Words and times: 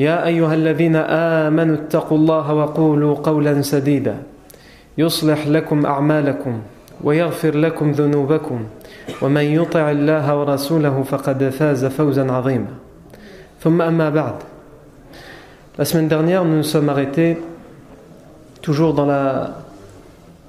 يا 0.00 0.26
ايها 0.26 0.54
الذين 0.54 0.96
امنوا 1.46 1.74
اتقوا 1.74 2.18
الله 2.18 2.54
وقولوا 2.54 3.14
قولا 3.14 3.62
سديدا 3.62 4.16
يصلح 4.98 5.46
لكم 5.46 5.86
اعمالكم 5.86 6.60
ويغفر 7.04 7.56
لكم 7.56 7.92
ذنوبكم 7.92 8.60
ومن 9.22 9.44
يطع 9.44 9.90
الله 9.90 10.38
ورسوله 10.40 11.02
فقد 11.02 11.48
فاز 11.48 11.84
فوزا 11.84 12.32
عظيما 12.32 12.72
ثم 13.60 13.82
اما 13.82 14.10
بعد 14.10 14.34
La 15.78 15.84
semaine 15.84 16.08
dernière, 16.08 16.44
nous 16.44 16.56
nous 16.56 16.62
sommes 16.62 16.88
arrêtés 16.88 17.38
toujours 18.60 18.92
dans 18.92 19.06
la 19.06 19.54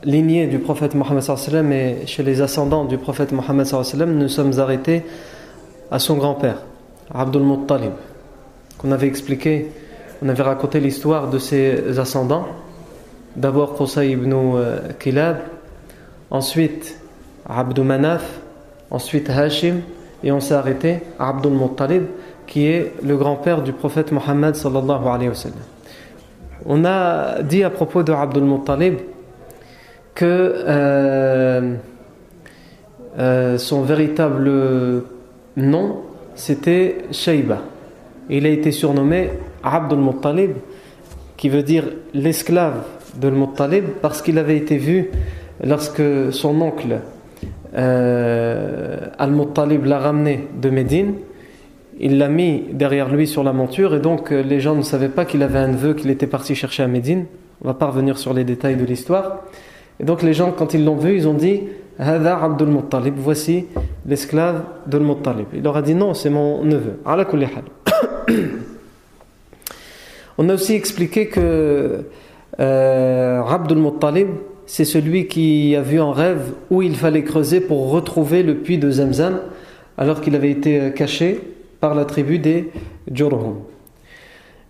lignée 0.04 0.48
du 0.48 0.60
prophète 0.60 0.96
Mohammed 0.96 1.22
sallam 1.22 1.72
et 1.72 2.06
chez 2.06 2.24
les 2.24 2.42
ascendants 2.42 2.86
du 2.86 2.98
prophète 2.98 3.32
Mohammed 3.34 3.66
sallam, 3.66 4.18
nous 4.18 4.30
sommes 4.30 4.60
arrêtés 4.60 5.04
à 5.90 6.00
son 6.00 6.16
grand-père, 6.18 6.58
Abdul 7.14 7.44
Muttalib. 7.44 7.94
Qu'on 8.82 8.92
avait 8.92 9.08
expliqué, 9.08 9.68
on 10.24 10.30
avait 10.30 10.44
raconté 10.44 10.80
l'histoire 10.80 11.30
de 11.30 11.38
ses 11.38 12.00
ascendants. 12.00 12.48
D'abord 13.36 13.76
Qusay 13.76 14.12
ibn 14.12 14.34
Kilab, 15.00 15.38
ensuite 16.30 16.98
Abdul 17.48 17.86
Manaf, 17.86 18.40
ensuite 18.90 19.30
Hashim, 19.30 19.82
et 20.24 20.32
on 20.32 20.40
s'est 20.40 20.54
arrêté 20.54 21.00
à 21.18 21.30
Abdul 21.30 21.54
Muttalib, 21.54 22.04
qui 22.48 22.68
est 22.68 22.94
le 23.04 23.16
grand-père 23.18 23.62
du 23.62 23.74
prophète 23.74 24.12
Mohammed 24.12 24.56
sallallahu 24.56 25.08
alayhi. 25.08 25.32
On 26.66 26.86
a 26.86 27.42
dit 27.42 27.64
à 27.64 27.70
propos 27.70 28.04
de 28.04 28.12
Abdul 28.12 28.44
Muttalib 28.44 29.00
que 30.14 30.26
euh, 30.26 31.76
euh, 33.18 33.58
son 33.58 33.82
véritable 33.82 34.52
nom 35.56 36.02
c'était 36.36 37.06
Shayba 37.12 37.60
il 38.30 38.46
a 38.46 38.50
été 38.50 38.72
surnommé 38.72 39.30
Abdul 39.64 40.00
Muttalib, 40.00 40.52
qui 41.38 41.50
veut 41.50 41.64
dire 41.64 41.86
l'esclave 42.14 42.84
de 43.20 43.30
Muttalib, 43.30 43.86
parce 44.02 44.22
qu'il 44.22 44.38
avait 44.38 44.58
été 44.58 44.78
vu 44.78 45.10
lorsque 45.64 46.02
son 46.32 46.62
oncle 46.62 47.00
euh, 47.76 48.98
Al-Muttalib 49.18 49.86
l'a 49.86 50.00
ramené 50.00 50.48
de 50.62 50.70
Médine. 50.70 51.14
Il 52.00 52.18
l'a 52.18 52.30
mis 52.30 52.64
derrière 52.72 53.14
lui 53.14 53.28
sur 53.28 53.44
la 53.44 53.54
monture, 53.54 53.96
et 53.96 54.00
donc 54.00 54.32
euh, 54.32 54.42
les 54.42 54.60
gens 54.60 54.76
ne 54.76 54.82
savaient 54.82 55.10
pas 55.10 55.26
qu'il 55.26 55.44
avait 55.44 55.60
un 55.60 55.70
neveu 55.70 55.94
qu'il 55.94 56.10
était 56.10 56.28
parti 56.28 56.56
chercher 56.56 56.84
à 56.84 56.88
Médine. 56.88 57.26
On 57.64 57.68
va 57.68 57.74
pas 57.74 57.88
revenir 57.88 58.18
sur 58.18 58.34
les 58.34 58.44
détails 58.44 58.76
de 58.76 58.86
l'histoire. 58.86 59.42
Et 60.00 60.04
donc 60.04 60.24
les 60.24 60.34
gens, 60.34 60.52
quand 60.52 60.74
ils 60.74 60.84
l'ont 60.84 60.96
vu, 60.96 61.16
ils 61.16 61.28
ont 61.28 61.34
dit 61.34 61.62
Hada 62.02 62.38
Abdul 62.42 62.70
Muttalib, 62.70 63.14
voici 63.16 63.68
l'esclave 64.08 64.64
de 64.88 64.98
Muttalib. 64.98 65.46
Il 65.54 65.62
leur 65.62 65.78
a 65.78 65.84
dit 65.84 65.94
non, 65.94 66.16
c'est 66.16 66.32
mon 66.32 66.64
neveu. 66.64 67.00
On 70.38 70.50
a 70.50 70.54
aussi 70.56 70.74
expliqué 70.74 71.28
que 71.28 72.06
euh, 72.60 73.44
Abdul 73.44 73.78
Muttalib, 73.78 74.30
c'est 74.66 74.86
celui 74.86 75.28
qui 75.28 75.76
a 75.76 75.82
vu 75.82 76.00
en 76.00 76.12
rêve 76.12 76.42
où 76.72 76.82
il 76.82 76.96
fallait 76.96 77.24
creuser 77.24 77.62
pour 77.62 77.92
retrouver 77.92 78.42
le 78.42 78.56
puits 78.56 78.80
de 78.80 78.90
Zamzam, 78.90 79.40
alors 79.98 80.22
qu'il 80.22 80.36
avait 80.36 80.50
été 80.50 80.92
caché 80.96 81.40
par 81.80 81.94
la 81.94 82.06
tribu 82.06 82.40
des 82.40 82.72
Jurhum. 83.12 83.58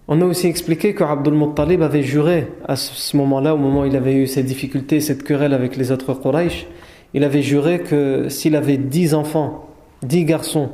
On 0.09 0.19
a 0.19 0.25
aussi 0.25 0.48
expliqué 0.48 0.94
que 0.94 1.06
Abdul 1.06 1.36
Muttalib 1.36 1.81
avait 1.81 2.03
juré 2.03 2.48
à 2.68 2.75
ce 2.75 3.16
moment-là, 3.16 3.56
au 3.56 3.58
moment 3.58 3.84
où 3.84 3.86
il 3.86 3.96
avait 3.96 4.16
eu 4.16 4.28
ces 4.28 4.44
difficultés, 4.44 5.00
cette 5.00 5.24
querelle 5.24 5.53
avec 5.53 5.78
les 5.78 5.94
autres 5.94 6.13
Quraysh, 6.13 6.68
il 7.13 7.23
avait 7.23 7.41
juré 7.41 7.79
que 7.79 8.29
s'il 8.29 8.55
avait 8.55 8.77
dix 8.77 9.13
enfants, 9.13 9.67
dix 10.03 10.25
garçons, 10.25 10.69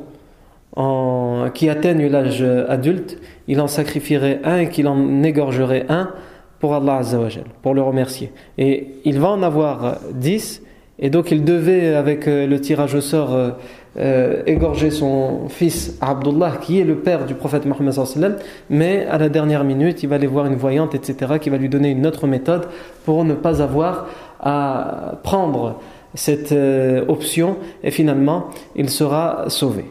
qui 1.54 1.68
atteignent 1.68 2.06
l'âge 2.06 2.44
adulte, 2.68 3.18
il 3.48 3.60
en 3.60 3.66
sacrifierait 3.66 4.40
un 4.44 4.58
et 4.58 4.68
qu'il 4.68 4.86
en 4.86 5.24
égorgerait 5.24 5.86
un 5.88 6.10
pour 6.60 6.74
Allah 6.74 6.98
Azzawajal, 6.98 7.44
pour 7.62 7.74
le 7.74 7.82
remercier. 7.82 8.32
Et 8.58 8.88
il 9.04 9.18
va 9.18 9.28
en 9.30 9.42
avoir 9.42 9.98
dix, 10.12 10.62
et 10.98 11.10
donc 11.10 11.30
il 11.30 11.44
devait, 11.44 11.94
avec 11.94 12.26
le 12.26 12.56
tirage 12.58 12.94
au 12.94 13.00
sort, 13.00 13.32
euh, 13.32 13.50
euh, 13.98 14.42
égorger 14.46 14.90
son 14.90 15.48
fils 15.48 15.96
Abdullah, 16.00 16.58
qui 16.60 16.80
est 16.80 16.84
le 16.84 16.96
père 16.96 17.24
du 17.24 17.34
prophète 17.34 17.66
Mohammed 17.66 18.38
mais 18.70 19.06
à 19.06 19.18
la 19.18 19.28
dernière 19.28 19.64
minute, 19.64 20.02
il 20.02 20.08
va 20.08 20.16
aller 20.16 20.26
voir 20.26 20.46
une 20.46 20.56
voyante, 20.56 20.94
etc., 20.94 21.38
qui 21.40 21.50
va 21.50 21.56
lui 21.56 21.68
donner 21.68 21.90
une 21.90 22.06
autre 22.06 22.26
méthode 22.26 22.68
pour 23.04 23.24
ne 23.24 23.34
pas 23.34 23.62
avoir 23.62 24.06
à 24.40 25.14
prendre 25.22 25.80
cette 26.14 26.52
euh, 26.52 27.04
option, 27.08 27.56
et 27.82 27.90
finalement, 27.90 28.48
il 28.76 28.90
sera 28.90 29.44
sauvé. 29.48 29.84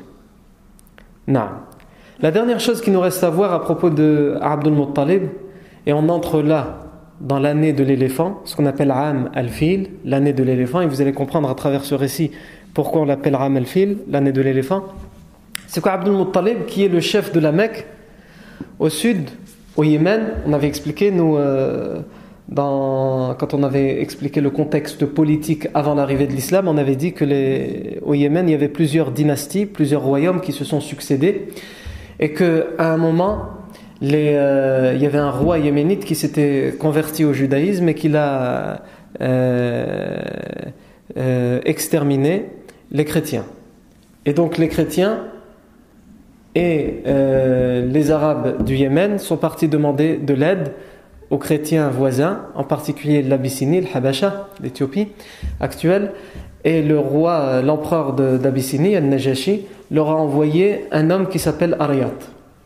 La 1.27 2.31
dernière 2.31 2.59
chose 2.59 2.81
qui 2.81 2.89
nous 2.89 2.99
reste 2.99 3.23
à 3.23 3.29
voir 3.29 3.53
à 3.53 3.61
propos 3.61 3.89
de 3.89 4.37
Abdul 4.41 4.73
Muttalib, 4.73 5.23
et 5.85 5.93
on 5.93 6.09
entre 6.09 6.41
là 6.41 6.85
dans 7.21 7.39
l'année 7.39 7.73
de 7.73 7.83
l'éléphant, 7.83 8.41
ce 8.45 8.55
qu'on 8.55 8.65
appelle 8.65 8.91
Am 8.91 9.29
al-Fil, 9.33 9.89
l'année 10.05 10.33
de 10.33 10.43
l'éléphant, 10.43 10.81
et 10.81 10.87
vous 10.87 11.01
allez 11.01 11.13
comprendre 11.13 11.49
à 11.49 11.55
travers 11.55 11.83
ce 11.83 11.95
récit 11.95 12.31
pourquoi 12.73 13.01
on 13.01 13.05
l'appelle 13.05 13.35
Am 13.35 13.57
al-Fil, 13.57 13.97
l'année 14.09 14.31
de 14.31 14.41
l'éléphant. 14.41 14.83
C'est 15.67 15.81
quoi 15.81 15.93
Abdul 15.93 16.13
Muttalib, 16.13 16.65
qui 16.65 16.85
est 16.85 16.89
le 16.89 16.99
chef 16.99 17.33
de 17.33 17.39
la 17.39 17.51
Mecque, 17.51 17.85
au 18.79 18.89
sud, 18.89 19.29
au 19.75 19.83
Yémen, 19.83 20.33
on 20.45 20.53
avait 20.53 20.67
expliqué, 20.67 21.11
nous, 21.11 21.37
euh, 21.37 22.01
quand 22.55 23.53
on 23.53 23.63
avait 23.63 24.01
expliqué 24.01 24.39
le 24.39 24.49
contexte 24.49 25.05
politique 25.05 25.67
avant 25.73 25.95
l'arrivée 25.95 26.27
de 26.27 26.31
l'islam, 26.31 26.67
on 26.67 26.77
avait 26.77 26.95
dit 26.95 27.13
que 27.13 27.25
au 28.03 28.13
Yémen, 28.13 28.47
il 28.47 28.51
y 28.51 28.55
avait 28.55 28.69
plusieurs 28.69 29.11
dynasties, 29.11 29.65
plusieurs 29.65 30.01
royaumes 30.01 30.41
qui 30.41 30.53
se 30.53 30.63
sont 30.63 30.79
succédés, 30.79 31.49
et 32.19 32.33
qu'à 32.33 32.63
un 32.79 32.97
moment, 32.97 33.57
euh, 34.03 34.93
il 34.95 35.01
y 35.01 35.05
avait 35.05 35.17
un 35.17 35.31
roi 35.31 35.57
yéménite 35.59 36.05
qui 36.05 36.15
s'était 36.15 36.75
converti 36.79 37.25
au 37.25 37.33
judaïsme 37.33 37.89
et 37.89 37.95
qui 37.95 38.09
l'a 38.09 38.83
euh, 39.21 40.19
euh, 41.17 41.59
exterminé 41.65 42.45
les 42.91 43.05
chrétiens. 43.05 43.45
Et 44.25 44.33
donc 44.33 44.57
les 44.57 44.67
chrétiens 44.67 45.25
et 46.53 47.03
les 47.05 48.11
arabes 48.11 48.63
du 48.63 48.75
Yémen 48.75 49.19
sont 49.19 49.37
partis 49.37 49.67
demander 49.67 50.17
de 50.17 50.33
l'aide 50.33 50.73
aux 51.29 51.37
chrétiens 51.37 51.89
voisins, 51.89 52.45
en 52.55 52.63
particulier 52.63 53.21
l'Abyssinie, 53.21 53.81
le 53.81 53.87
Habasha, 53.93 54.49
l'Éthiopie 54.61 55.09
actuelle, 55.59 56.11
et 56.63 56.81
le 56.81 56.99
roi, 56.99 57.61
l'empereur 57.61 58.13
d'Abyssinie, 58.13 58.95
Al-Najashi, 58.95 59.65
leur 59.91 60.09
a 60.09 60.15
envoyé 60.15 60.85
un 60.91 61.09
homme 61.11 61.27
qui 61.27 61.39
s'appelle 61.39 61.75
Ariat. 61.79 62.11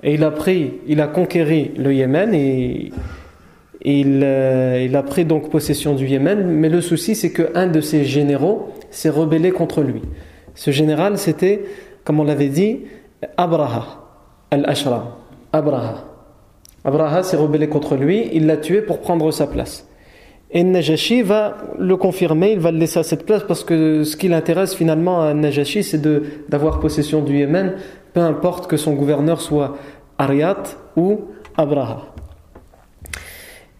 Et 0.03 0.15
il 0.15 0.23
a 0.23 0.31
pris, 0.31 0.73
il 0.87 1.01
a 1.01 1.07
conquéri 1.07 1.71
le 1.77 1.93
Yémen 1.93 2.33
et 2.33 2.91
il, 3.83 4.21
euh, 4.23 4.81
il 4.83 4.95
a 4.95 5.03
pris 5.03 5.25
donc 5.25 5.49
possession 5.49 5.93
du 5.93 6.07
Yémen. 6.07 6.43
Mais 6.47 6.69
le 6.69 6.81
souci, 6.81 7.13
c'est 7.13 7.31
qu'un 7.31 7.67
de 7.67 7.81
ses 7.81 8.05
généraux 8.05 8.73
s'est 8.89 9.09
rebellé 9.09 9.51
contre 9.51 9.81
lui. 9.81 10.01
Ce 10.55 10.71
général, 10.71 11.17
c'était, 11.17 11.63
comme 12.03 12.19
on 12.19 12.23
l'avait 12.23 12.49
dit, 12.49 12.79
Abraha, 13.37 14.01
al-Ashra. 14.49 15.17
Abraha. 15.53 16.10
Abraha 16.83 17.23
s'est 17.23 17.37
rebellé 17.37 17.67
contre 17.67 17.95
lui, 17.95 18.29
il 18.33 18.47
l'a 18.47 18.57
tué 18.57 18.81
pour 18.81 18.99
prendre 18.99 19.31
sa 19.31 19.47
place. 19.47 19.87
Et 20.53 20.63
Najashi 20.63 21.21
va 21.21 21.57
le 21.79 21.95
confirmer, 21.95 22.51
il 22.51 22.59
va 22.59 22.71
le 22.71 22.77
laisser 22.77 22.99
à 22.99 23.03
cette 23.03 23.25
place 23.25 23.43
parce 23.47 23.63
que 23.63 24.03
ce 24.03 24.17
qui 24.17 24.27
l'intéresse 24.27 24.75
finalement 24.75 25.21
à 25.21 25.33
Najashi, 25.33 25.83
c'est 25.83 26.01
d'avoir 26.49 26.79
possession 26.79 27.21
du 27.21 27.37
Yémen, 27.37 27.75
peu 28.13 28.19
importe 28.19 28.67
que 28.67 28.75
son 28.75 28.93
gouverneur 28.93 29.39
soit 29.39 29.77
Ariat 30.17 30.63
ou 30.97 31.21
Abraha. 31.55 32.11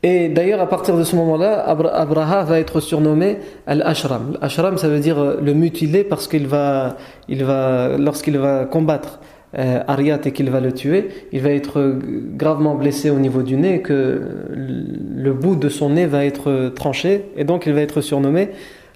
Et 0.04 0.30
d'ailleurs, 0.30 0.62
à 0.62 0.68
partir 0.68 0.98
de 0.98 1.04
ce 1.04 1.16
moment-là, 1.16 1.64
Abraha 1.68 2.44
va 2.44 2.60
être 2.60 2.80
surnommé 2.80 3.38
Al-Ashram. 3.68 4.38
Al-Ashram, 4.42 4.78
ça 4.78 4.88
veut 4.88 5.00
dire 5.00 5.36
le 5.40 5.54
mutilé 5.54 6.04
parce 6.04 6.28
qu'il 6.28 6.48
va, 6.48 6.96
il 7.28 7.44
va, 7.44 7.98
lorsqu'il 8.00 8.38
va 8.38 8.66
combattre 8.66 9.20
euh, 9.58 9.84
Ariat 9.88 10.20
et 10.26 10.32
qu'il 10.32 10.50
va 10.50 10.60
le 10.60 10.72
tuer, 10.72 11.10
il 11.32 11.42
va 11.42 11.50
être 11.50 12.00
gravement 12.36 12.76
blessé 12.76 13.10
au 13.10 13.20
niveau 13.20 13.44
du 13.44 13.58
nez, 13.58 13.82
que 13.82 14.22
le 14.50 15.34
bout 15.34 15.56
de 15.56 15.70
son 15.70 15.90
nez 15.90 16.06
va 16.06 16.26
être 16.26 16.70
tranché, 16.70 17.26
et 17.36 17.44
donc 17.44 17.66
il 17.66 17.74
va 17.74 17.82
être 17.82 18.02
surnommé 18.02 18.50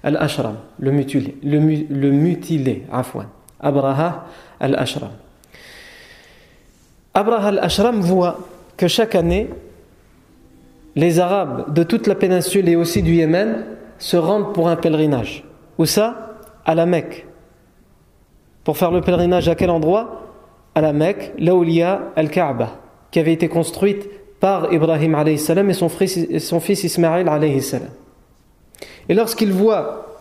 Al-Ashram, 0.06 0.56
le 0.78 0.92
mutilé. 0.92 1.36
Le, 1.42 2.10
mutilé, 2.10 2.84
afwan. 2.92 3.26
Abraha 3.58 4.26
Al-Ashram. 4.60 5.10
Abraha 7.12 7.48
Al-Ashram 7.48 8.00
voit 8.00 8.38
que 8.76 8.86
chaque 8.86 9.16
année, 9.16 9.50
les 10.94 11.18
Arabes 11.18 11.74
de 11.74 11.82
toute 11.82 12.06
la 12.06 12.14
péninsule 12.14 12.68
et 12.68 12.76
aussi 12.76 13.02
du 13.02 13.14
Yémen 13.14 13.64
se 13.98 14.16
rendent 14.16 14.54
pour 14.54 14.68
un 14.68 14.76
pèlerinage. 14.76 15.44
Où 15.78 15.86
ça? 15.86 16.38
À 16.64 16.74
la 16.74 16.86
Mecque. 16.86 17.26
Pour 18.62 18.76
faire 18.76 18.92
le 18.92 19.00
pèlerinage 19.00 19.48
à 19.48 19.54
quel 19.54 19.70
endroit? 19.70 20.25
À 20.76 20.80
la 20.80 20.92
Mecque, 20.92 21.32
là 21.38 21.56
où 21.56 21.64
il 21.64 21.72
y 21.72 21.82
a 21.82 22.12
Al-Kaaba, 22.14 22.78
qui 23.10 23.18
avait 23.18 23.32
été 23.32 23.48
construite 23.48 24.08
par 24.38 24.72
Ibrahim 24.72 25.16
et 25.26 25.36
son 25.38 25.88
fils, 25.88 26.16
et 26.16 26.38
son 26.38 26.60
fils 26.60 26.84
Ismaël 26.84 27.28
Et 29.08 29.14
lorsqu'ils 29.14 29.52
voient 29.52 30.18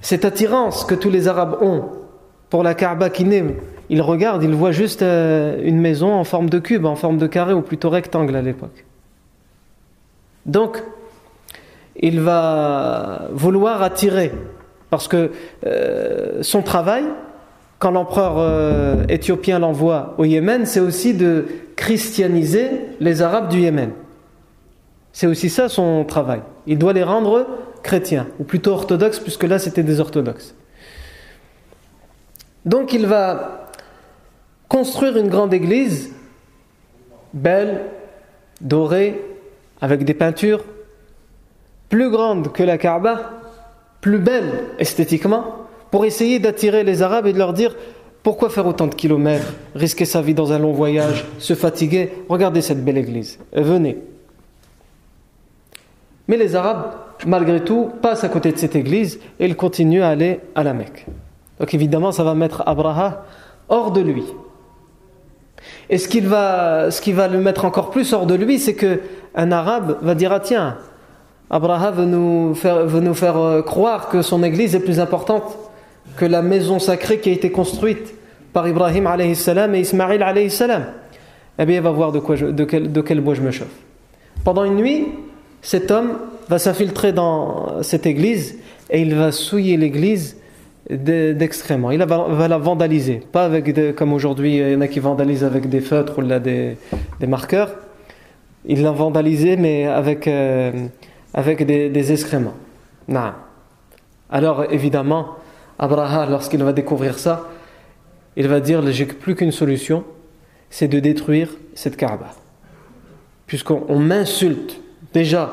cette 0.00 0.24
attirance 0.24 0.84
que 0.84 0.94
tous 0.94 1.10
les 1.10 1.28
Arabes 1.28 1.58
ont 1.60 1.84
pour 2.50 2.62
la 2.62 2.74
Kaaba 2.74 3.10
qui 3.10 3.24
naît, 3.24 3.44
ils 3.90 4.02
regardent, 4.02 4.42
ils 4.42 4.54
voient 4.54 4.72
juste 4.72 5.02
euh, 5.02 5.60
une 5.62 5.78
maison 5.78 6.12
en 6.12 6.24
forme 6.24 6.48
de 6.48 6.58
cube, 6.58 6.86
en 6.86 6.96
forme 6.96 7.18
de 7.18 7.26
carré 7.26 7.52
ou 7.52 7.62
plutôt 7.62 7.90
rectangle 7.90 8.34
à 8.34 8.42
l'époque. 8.42 8.84
Donc, 10.44 10.82
il 11.96 12.20
va 12.20 13.28
vouloir 13.32 13.82
attirer, 13.82 14.32
parce 14.90 15.08
que 15.08 15.32
euh, 15.66 16.42
son 16.42 16.62
travail, 16.62 17.04
quand 17.78 17.90
l'empereur 17.90 18.36
euh, 18.38 19.04
éthiopien 19.08 19.58
l'envoie 19.58 20.14
au 20.18 20.24
Yémen, 20.24 20.64
c'est 20.66 20.80
aussi 20.80 21.14
de 21.14 21.46
christianiser 21.76 22.70
les 23.00 23.22
Arabes 23.22 23.48
du 23.48 23.60
Yémen. 23.60 23.90
C'est 25.12 25.26
aussi 25.26 25.50
ça 25.50 25.68
son 25.68 26.04
travail. 26.04 26.40
Il 26.66 26.78
doit 26.78 26.92
les 26.92 27.02
rendre 27.02 27.46
chrétiens, 27.82 28.26
ou 28.38 28.44
plutôt 28.44 28.72
orthodoxes, 28.72 29.20
puisque 29.20 29.44
là 29.44 29.58
c'était 29.58 29.82
des 29.82 30.00
orthodoxes. 30.00 30.54
Donc 32.64 32.92
il 32.92 33.06
va 33.06 33.70
construire 34.68 35.16
une 35.16 35.28
grande 35.28 35.54
église, 35.54 36.12
belle, 37.32 37.82
dorée, 38.60 39.22
avec 39.80 40.04
des 40.04 40.14
peintures 40.14 40.64
plus 41.88 42.10
grandes 42.10 42.52
que 42.52 42.62
la 42.62 42.78
Kaaba, 42.78 43.32
plus 44.00 44.18
belles 44.18 44.64
esthétiquement, 44.78 45.65
pour 45.96 46.04
essayer 46.04 46.38
d'attirer 46.40 46.84
les 46.84 47.00
Arabes 47.00 47.26
et 47.26 47.32
de 47.32 47.38
leur 47.38 47.54
dire 47.54 47.74
pourquoi 48.22 48.50
faire 48.50 48.66
autant 48.66 48.86
de 48.86 48.94
kilomètres, 48.94 49.54
risquer 49.74 50.04
sa 50.04 50.20
vie 50.20 50.34
dans 50.34 50.52
un 50.52 50.58
long 50.58 50.72
voyage, 50.72 51.24
se 51.38 51.54
fatiguer? 51.54 52.12
Regardez 52.28 52.60
cette 52.60 52.84
belle 52.84 52.98
église, 52.98 53.38
venez. 53.54 53.96
Mais 56.28 56.36
les 56.36 56.54
Arabes, 56.54 56.92
malgré 57.26 57.64
tout, 57.64 57.88
passent 58.02 58.24
à 58.24 58.28
côté 58.28 58.52
de 58.52 58.58
cette 58.58 58.76
église 58.76 59.20
et 59.40 59.46
ils 59.46 59.56
continuent 59.56 60.02
à 60.02 60.08
aller 60.08 60.40
à 60.54 60.62
la 60.62 60.74
Mecque. 60.74 61.06
Donc 61.58 61.72
évidemment, 61.72 62.12
ça 62.12 62.24
va 62.24 62.34
mettre 62.34 62.62
Abraha 62.66 63.24
hors 63.70 63.90
de 63.90 64.02
lui. 64.02 64.24
Et 65.88 65.96
ce, 65.96 66.20
va, 66.20 66.90
ce 66.90 67.00
qui 67.00 67.12
va 67.12 67.26
le 67.26 67.40
mettre 67.40 67.64
encore 67.64 67.88
plus 67.88 68.12
hors 68.12 68.26
de 68.26 68.34
lui, 68.34 68.58
c'est 68.58 68.74
que 68.74 69.00
un 69.34 69.50
arabe 69.50 69.96
va 70.02 70.14
dire 70.14 70.30
Ah 70.30 70.40
tiens, 70.40 70.76
Abraham 71.48 71.94
veut 71.94 72.04
nous 72.04 72.54
faire, 72.54 72.84
veut 72.84 73.00
nous 73.00 73.14
faire 73.14 73.38
euh, 73.38 73.62
croire 73.62 74.10
que 74.10 74.20
son 74.20 74.42
église 74.42 74.74
est 74.74 74.80
plus 74.80 75.00
importante 75.00 75.56
que 76.16 76.24
la 76.24 76.42
maison 76.42 76.78
sacrée 76.78 77.20
qui 77.20 77.30
a 77.30 77.32
été 77.32 77.50
construite 77.50 78.14
par 78.52 78.66
Ibrahim 78.66 79.34
salam 79.34 79.74
et 79.74 79.80
Ismaïl 79.80 80.50
salam. 80.50 80.86
Eh 81.58 81.64
bien, 81.64 81.76
il 81.76 81.82
va 81.82 81.90
voir 81.90 82.12
de, 82.12 82.18
quoi 82.18 82.36
de, 82.36 82.64
quel, 82.64 82.92
de 82.92 83.00
quel 83.00 83.20
bois 83.20 83.34
je 83.34 83.42
me 83.42 83.50
chauffe. 83.50 83.68
Pendant 84.44 84.64
une 84.64 84.76
nuit, 84.76 85.06
cet 85.62 85.90
homme 85.90 86.18
va 86.48 86.58
s'infiltrer 86.58 87.12
dans 87.12 87.82
cette 87.82 88.06
église 88.06 88.58
et 88.90 89.00
il 89.00 89.14
va 89.14 89.32
souiller 89.32 89.76
l'église 89.76 90.36
d'excrémement. 90.88 91.90
Il 91.90 92.02
va, 92.02 92.48
la 92.48 92.58
vandaliser. 92.58 93.22
Pas 93.32 93.44
avec 93.44 93.94
comme 93.96 94.12
aujourd'hui, 94.12 94.58
il 94.58 94.72
y 94.72 94.76
en 94.76 94.80
a 94.80 94.88
qui 94.88 95.00
vandalisent 95.00 95.44
avec 95.44 95.68
des 95.68 95.80
feutres 95.80 96.18
ou 96.18 96.20
là, 96.20 96.38
des, 96.38 96.76
des 97.18 97.26
marqueurs. 97.26 97.74
Il 98.64 98.82
l'a 98.82 98.92
vandalisé, 98.92 99.56
mais 99.56 99.86
avec, 99.86 100.28
euh, 100.28 100.72
avec 101.34 101.64
des, 101.66 101.88
des 101.88 102.12
excréments. 102.12 102.54
Non. 103.08 103.32
Alors, 104.30 104.72
évidemment, 104.72 105.36
Abraham, 105.78 106.30
lorsqu'il 106.30 106.62
va 106.62 106.72
découvrir 106.72 107.18
ça, 107.18 107.48
il 108.36 108.48
va 108.48 108.60
dire 108.60 108.82
J'ai 108.90 109.06
plus 109.06 109.34
qu'une 109.34 109.52
solution, 109.52 110.04
c'est 110.70 110.88
de 110.88 111.00
détruire 111.00 111.50
cette 111.74 111.96
Kaaba. 111.96 112.30
Puisqu'on 113.46 113.98
m'insulte 113.98 114.80
déjà 115.12 115.52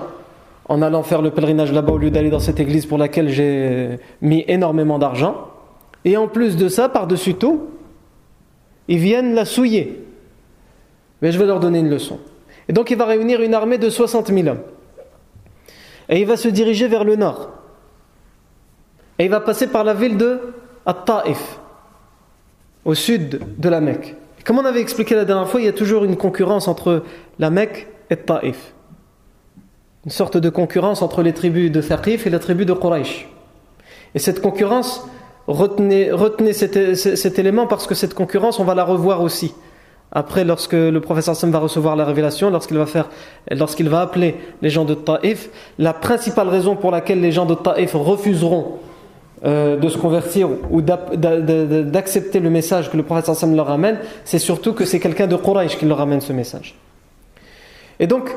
en 0.70 0.82
allant 0.82 1.04
faire 1.04 1.22
le 1.22 1.32
pèlerinage 1.32 1.72
là-bas 1.72 1.94
au 1.94 1.98
lieu 1.98 2.12
d'aller 2.12 2.30
dans 2.30 2.40
cette 2.40 2.60
église 2.60 2.86
pour 2.86 2.98
laquelle 2.98 3.30
j'ai 3.30 4.00
mis 4.22 4.44
énormément 4.48 4.98
d'argent. 4.98 5.50
Et 6.06 6.18
en 6.18 6.28
plus 6.28 6.58
de 6.58 6.68
ça, 6.68 6.90
par-dessus 6.90 7.36
tout, 7.36 7.70
ils 8.88 8.98
viennent 8.98 9.34
la 9.36 9.46
souiller. 9.46 10.04
Mais 11.22 11.32
je 11.32 11.40
vais 11.40 11.46
leur 11.46 11.60
donner 11.60 11.80
une 11.80 11.90
leçon. 11.90 12.20
Et 12.68 12.74
donc 12.74 12.92
il 12.92 12.98
va 12.98 13.06
réunir 13.06 13.42
une 13.42 13.54
armée 13.54 13.78
de 13.78 13.90
60 13.90 14.28
000 14.28 14.48
hommes. 14.48 14.62
Et 16.10 16.20
il 16.20 16.26
va 16.26 16.38
se 16.38 16.48
diriger 16.48 16.88
vers 16.88 17.04
le 17.04 17.16
nord. 17.16 17.52
Et 19.20 19.26
il 19.26 19.30
va 19.30 19.40
passer 19.40 19.68
par 19.68 19.84
la 19.84 19.94
ville 19.94 20.18
de 20.18 20.40
At-Ta'if, 20.86 21.60
au 22.86 22.94
sud 22.94 23.40
de 23.58 23.70
la 23.70 23.80
Mecque. 23.80 24.16
comme 24.46 24.60
on 24.60 24.66
avait 24.66 24.82
expliqué 24.82 25.16
la 25.16 25.26
dernière 25.26 25.48
fois, 25.48 25.62
il 25.62 25.66
y 25.66 25.70
a 25.70 25.74
toujours 25.74 26.04
une 26.04 26.18
concurrence 26.18 26.68
entre 26.68 27.04
la 27.40 27.50
Mecque 27.50 27.88
et 28.10 28.18
Ta'if. 28.18 28.74
Une 30.06 30.12
sorte 30.12 30.38
de 30.38 30.50
concurrence 30.50 31.02
entre 31.02 31.22
les 31.22 31.34
tribus 31.34 31.72
de 31.72 31.82
Thaqif 31.82 32.28
et 32.28 32.30
la 32.30 32.40
tribu 32.40 32.66
de 32.66 32.74
Quraysh. 32.74 33.30
Et 34.16 34.20
cette 34.20 34.42
concurrence, 34.42 35.08
retenez, 35.48 36.12
cet, 36.52 36.96
cet, 36.96 37.40
élément 37.40 37.68
parce 37.68 37.88
que 37.88 37.96
cette 37.96 38.14
concurrence, 38.14 38.60
on 38.60 38.66
va 38.66 38.76
la 38.76 38.84
revoir 38.84 39.22
aussi 39.22 39.54
après, 40.16 40.44
lorsque 40.44 40.74
le 40.74 41.00
professeur 41.00 41.36
Sam 41.36 41.50
va 41.50 41.58
recevoir 41.58 41.96
la 41.96 42.06
révélation, 42.06 42.52
lorsqu'il 42.52 42.78
va 42.78 42.86
faire, 42.86 43.10
va 43.52 44.02
appeler 44.02 44.36
les 44.62 44.70
gens 44.70 44.86
de 44.86 44.94
Taïf, 44.94 45.50
la 45.80 45.92
principale 45.92 46.50
raison 46.50 46.76
pour 46.76 46.92
laquelle 46.92 47.20
les 47.20 47.32
gens 47.32 47.48
de 47.48 47.56
Taïf 47.56 47.94
refuseront 47.96 48.78
euh, 49.46 49.78
de 49.78 49.90
se 49.90 49.98
convertir 49.98 50.50
ou 50.72 50.82
d'accepter 50.82 52.40
le 52.40 52.50
message 52.50 52.90
que 52.90 52.98
le 52.98 53.04
professeur 53.04 53.36
Sam 53.36 53.56
leur 53.56 53.70
amène, 53.70 54.00
c'est 54.24 54.40
surtout 54.40 54.74
que 54.74 54.86
c'est 54.86 55.00
quelqu'un 55.00 55.28
de 55.28 55.36
Quraysh 55.36 55.78
qui 55.78 55.86
leur 55.86 56.00
amène 56.00 56.22
ce 56.22 56.32
message. 56.32 56.76
Et 58.00 58.08
donc, 58.08 58.30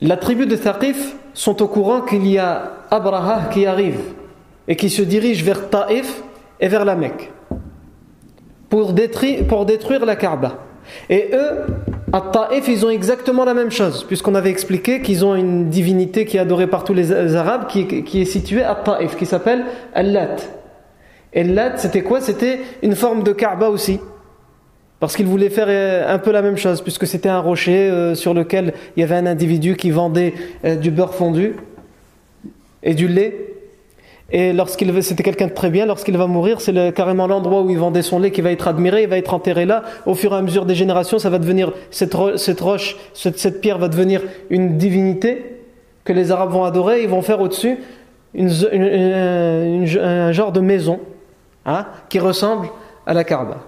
la 0.00 0.16
tribu 0.16 0.46
de 0.46 0.56
Taïf 0.56 1.16
sont 1.34 1.62
au 1.62 1.68
courant 1.68 2.02
qu'il 2.02 2.26
y 2.26 2.38
a 2.38 2.72
Abraha 2.90 3.48
qui 3.52 3.66
arrive 3.66 4.00
et 4.68 4.76
qui 4.76 4.90
se 4.90 5.02
dirige 5.02 5.42
vers 5.42 5.68
Taïf 5.68 6.22
et 6.60 6.68
vers 6.68 6.84
la 6.84 6.94
Mecque 6.94 7.30
pour 8.68 8.92
détruire, 8.92 9.46
pour 9.46 9.66
détruire 9.66 10.06
la 10.06 10.16
Kaaba. 10.16 10.58
Et 11.08 11.30
eux, 11.32 11.64
à 12.12 12.20
Taif, 12.20 12.66
ils 12.68 12.84
ont 12.84 12.90
exactement 12.90 13.44
la 13.44 13.54
même 13.54 13.70
chose, 13.70 14.04
puisqu'on 14.04 14.34
avait 14.34 14.50
expliqué 14.50 15.00
qu'ils 15.00 15.24
ont 15.24 15.34
une 15.34 15.68
divinité 15.68 16.24
qui 16.24 16.36
est 16.36 16.40
adorée 16.40 16.66
par 16.66 16.84
tous 16.84 16.94
les 16.94 17.12
Arabes, 17.12 17.66
qui, 17.68 18.20
est 18.20 18.24
située 18.24 18.64
à 18.64 18.74
Taif, 18.74 19.16
qui 19.16 19.26
s'appelle 19.26 19.64
Al-Lat. 19.94 20.36
Et 21.32 21.44
Lat, 21.44 21.76
c'était 21.76 22.02
quoi? 22.02 22.20
C'était 22.20 22.58
une 22.82 22.96
forme 22.96 23.22
de 23.22 23.32
Kaaba 23.32 23.70
aussi. 23.70 24.00
Parce 24.98 25.16
qu'ils 25.16 25.26
voulaient 25.26 25.50
faire 25.50 25.68
euh, 25.68 26.12
un 26.12 26.18
peu 26.18 26.30
la 26.30 26.42
même 26.42 26.56
chose, 26.56 26.82
puisque 26.82 27.06
c'était 27.06 27.28
un 27.28 27.38
rocher 27.38 27.88
euh, 27.88 28.14
sur 28.14 28.34
lequel 28.34 28.74
il 28.96 29.00
y 29.00 29.02
avait 29.02 29.14
un 29.14 29.26
individu 29.26 29.76
qui 29.76 29.90
vendait 29.90 30.34
euh, 30.64 30.76
du 30.76 30.90
beurre 30.90 31.14
fondu 31.14 31.54
et 32.82 32.94
du 32.94 33.08
lait. 33.08 33.46
Et 34.32 34.52
lorsqu'il 34.52 35.02
c'était 35.02 35.22
quelqu'un 35.22 35.48
de 35.48 35.52
très 35.52 35.70
bien, 35.70 35.86
lorsqu'il 35.86 36.16
va 36.16 36.26
mourir, 36.26 36.60
c'est 36.60 36.94
carrément 36.94 37.26
l'endroit 37.26 37.62
où 37.62 37.70
il 37.70 37.78
vendait 37.78 38.02
son 38.02 38.20
lait 38.20 38.30
qui 38.30 38.40
va 38.40 38.52
être 38.52 38.68
admiré, 38.68 39.02
il 39.02 39.08
va 39.08 39.18
être 39.18 39.34
enterré 39.34 39.64
là. 39.64 39.82
Au 40.06 40.14
fur 40.14 40.32
et 40.32 40.36
à 40.36 40.42
mesure 40.42 40.66
des 40.66 40.74
générations, 40.74 41.18
ça 41.18 41.30
va 41.30 41.38
devenir 41.38 41.72
cette, 41.90 42.16
cette 42.36 42.60
roche, 42.60 42.96
cette, 43.12 43.60
pierre 43.60 43.78
va 43.78 43.88
devenir 43.88 44.22
une 44.48 44.76
divinité 44.76 45.56
que 46.04 46.12
les 46.12 46.30
Arabes 46.30 46.50
vont 46.50 46.64
adorer. 46.64 47.02
Ils 47.02 47.08
vont 47.08 47.22
faire 47.22 47.40
au-dessus 47.40 47.78
une, 48.34 48.48
un 50.00 50.32
genre 50.32 50.52
de 50.52 50.60
maison 50.60 51.00
hein, 51.66 51.86
qui 52.08 52.20
ressemble 52.20 52.68
à 53.06 53.14
la 53.14 53.24
Kaaba, 53.24 53.58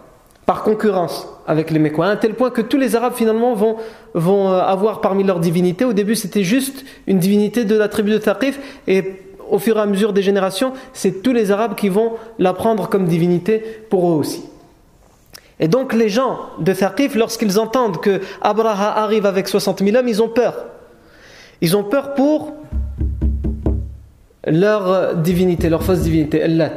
par 0.46 0.62
concurrence 0.62 1.28
avec 1.46 1.70
les 1.72 1.80
Mécois, 1.80 2.06
à 2.06 2.16
tel 2.16 2.34
point 2.34 2.50
que 2.50 2.60
tous 2.60 2.78
les 2.78 2.94
Arabes 2.94 3.14
finalement 3.14 3.54
vont, 3.54 3.76
vont 4.14 4.48
euh, 4.48 4.60
avoir 4.60 5.00
parmi 5.00 5.24
leurs 5.24 5.40
divinités. 5.40 5.84
Au 5.84 5.92
début, 5.92 6.14
c'était 6.14 6.44
juste 6.44 6.84
une 7.08 7.18
divinité 7.18 7.64
de 7.64 7.76
la 7.76 7.88
tribu 7.88 8.12
de 8.12 8.18
Thaqif 8.18 8.60
et 8.86 9.02
au 9.52 9.58
fur 9.58 9.76
et 9.76 9.80
à 9.80 9.86
mesure 9.86 10.14
des 10.14 10.22
générations, 10.22 10.72
c'est 10.94 11.22
tous 11.22 11.32
les 11.32 11.52
Arabes 11.52 11.74
qui 11.74 11.90
vont 11.90 12.14
la 12.38 12.54
prendre 12.54 12.88
comme 12.88 13.06
divinité 13.06 13.58
pour 13.90 14.10
eux 14.10 14.14
aussi. 14.14 14.42
Et 15.60 15.68
donc 15.68 15.92
les 15.92 16.08
gens 16.08 16.38
de 16.58 16.72
Thaqif, 16.72 17.14
lorsqu'ils 17.14 17.60
entendent 17.60 18.00
que 18.00 18.22
Abraha 18.40 18.98
arrive 19.02 19.26
avec 19.26 19.46
60 19.46 19.84
000 19.84 19.94
hommes, 19.94 20.08
ils 20.08 20.22
ont 20.22 20.30
peur. 20.30 20.64
Ils 21.60 21.76
ont 21.76 21.84
peur 21.84 22.14
pour 22.14 22.54
leur 24.46 25.16
divinité, 25.16 25.68
leur 25.68 25.82
fausse 25.82 26.00
divinité, 26.00 26.42
Allat. 26.42 26.76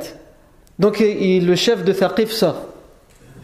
Donc 0.77 0.99
le 0.99 1.55
chef 1.55 1.85
de 1.85 1.93
Thaqif 1.93 2.29
sort 2.29 2.57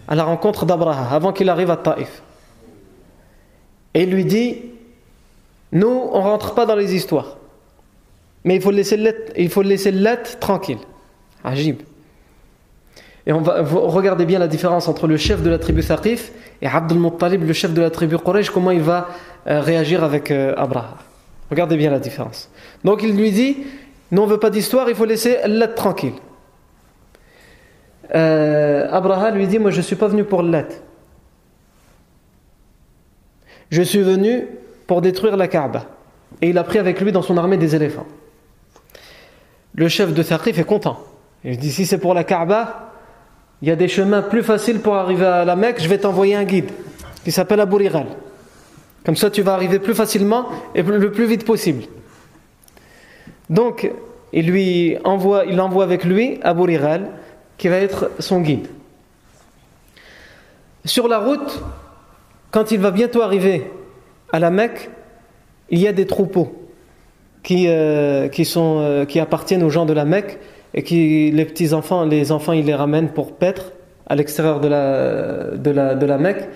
à 0.10 0.16
la 0.16 0.26
rencontre 0.26 0.66
d'Abraha 0.66 1.16
avant 1.16 1.32
qu'il 1.32 1.50
arrive 1.50 1.72
à 1.72 1.78
Taïf. 1.78 2.22
Et 3.94 4.04
il 4.04 4.12
lui 4.12 4.26
dit 4.26 4.58
Nous, 5.72 5.88
on 5.88 6.20
ne 6.20 6.24
rentre 6.24 6.54
pas 6.54 6.66
dans 6.66 6.76
les 6.76 6.94
histoires. 6.94 7.38
Mais 8.44 8.56
il 8.56 8.62
faut 8.62 8.72
laisser 8.72 9.00
il 9.38 9.50
faut 9.50 9.62
laisser 9.62 9.92
l'être 9.92 10.40
tranquille. 10.40 10.80
Ajib. 11.44 11.82
Et 13.28 13.34
on 13.34 13.42
va 13.42 13.62
regardez 13.62 14.26
bien 14.26 14.40
la 14.40 14.48
différence 14.48 14.88
entre 14.88 15.08
le 15.08 15.18
chef 15.18 15.44
de 15.44 15.50
la 15.50 15.60
tribu 15.60 15.84
Thaqif 15.84 16.32
et 16.62 16.68
Abdul 16.68 17.00
Muttalib, 17.00 17.44
le 17.44 17.54
chef 17.54 17.74
de 17.74 17.82
la 17.82 17.92
tribu 17.92 18.18
Quraysh, 18.18 18.50
comment 18.50 18.72
il 18.72 18.82
va 18.82 19.10
euh, 19.48 19.62
réagir 19.62 20.04
avec 20.04 20.32
euh, 20.32 20.54
Abraha. 20.58 20.98
Regardez 21.50 21.78
bien 21.78 21.92
la 21.92 22.00
différence. 22.00 22.50
Donc 22.84 23.04
il 23.04 23.16
lui 23.16 23.32
dit 23.32 23.58
Nous, 24.12 24.22
on 24.22 24.26
veut 24.26 24.40
pas 24.40 24.50
d'histoire, 24.50 24.90
il 24.90 24.96
faut 24.96 25.06
laisser 25.06 25.38
l'être 25.46 25.76
tranquille. 25.76 26.14
Euh, 28.16 28.88
Abraha 28.92 29.32
lui 29.32 29.48
dit 29.48 29.60
Moi, 29.60 29.72
je 29.72 29.82
suis 29.82 29.96
pas 29.96 30.08
venu 30.08 30.24
pour 30.24 30.42
l'être. 30.42 30.82
Je 33.70 33.82
suis 33.84 34.02
venu 34.02 34.48
pour 34.88 35.02
détruire 35.02 35.38
la 35.38 35.48
Kaaba. 35.48 35.86
Et 36.42 36.50
il 36.50 36.58
a 36.58 36.64
pris 36.64 36.80
avec 36.80 37.00
lui 37.00 37.12
dans 37.12 37.22
son 37.22 37.38
armée 37.38 37.58
des 37.58 37.76
éléphants. 37.76 38.08
Le 39.74 39.88
chef 39.88 40.14
de 40.14 40.24
Thaqif 40.24 40.58
est 40.60 40.64
content. 40.64 41.00
Il 41.44 41.58
dit 41.58 41.72
Si 41.72 41.86
c'est 41.86 41.98
pour 41.98 42.14
la 42.14 42.24
Kaaba, 42.24 42.92
il 43.62 43.68
y 43.68 43.72
a 43.72 43.76
des 43.76 43.88
chemins 43.88 44.22
plus 44.22 44.44
faciles 44.44 44.80
pour 44.80 44.96
arriver 44.96 45.26
à 45.26 45.46
la 45.46 45.56
Mecque, 45.56 45.82
je 45.82 45.88
vais 45.88 45.98
t'envoyer 45.98 46.36
un 46.36 46.44
guide 46.44 46.72
qui 47.24 47.32
s'appelle 47.32 47.60
Abu 47.60 47.76
Riral. 47.76 48.08
Comme 49.06 49.16
ça, 49.16 49.30
tu 49.30 49.42
vas 49.42 49.54
arriver 49.54 49.80
plus 49.80 49.96
facilement 49.96 50.48
et 50.76 50.82
le 50.82 51.12
plus 51.12 51.26
vite 51.26 51.46
possible. 51.46 51.84
Donc, 53.50 53.92
il 54.34 54.48
lui 54.48 54.98
envoie, 55.04 55.46
il 55.46 55.60
envoie 55.60 55.84
avec 55.84 56.04
lui 56.04 56.40
Abu 56.42 56.64
Riral, 56.64 57.10
qui 57.58 57.68
va 57.68 57.78
être 57.78 58.12
son 58.20 58.42
guide. 58.42 58.68
Sur 60.86 61.08
la 61.08 61.20
route, 61.20 61.62
quand 62.50 62.72
il 62.72 62.80
va 62.80 62.92
bientôt 62.92 63.22
arriver 63.22 63.70
à 64.32 64.40
la 64.40 64.50
Mecque, 64.50 64.90
il 65.70 65.80
y 65.80 65.88
a 65.88 65.94
des 65.94 66.08
troupeaux 66.08 66.61
qui, 67.44 67.66
euh, 67.68 68.28
qui, 68.28 68.46
sont, 68.46 68.78
euh, 68.80 69.06
qui 69.06 69.20
appartiennent 69.20 69.64
aux 69.64 69.70
gens 69.70 69.86
de 69.86 69.94
la 69.94 70.06
Mecque 70.06 70.38
et 70.74 70.84
qui 70.84 71.32
les 71.32 71.46
petits 71.46 71.74
enfants, 71.74 72.06
les 72.06 72.32
enfants, 72.32 72.54
ils 72.54 72.66
les 72.66 72.76
ramènent 72.76 73.10
pour 73.10 73.34
paître 73.34 73.74
à 74.08 74.16
l'extérieur 74.16 74.60
de 74.60 74.68
la, 74.68 75.58
de, 75.58 75.72
la, 75.72 75.96
de 75.96 76.06
la 76.06 76.18
Mecque. 76.18 76.48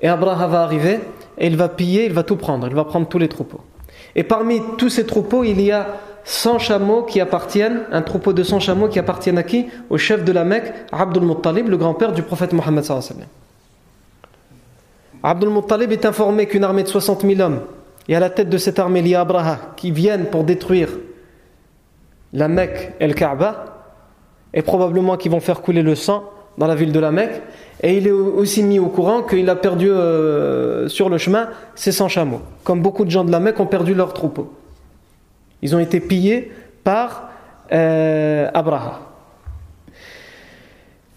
Et 0.00 0.08
Abraham 0.08 0.50
va 0.50 0.62
arriver 0.62 1.00
et 1.38 1.46
il 1.46 1.56
va 1.56 1.68
piller, 1.68 2.06
il 2.06 2.12
va 2.12 2.22
tout 2.22 2.36
prendre, 2.36 2.66
il 2.66 2.74
va 2.74 2.84
prendre 2.84 3.06
tous 3.06 3.18
les 3.18 3.28
troupeaux. 3.28 3.60
Et 4.16 4.24
parmi 4.24 4.60
tous 4.78 4.88
ces 4.88 5.06
troupeaux, 5.06 5.44
il 5.44 5.60
y 5.60 5.70
a 5.70 5.86
100 6.24 6.58
chameaux 6.58 7.02
qui 7.02 7.20
appartiennent, 7.20 7.82
un 7.92 8.02
troupeau 8.02 8.32
de 8.32 8.42
100 8.42 8.60
chameaux 8.60 8.88
qui 8.88 8.98
appartiennent 8.98 9.38
à 9.38 9.42
qui? 9.42 9.66
Au 9.88 9.98
chef 9.98 10.24
de 10.24 10.32
la 10.32 10.44
Mecque, 10.44 10.72
Abdul 10.92 11.22
Muttalib, 11.22 11.68
le 11.68 11.76
grand-père 11.76 12.12
du 12.12 12.22
prophète 12.22 12.52
Mohammed 12.52 12.84
Abdul 15.22 15.50
Muttalib 15.50 15.92
est 15.92 16.06
informé 16.06 16.46
qu'une 16.46 16.64
armée 16.64 16.82
de 16.82 16.88
60 16.88 17.22
000 17.22 17.40
hommes, 17.40 17.60
et 18.08 18.16
à 18.16 18.20
la 18.20 18.30
tête 18.30 18.48
de 18.48 18.58
cette 18.58 18.78
armée, 18.78 19.14
a 19.14 19.20
Abraha, 19.20 19.58
qui 19.76 19.90
viennent 19.90 20.26
pour 20.26 20.44
détruire 20.44 20.90
la 22.32 22.48
Mecque 22.48 22.92
et 23.00 23.06
le 23.06 23.14
Kaaba, 23.14 23.64
et 24.52 24.62
probablement 24.62 25.16
qui 25.16 25.28
vont 25.28 25.40
faire 25.40 25.62
couler 25.62 25.82
le 25.82 25.94
sang 25.94 26.24
dans 26.58 26.66
la 26.66 26.74
ville 26.74 26.92
de 26.92 27.00
la 27.00 27.12
Mecque, 27.12 27.42
et 27.82 27.96
il 27.96 28.06
est 28.06 28.12
aussi 28.12 28.62
mis 28.62 28.78
au 28.78 28.88
courant 28.88 29.22
qu'il 29.22 29.48
a 29.48 29.56
perdu 29.56 29.90
euh, 29.90 30.88
sur 30.88 31.08
le 31.08 31.18
chemin 31.18 31.48
ses 31.74 31.92
100 31.92 32.08
chameaux, 32.08 32.42
comme 32.64 32.82
beaucoup 32.82 33.04
de 33.04 33.10
gens 33.10 33.24
de 33.24 33.32
la 33.32 33.40
Mecque 33.40 33.60
ont 33.60 33.66
perdu 33.66 33.94
leurs 33.94 34.12
troupeaux. 34.12 34.52
Ils 35.62 35.74
ont 35.74 35.78
été 35.78 36.00
pillés 36.00 36.52
par 36.84 37.30
euh, 37.72 38.50
Abraha. 38.52 39.00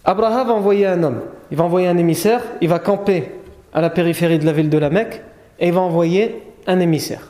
Abraha 0.05 0.43
va 0.43 0.53
envoyer 0.53 0.85
un 0.85 1.01
homme, 1.03 1.21
il 1.49 1.57
va 1.57 1.63
envoyer 1.63 1.87
un 1.87 1.97
émissaire, 1.97 2.41
il 2.61 2.69
va 2.69 2.79
camper 2.79 3.31
à 3.73 3.81
la 3.81 3.89
périphérie 3.89 4.37
de 4.37 4.45
la 4.45 4.51
ville 4.51 4.69
de 4.69 4.77
la 4.77 4.89
Mecque 4.89 5.21
et 5.59 5.67
il 5.67 5.73
va 5.73 5.81
envoyer 5.81 6.43
un 6.67 6.79
émissaire. 6.79 7.29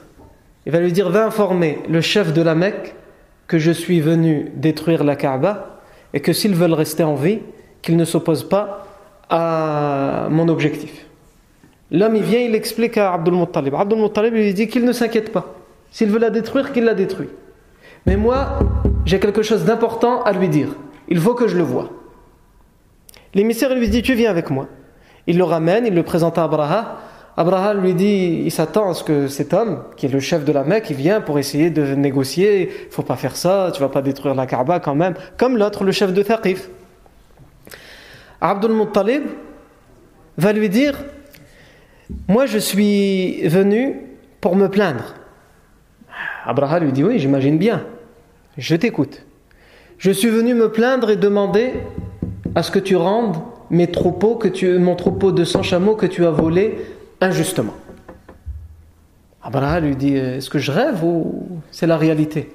Il 0.66 0.72
va 0.72 0.80
lui 0.80 0.92
dire 0.92 1.10
Va 1.10 1.26
informer 1.26 1.80
le 1.90 2.02
chef 2.02 2.34
de 2.34 2.42
la 2.42 2.56
Mecque 2.56 2.96
que 3.48 3.60
je 3.60 3.72
suis 3.72 4.00
venu 4.00 4.52
détruire 4.56 5.04
la 5.04 5.16
Kaaba 5.16 5.82
et 6.14 6.22
que 6.22 6.34
s'ils 6.34 6.56
veulent 6.56 6.74
rester 6.74 7.04
en 7.04 7.16
vie, 7.16 7.40
qu'ils 7.82 7.98
ne 7.98 8.06
s'opposent 8.06 8.48
pas 8.48 8.88
à 9.30 10.28
mon 10.30 10.48
objectif. 10.48 11.06
L'homme 11.92 12.16
il 12.16 12.24
vient, 12.24 12.40
il 12.40 12.56
explique 12.56 12.98
à 12.98 13.14
Abdul 13.14 13.36
Muttalib. 13.36 13.76
Abdul 13.76 14.00
Muttalib 14.00 14.34
lui 14.34 14.54
dit 14.54 14.68
qu'il 14.68 14.86
ne 14.86 14.92
s'inquiète 14.92 15.32
pas. 15.32 15.54
S'il 15.92 16.10
veut 16.10 16.20
la 16.20 16.30
détruire, 16.30 16.72
qu'il 16.72 16.86
la 16.86 16.94
détruit. 16.96 17.30
Mais 18.06 18.18
moi, 18.18 18.60
j'ai 19.06 19.20
quelque 19.20 19.44
chose 19.44 19.64
d'important 19.66 20.24
à 20.24 20.32
lui 20.34 20.50
dire. 20.50 20.70
Il 21.08 21.20
faut 21.20 21.36
que 21.36 21.48
je 21.48 21.58
le 21.58 21.64
voie. 21.64 21.90
L'émissaire 23.34 23.74
lui 23.76 23.90
dit 23.90 24.02
Tu 24.02 24.14
viens 24.16 24.30
avec 24.30 24.50
moi. 24.50 24.68
Il 25.28 25.38
le 25.38 25.44
ramène, 25.44 25.86
il 25.86 25.94
le 25.94 26.04
présente 26.04 26.38
à 26.38 26.44
Abraha. 26.44 26.98
Abraha 27.36 27.74
lui 27.74 27.94
dit 27.94 28.44
Il 28.46 28.52
s'attend 28.52 28.92
à 28.92 28.94
ce 28.94 29.04
que 29.04 29.28
cet 29.28 29.54
homme, 29.54 29.84
qui 29.98 30.06
est 30.06 30.10
le 30.10 30.20
chef 30.20 30.46
de 30.46 30.52
la 30.52 30.64
Mecque, 30.64 30.90
il 30.90 30.96
vient 30.96 31.22
pour 31.22 31.40
essayer 31.40 31.70
de 31.70 31.96
négocier. 31.96 32.70
Il 32.88 32.92
faut 32.92 33.02
pas 33.02 33.16
faire 33.16 33.36
ça, 33.36 33.72
tu 33.74 33.82
vas 33.82 33.90
pas 33.90 34.02
détruire 34.02 34.36
la 34.36 34.46
Kaaba 34.46 34.80
quand 34.80 34.96
même. 34.96 35.16
Comme 35.38 35.58
l'autre, 35.58 35.84
le 35.84 35.92
chef 35.92 36.14
de 36.14 36.22
Thaqif. 36.22 36.70
Abdul 38.40 38.74
Muttalib 38.74 39.24
va 40.38 40.54
lui 40.54 40.70
dire 40.70 41.04
Moi, 42.28 42.46
je 42.46 42.60
suis 42.60 43.48
venu 43.48 44.02
pour 44.40 44.56
me 44.56 44.68
plaindre. 44.68 45.16
Abraham 46.46 46.84
lui 46.84 46.92
dit 46.92 47.04
Oui, 47.04 47.18
j'imagine 47.18 47.58
bien. 47.58 47.84
Je 48.58 48.76
t'écoute. 48.76 49.26
Je 49.98 50.12
suis 50.12 50.30
venu 50.30 50.54
me 50.54 50.70
plaindre 50.70 51.10
et 51.10 51.16
demander 51.16 51.72
à 52.54 52.62
ce 52.62 52.70
que 52.70 52.80
tu 52.80 52.96
rendes 52.96 53.38
mes 53.70 53.88
troupeaux, 53.88 54.36
que 54.36 54.48
tu, 54.48 54.78
mon 54.78 54.96
troupeau 54.96 55.32
de 55.32 55.44
100 55.44 55.64
chameaux 55.64 55.96
que 55.96 56.06
tu 56.06 56.26
as 56.26 56.32
volé 56.32 56.78
injustement. 57.24 57.76
Abraham 59.42 59.86
lui 59.86 59.96
dit 59.96 60.16
Est-ce 60.16 60.50
que 60.50 60.60
je 60.60 60.72
rêve 60.72 61.04
ou 61.04 61.60
c'est 61.72 61.88
la 61.88 61.98
réalité? 61.98 62.54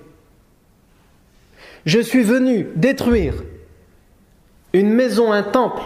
Je 1.85 2.01
suis 2.01 2.23
venu 2.23 2.69
détruire 2.77 3.35
une 4.73 4.91
maison, 4.91 5.33
un 5.33 5.43
temple 5.43 5.83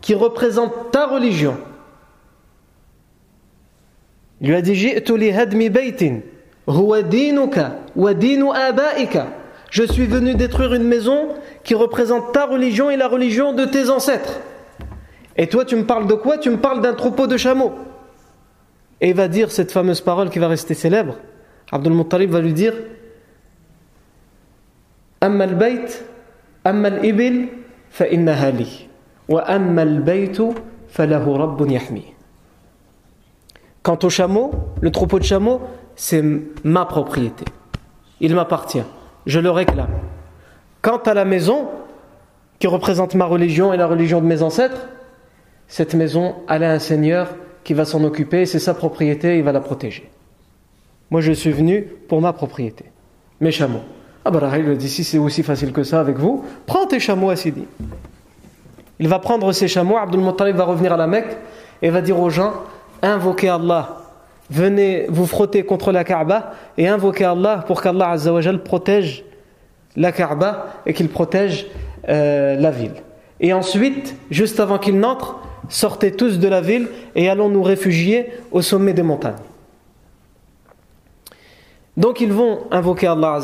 qui 0.00 0.14
représente 0.14 0.92
ta 0.92 1.06
religion. 1.06 1.58
Il 4.40 4.48
lui 4.48 4.56
a 4.56 4.62
dit 4.62 4.76
je 9.70 9.82
suis 9.82 10.06
venu 10.06 10.34
détruire 10.34 10.74
une 10.74 10.84
maison 10.84 11.28
qui 11.64 11.74
représente 11.74 12.32
ta 12.32 12.46
religion 12.46 12.90
et 12.90 12.96
la 12.96 13.08
religion 13.08 13.52
de 13.52 13.64
tes 13.64 13.90
ancêtres. 13.90 14.40
Et 15.36 15.48
toi, 15.48 15.64
tu 15.64 15.76
me 15.76 15.84
parles 15.84 16.06
de 16.06 16.14
quoi? 16.14 16.38
Tu 16.38 16.50
me 16.50 16.58
parles 16.58 16.80
d'un 16.80 16.94
troupeau 16.94 17.26
de 17.26 17.36
chameaux. 17.36 17.72
Et 19.00 19.10
il 19.10 19.14
va 19.14 19.28
dire 19.28 19.50
cette 19.52 19.70
fameuse 19.70 20.00
parole 20.00 20.30
qui 20.30 20.38
va 20.38 20.48
rester 20.48 20.74
célèbre. 20.74 21.16
Abdul 21.70 21.92
Muttalib 21.92 22.30
va 22.30 22.40
lui 22.40 22.52
dire 22.52 22.74
al-bayt, 25.20 26.04
al-ibil. 26.64 27.48
Quant 33.82 33.98
au 34.02 34.10
chameau, 34.10 34.50
le 34.80 34.90
troupeau 34.90 35.18
de 35.18 35.24
chameaux, 35.24 35.60
c'est 35.96 36.22
ma 36.64 36.84
propriété. 36.84 37.44
Il 38.20 38.34
m'appartient. 38.34 38.82
Je 39.26 39.40
le 39.40 39.50
réclame. 39.50 39.88
Quant 40.82 40.98
à 40.98 41.14
la 41.14 41.24
maison, 41.24 41.68
qui 42.58 42.66
représente 42.66 43.14
ma 43.14 43.24
religion 43.24 43.72
et 43.72 43.76
la 43.76 43.86
religion 43.86 44.20
de 44.20 44.26
mes 44.26 44.42
ancêtres, 44.42 44.88
cette 45.66 45.94
maison, 45.94 46.34
elle 46.48 46.64
a 46.64 46.72
un 46.72 46.78
seigneur 46.78 47.28
qui 47.68 47.74
va 47.74 47.84
s'en 47.84 48.02
occuper, 48.02 48.46
c'est 48.46 48.58
sa 48.58 48.72
propriété, 48.72 49.36
il 49.36 49.44
va 49.44 49.52
la 49.52 49.60
protéger. 49.60 50.08
Moi, 51.10 51.20
je 51.20 51.32
suis 51.32 51.52
venu 51.52 51.82
pour 52.08 52.22
ma 52.22 52.32
propriété. 52.32 52.86
Mes 53.42 53.50
chameaux. 53.50 53.82
Ah 54.24 54.30
bah 54.30 54.50
il 54.56 54.74
dit, 54.78 54.88
si 54.88 55.04
c'est 55.04 55.18
aussi 55.18 55.42
facile 55.42 55.70
que 55.70 55.82
ça 55.82 56.00
avec 56.00 56.16
vous, 56.16 56.46
prends 56.64 56.86
tes 56.86 56.98
chameaux, 56.98 57.36
Sidi. 57.36 57.66
Il 58.98 59.06
va 59.06 59.18
prendre 59.18 59.52
ses 59.52 59.68
chameaux, 59.68 59.98
Abdul 59.98 60.22
Muttalib 60.22 60.56
va 60.56 60.64
revenir 60.64 60.94
à 60.94 60.96
la 60.96 61.06
Mecque 61.06 61.36
et 61.82 61.90
va 61.90 62.00
dire 62.00 62.18
aux 62.18 62.30
gens, 62.30 62.54
invoquez 63.02 63.50
Allah 63.50 63.98
venez 64.50 65.04
vous 65.10 65.26
frotter 65.26 65.62
contre 65.62 65.92
la 65.92 66.04
Kaaba 66.04 66.52
et 66.78 66.88
invoquer 66.88 67.26
Allah 67.26 67.64
pour 67.66 67.82
qu'Allah 67.82 68.16
protège 68.64 69.26
la 69.94 70.10
Kaaba 70.10 70.68
et 70.86 70.94
qu'il 70.94 71.10
protège 71.10 71.66
euh, 72.08 72.56
la 72.56 72.70
ville. 72.70 72.94
Et 73.40 73.52
ensuite, 73.52 74.16
juste 74.30 74.58
avant 74.58 74.78
qu'il 74.78 74.98
n'entre, 74.98 75.38
sortez 75.68 76.12
tous 76.12 76.38
de 76.38 76.48
la 76.48 76.60
ville 76.60 76.88
et 77.14 77.28
allons 77.28 77.48
nous 77.48 77.62
réfugier 77.62 78.26
au 78.52 78.62
sommet 78.62 78.92
des 78.92 79.02
montagnes. 79.02 79.34
Donc 81.96 82.20
ils 82.20 82.32
vont 82.32 82.60
invoquer 82.70 83.08
Allah 83.08 83.40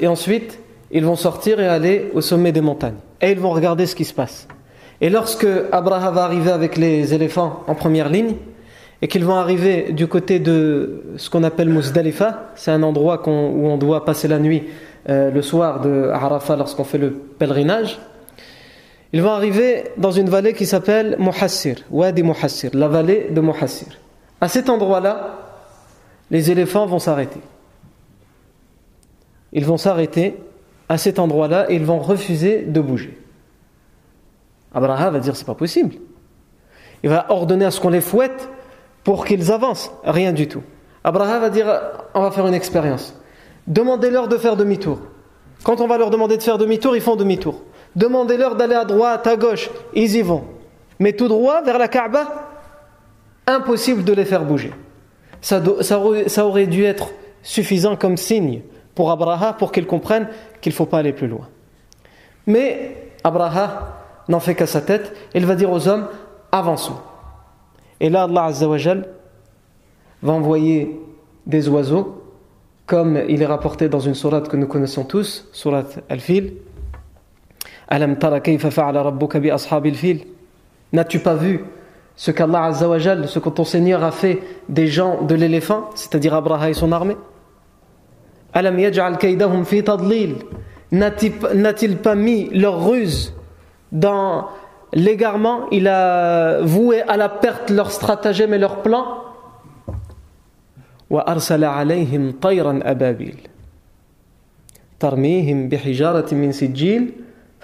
et 0.00 0.06
ensuite 0.06 0.60
ils 0.90 1.04
vont 1.04 1.16
sortir 1.16 1.60
et 1.60 1.66
aller 1.66 2.10
au 2.14 2.20
sommet 2.20 2.52
des 2.52 2.60
montagnes. 2.60 2.96
Et 3.20 3.30
ils 3.32 3.40
vont 3.40 3.50
regarder 3.50 3.86
ce 3.86 3.94
qui 3.94 4.04
se 4.04 4.14
passe. 4.14 4.48
Et 5.00 5.10
lorsque 5.10 5.46
Abraha 5.72 6.10
va 6.10 6.24
arriver 6.24 6.50
avec 6.50 6.76
les 6.76 7.14
éléphants 7.14 7.62
en 7.66 7.74
première 7.74 8.08
ligne, 8.08 8.34
et 9.00 9.06
qu'ils 9.06 9.24
vont 9.24 9.34
arriver 9.34 9.92
du 9.92 10.08
côté 10.08 10.40
de 10.40 11.02
ce 11.16 11.30
qu'on 11.30 11.44
appelle 11.44 11.68
Mousdalifa, 11.68 12.50
c'est 12.56 12.72
un 12.72 12.82
endroit 12.82 13.22
où 13.28 13.30
on 13.68 13.78
doit 13.78 14.04
passer 14.04 14.26
la 14.26 14.40
nuit 14.40 14.64
euh, 15.08 15.30
le 15.30 15.42
soir 15.42 15.80
de 15.80 16.10
Arafat 16.12 16.56
lorsqu'on 16.56 16.84
fait 16.84 16.98
le 16.98 17.10
pèlerinage, 17.10 18.00
ils 19.12 19.22
vont 19.22 19.30
arriver 19.30 19.84
dans 19.96 20.10
une 20.10 20.28
vallée 20.28 20.52
qui 20.52 20.66
s'appelle 20.66 21.16
Muhassir, 21.18 21.76
Wadi 21.90 22.22
Muhassir, 22.22 22.70
la 22.74 22.88
vallée 22.88 23.28
de 23.30 23.40
Muhassir. 23.40 23.88
À 24.40 24.48
cet 24.48 24.68
endroit-là, 24.68 25.38
les 26.30 26.50
éléphants 26.50 26.86
vont 26.86 26.98
s'arrêter. 26.98 27.40
Ils 29.52 29.64
vont 29.64 29.78
s'arrêter 29.78 30.36
à 30.88 30.98
cet 30.98 31.18
endroit-là 31.18 31.70
et 31.70 31.74
ils 31.74 31.84
vont 31.84 31.98
refuser 31.98 32.62
de 32.62 32.80
bouger. 32.80 33.18
Abraham 34.74 35.14
va 35.14 35.20
dire 35.20 35.36
c'est 35.36 35.46
pas 35.46 35.54
possible. 35.54 35.96
Il 37.02 37.08
va 37.08 37.26
ordonner 37.30 37.64
à 37.64 37.70
ce 37.70 37.80
qu'on 37.80 37.88
les 37.88 38.02
fouette 38.02 38.48
pour 39.04 39.24
qu'ils 39.24 39.50
avancent. 39.50 39.90
Rien 40.04 40.32
du 40.32 40.48
tout. 40.48 40.62
Abraham 41.02 41.40
va 41.40 41.50
dire 41.50 41.80
on 42.12 42.20
va 42.20 42.30
faire 42.30 42.46
une 42.46 42.54
expérience. 42.54 43.14
Demandez-leur 43.66 44.28
de 44.28 44.36
faire 44.36 44.56
demi-tour. 44.56 45.00
Quand 45.62 45.80
on 45.80 45.86
va 45.86 45.96
leur 45.96 46.10
demander 46.10 46.36
de 46.36 46.42
faire 46.42 46.58
demi-tour, 46.58 46.94
ils 46.94 47.02
font 47.02 47.16
demi-tour. 47.16 47.62
Demandez-leur 47.98 48.54
d'aller 48.54 48.76
à 48.76 48.84
droite, 48.84 49.26
à 49.26 49.36
gauche, 49.36 49.68
ils 49.92 50.14
y 50.14 50.22
vont. 50.22 50.44
Mais 51.00 51.14
tout 51.14 51.26
droit 51.26 51.62
vers 51.62 51.78
la 51.78 51.88
Kaaba, 51.88 52.28
impossible 53.48 54.04
de 54.04 54.12
les 54.12 54.24
faire 54.24 54.44
bouger. 54.44 54.72
Ça, 55.40 55.60
ça 55.82 56.46
aurait 56.46 56.68
dû 56.68 56.84
être 56.84 57.10
suffisant 57.42 57.96
comme 57.96 58.16
signe 58.16 58.62
pour 58.94 59.10
Abraha 59.10 59.54
pour 59.54 59.72
qu'il 59.72 59.84
comprenne 59.84 60.28
qu'il 60.60 60.70
ne 60.70 60.76
faut 60.76 60.86
pas 60.86 60.98
aller 60.98 61.12
plus 61.12 61.26
loin. 61.26 61.48
Mais 62.46 63.10
Abraha 63.24 63.96
n'en 64.28 64.38
fait 64.38 64.54
qu'à 64.54 64.66
sa 64.66 64.80
tête, 64.80 65.12
il 65.34 65.44
va 65.44 65.56
dire 65.56 65.72
aux 65.72 65.88
hommes 65.88 66.06
avançons. 66.52 66.98
Et 67.98 68.10
là, 68.10 68.24
Allah 68.24 68.50
va 70.22 70.32
envoyer 70.32 71.00
des 71.46 71.68
oiseaux, 71.68 72.22
comme 72.86 73.20
il 73.28 73.42
est 73.42 73.46
rapporté 73.46 73.88
dans 73.88 73.98
une 73.98 74.14
sourate 74.14 74.48
que 74.48 74.56
nous 74.56 74.68
connaissons 74.68 75.02
tous, 75.02 75.48
sourate 75.52 75.98
Al-Fil. 76.08 76.52
Alam 77.88 78.16
tara 78.16 78.40
kayfa 78.40 78.70
fa'ala 78.70 79.02
rabbuka 79.02 79.40
bi 79.40 79.50
ashabil 79.50 79.94
fil 79.94 80.20
N'as-tu 80.92 81.20
pas 81.20 81.34
vu 81.34 81.64
ce 82.16 82.30
qu'Allah 82.30 82.64
Azzawajal, 82.64 83.28
ce 83.28 83.38
que 83.38 83.48
ton 83.48 83.64
Seigneur 83.64 84.02
a 84.02 84.10
fait 84.10 84.40
des 84.68 84.88
gens 84.88 85.22
de 85.22 85.34
l'éléphant, 85.34 85.90
c'est-à-dire 85.94 86.34
Abraha 86.34 86.70
et 86.70 86.74
son 86.74 86.92
armée 86.92 87.16
Alam 88.52 88.78
yaj'al 88.78 89.18
kaydahum 89.18 89.64
fi 89.64 89.82
tadlil 89.82 90.36
N'a-t-il 90.90 91.96
pas 91.98 92.14
mis 92.14 92.48
leur 92.50 92.88
ruse 92.88 93.34
dans 93.92 94.48
l'égarement 94.92 95.68
Il 95.70 95.86
a 95.86 96.60
voué 96.62 97.02
à 97.02 97.16
la 97.16 97.28
perte 97.28 97.70
leur 97.70 97.90
stratagème 97.90 98.54
et 98.54 98.58
leur 98.58 98.82
plan 98.82 99.24
وأرسل 101.10 101.64
عليهم 101.64 102.32
طيرا 102.42 102.80
أبابيل 102.82 103.36
ترميهم 105.00 105.68
بحجارة 105.68 106.34
من 106.34 106.52
سجيل 106.52 107.12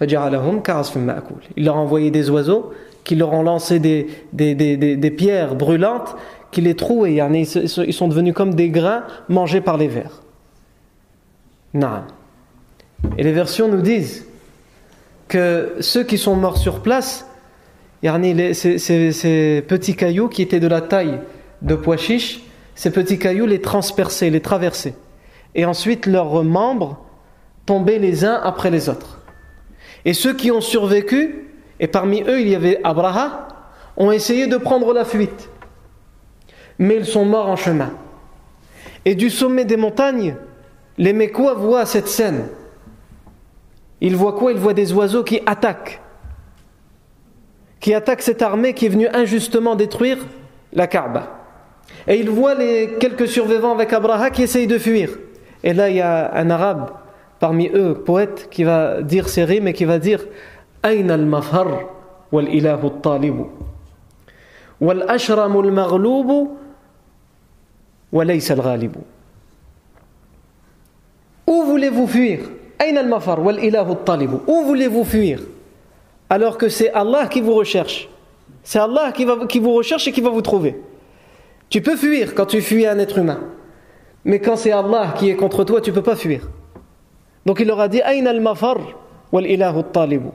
il 0.00 1.64
leur 1.64 1.76
a 1.76 1.80
envoyé 1.80 2.10
des 2.10 2.30
oiseaux 2.30 2.72
qui 3.04 3.14
leur 3.14 3.32
ont 3.32 3.42
lancé 3.42 3.78
des, 3.78 5.14
pierres 5.16 5.54
brûlantes 5.54 6.16
qui 6.50 6.60
les 6.60 6.74
trouaient. 6.74 7.14
Ils 7.14 7.92
sont 7.92 8.08
devenus 8.08 8.34
comme 8.34 8.54
des 8.54 8.70
grains 8.70 9.04
mangés 9.28 9.60
par 9.60 9.76
les 9.76 9.88
vers. 9.88 10.22
Et 13.18 13.22
les 13.22 13.32
versions 13.32 13.68
nous 13.68 13.82
disent 13.82 14.26
que 15.28 15.74
ceux 15.80 16.04
qui 16.04 16.18
sont 16.18 16.36
morts 16.36 16.58
sur 16.58 16.80
place, 16.80 17.26
ces 18.02 19.64
petits 19.66 19.96
cailloux 19.96 20.28
qui 20.28 20.42
étaient 20.42 20.60
de 20.60 20.68
la 20.68 20.80
taille 20.80 21.20
de 21.62 21.74
pois 21.74 21.96
chiches, 21.96 22.40
ces 22.74 22.90
petits 22.90 23.18
cailloux 23.18 23.46
les 23.46 23.60
transperçaient, 23.60 24.30
les 24.30 24.40
traversaient. 24.40 24.94
Et 25.54 25.64
ensuite 25.64 26.06
leurs 26.06 26.42
membres 26.42 27.04
tombaient 27.66 27.98
les 27.98 28.24
uns 28.24 28.40
après 28.42 28.70
les 28.70 28.88
autres. 28.88 29.20
Et 30.04 30.12
ceux 30.12 30.34
qui 30.34 30.50
ont 30.50 30.60
survécu, 30.60 31.48
et 31.80 31.86
parmi 31.86 32.22
eux 32.22 32.40
il 32.40 32.48
y 32.48 32.54
avait 32.54 32.80
Abraha, 32.84 33.48
ont 33.96 34.10
essayé 34.10 34.46
de 34.46 34.56
prendre 34.56 34.92
la 34.92 35.04
fuite. 35.04 35.48
Mais 36.78 36.96
ils 36.96 37.06
sont 37.06 37.24
morts 37.24 37.48
en 37.48 37.56
chemin. 37.56 37.92
Et 39.04 39.14
du 39.14 39.30
sommet 39.30 39.64
des 39.64 39.76
montagnes, 39.76 40.36
les 40.98 41.12
Mécois 41.12 41.54
voient 41.54 41.86
cette 41.86 42.08
scène. 42.08 42.48
Ils 44.00 44.16
voient 44.16 44.34
quoi? 44.34 44.52
Ils 44.52 44.58
voient 44.58 44.74
des 44.74 44.92
oiseaux 44.92 45.22
qui 45.22 45.40
attaquent. 45.46 46.00
Qui 47.80 47.94
attaquent 47.94 48.22
cette 48.22 48.42
armée 48.42 48.74
qui 48.74 48.86
est 48.86 48.90
venue 48.90 49.08
injustement 49.08 49.76
détruire 49.76 50.18
la 50.72 50.86
Kaaba. 50.86 51.40
Et 52.06 52.16
ils 52.16 52.30
voient 52.30 52.54
les 52.54 52.96
quelques 52.98 53.28
survivants 53.28 53.72
avec 53.72 53.92
Abraha 53.92 54.30
qui 54.30 54.42
essayent 54.42 54.66
de 54.66 54.78
fuir. 54.78 55.10
Et 55.62 55.72
là, 55.72 55.88
il 55.88 55.96
y 55.96 56.00
a 56.00 56.34
un 56.34 56.50
arabe 56.50 56.90
parmi 57.39 57.69
eux, 57.73 57.93
poète, 57.93 58.47
qui 58.51 58.63
va 58.63 59.01
dire 59.01 59.29
ces 59.29 59.43
rimes 59.43 59.67
et 59.67 59.73
qui 59.73 59.85
va 59.85 59.99
dire 59.99 60.21
أين 60.85 61.11
المفر 61.11 61.89
والإله 62.31 62.87
الطالب 62.87 63.49
والأشرم 64.81 65.59
المغلوب 65.59 66.57
وليس 68.11 68.51
الغالب 68.51 68.95
Où 71.47 71.63
voulez-vous 71.63 72.07
fuir 72.07 72.39
أين 72.81 72.97
المفر 72.97 73.39
والإله 73.39 73.91
الطالب 73.91 74.39
Où 74.47 74.63
voulez-vous 74.63 75.03
fuir 75.03 75.39
Alors 76.29 76.57
que 76.57 76.69
c'est 76.69 76.91
Allah 76.93 77.27
qui 77.27 77.41
vous 77.41 77.55
recherche. 77.55 78.07
C'est 78.63 78.79
Allah 78.79 79.11
qui, 79.11 79.25
va, 79.25 79.47
qui 79.47 79.59
vous 79.59 79.73
recherche 79.73 80.07
et 80.07 80.11
qui 80.11 80.21
va 80.21 80.29
vous 80.29 80.43
trouver. 80.43 80.79
Tu 81.69 81.81
peux 81.81 81.95
fuir 81.95 82.35
quand 82.35 82.45
tu 82.45 82.61
fuis 82.61 82.85
un 82.85 82.99
être 82.99 83.17
humain. 83.17 83.39
Mais 84.25 84.39
quand 84.39 84.55
c'est 84.55 84.71
Allah 84.71 85.15
qui 85.17 85.29
est 85.29 85.35
contre 85.35 85.63
toi, 85.63 85.81
tu 85.81 85.89
ne 85.89 85.95
peux 85.95 86.03
pas 86.03 86.15
fuir. 86.15 86.47
Donc 87.46 87.60
il 87.60 87.66
leur 87.66 87.80
a 87.80 87.88
dit 87.88 88.00
Aïn 88.02 88.26
al-mafar 88.26 88.78
wal 89.32 89.46
ilahu 89.46 89.82
talibu 89.92 90.28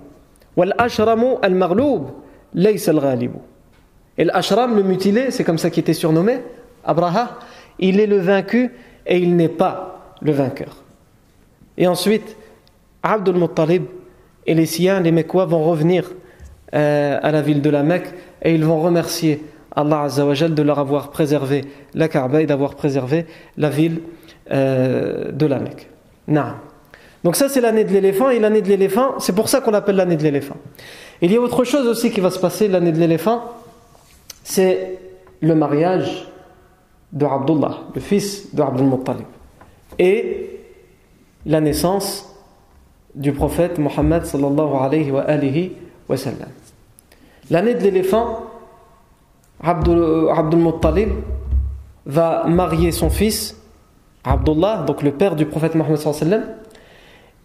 wal 0.55 0.73
ashramu 0.77 1.37
al-maghlub 1.41 2.09
laysa 2.53 2.91
al-ghalibu. 2.91 3.39
Et 4.17 4.25
l'ashram, 4.25 4.75
le 4.75 4.83
mutilé, 4.83 5.31
c'est 5.31 5.45
comme 5.45 5.57
ça 5.57 5.69
qu'il 5.69 5.81
était 5.81 5.93
surnommé, 5.93 6.39
Abraha, 6.83 7.39
il 7.79 8.01
est 8.01 8.07
le 8.07 8.17
vaincu 8.17 8.71
et 9.07 9.17
il 9.17 9.37
n'est 9.37 9.47
pas 9.47 10.15
le 10.21 10.33
vainqueur. 10.33 10.83
Et 11.77 11.87
ensuite, 11.87 12.35
Abdul 13.01 13.35
Muttalib 13.35 13.85
et 14.45 14.53
les 14.53 14.65
siens, 14.65 14.99
les 14.99 15.13
Mekwa, 15.13 15.45
vont 15.45 15.63
revenir 15.63 16.11
euh, 16.73 17.17
à 17.21 17.31
la 17.31 17.41
ville 17.41 17.61
de 17.61 17.69
la 17.69 17.83
Mecque 17.83 18.13
et 18.41 18.53
ils 18.53 18.65
vont 18.65 18.81
remercier 18.81 19.41
Allah 19.73 20.01
Azzawajal 20.01 20.53
de 20.53 20.61
leur 20.61 20.79
avoir 20.79 21.11
préservé 21.11 21.63
la 21.93 22.09
Kaaba 22.09 22.41
et 22.41 22.45
d'avoir 22.45 22.75
préservé 22.75 23.25
la 23.55 23.69
ville 23.69 24.01
euh, 24.51 25.31
de 25.31 25.45
la 25.45 25.59
Mecque. 25.59 25.87
Donc 27.23 27.35
ça 27.35 27.49
c'est 27.49 27.61
l'année 27.61 27.83
de 27.83 27.91
l'éléphant 27.91 28.29
et 28.29 28.39
l'année 28.39 28.61
de 28.61 28.69
l'éléphant, 28.69 29.19
c'est 29.19 29.35
pour 29.35 29.49
ça 29.49 29.61
qu'on 29.61 29.71
l'appelle 29.71 29.97
l'année 29.97 30.15
de 30.15 30.23
l'éléphant. 30.23 30.55
Il 31.21 31.31
y 31.31 31.35
a 31.35 31.41
autre 31.41 31.63
chose 31.65 31.85
aussi 31.87 32.11
qui 32.11 32.21
va 32.21 32.31
se 32.31 32.39
passer 32.39 32.67
l'année 32.67 32.91
de 32.91 32.99
l'éléphant, 32.99 33.43
c'est 34.43 34.99
le 35.41 35.53
mariage 35.55 36.27
de 37.11 37.25
Abdullah, 37.25 37.79
le 37.93 38.01
fils 38.01 38.53
de 38.53 38.61
Abdul 38.61 38.85
Muttalib, 38.85 39.25
et 39.97 40.59
la 41.45 41.59
naissance 41.59 42.25
du 43.15 43.33
prophète 43.33 43.79
Mohammed 43.79 44.25
sallallahu 44.25 44.75
alayhi 44.79 45.11
wa 45.11 45.21
alihi 45.21 45.73
wa. 46.07 46.15
L'année 47.49 47.73
de 47.73 47.81
l'éléphant, 47.81 48.43
Abdul, 49.61 50.57
Muttalib 50.57 51.09
va 52.05 52.45
marier 52.47 52.91
son 52.91 53.09
fils, 53.09 53.57
Abdullah, 54.23 54.83
donc 54.87 55.01
le 55.01 55.11
père 55.11 55.35
du 55.35 55.45
prophète 55.45 55.75
Mohammed 55.75 55.97
sallallahu 55.97 56.23
alayhi 56.23 56.43
wa 56.43 56.58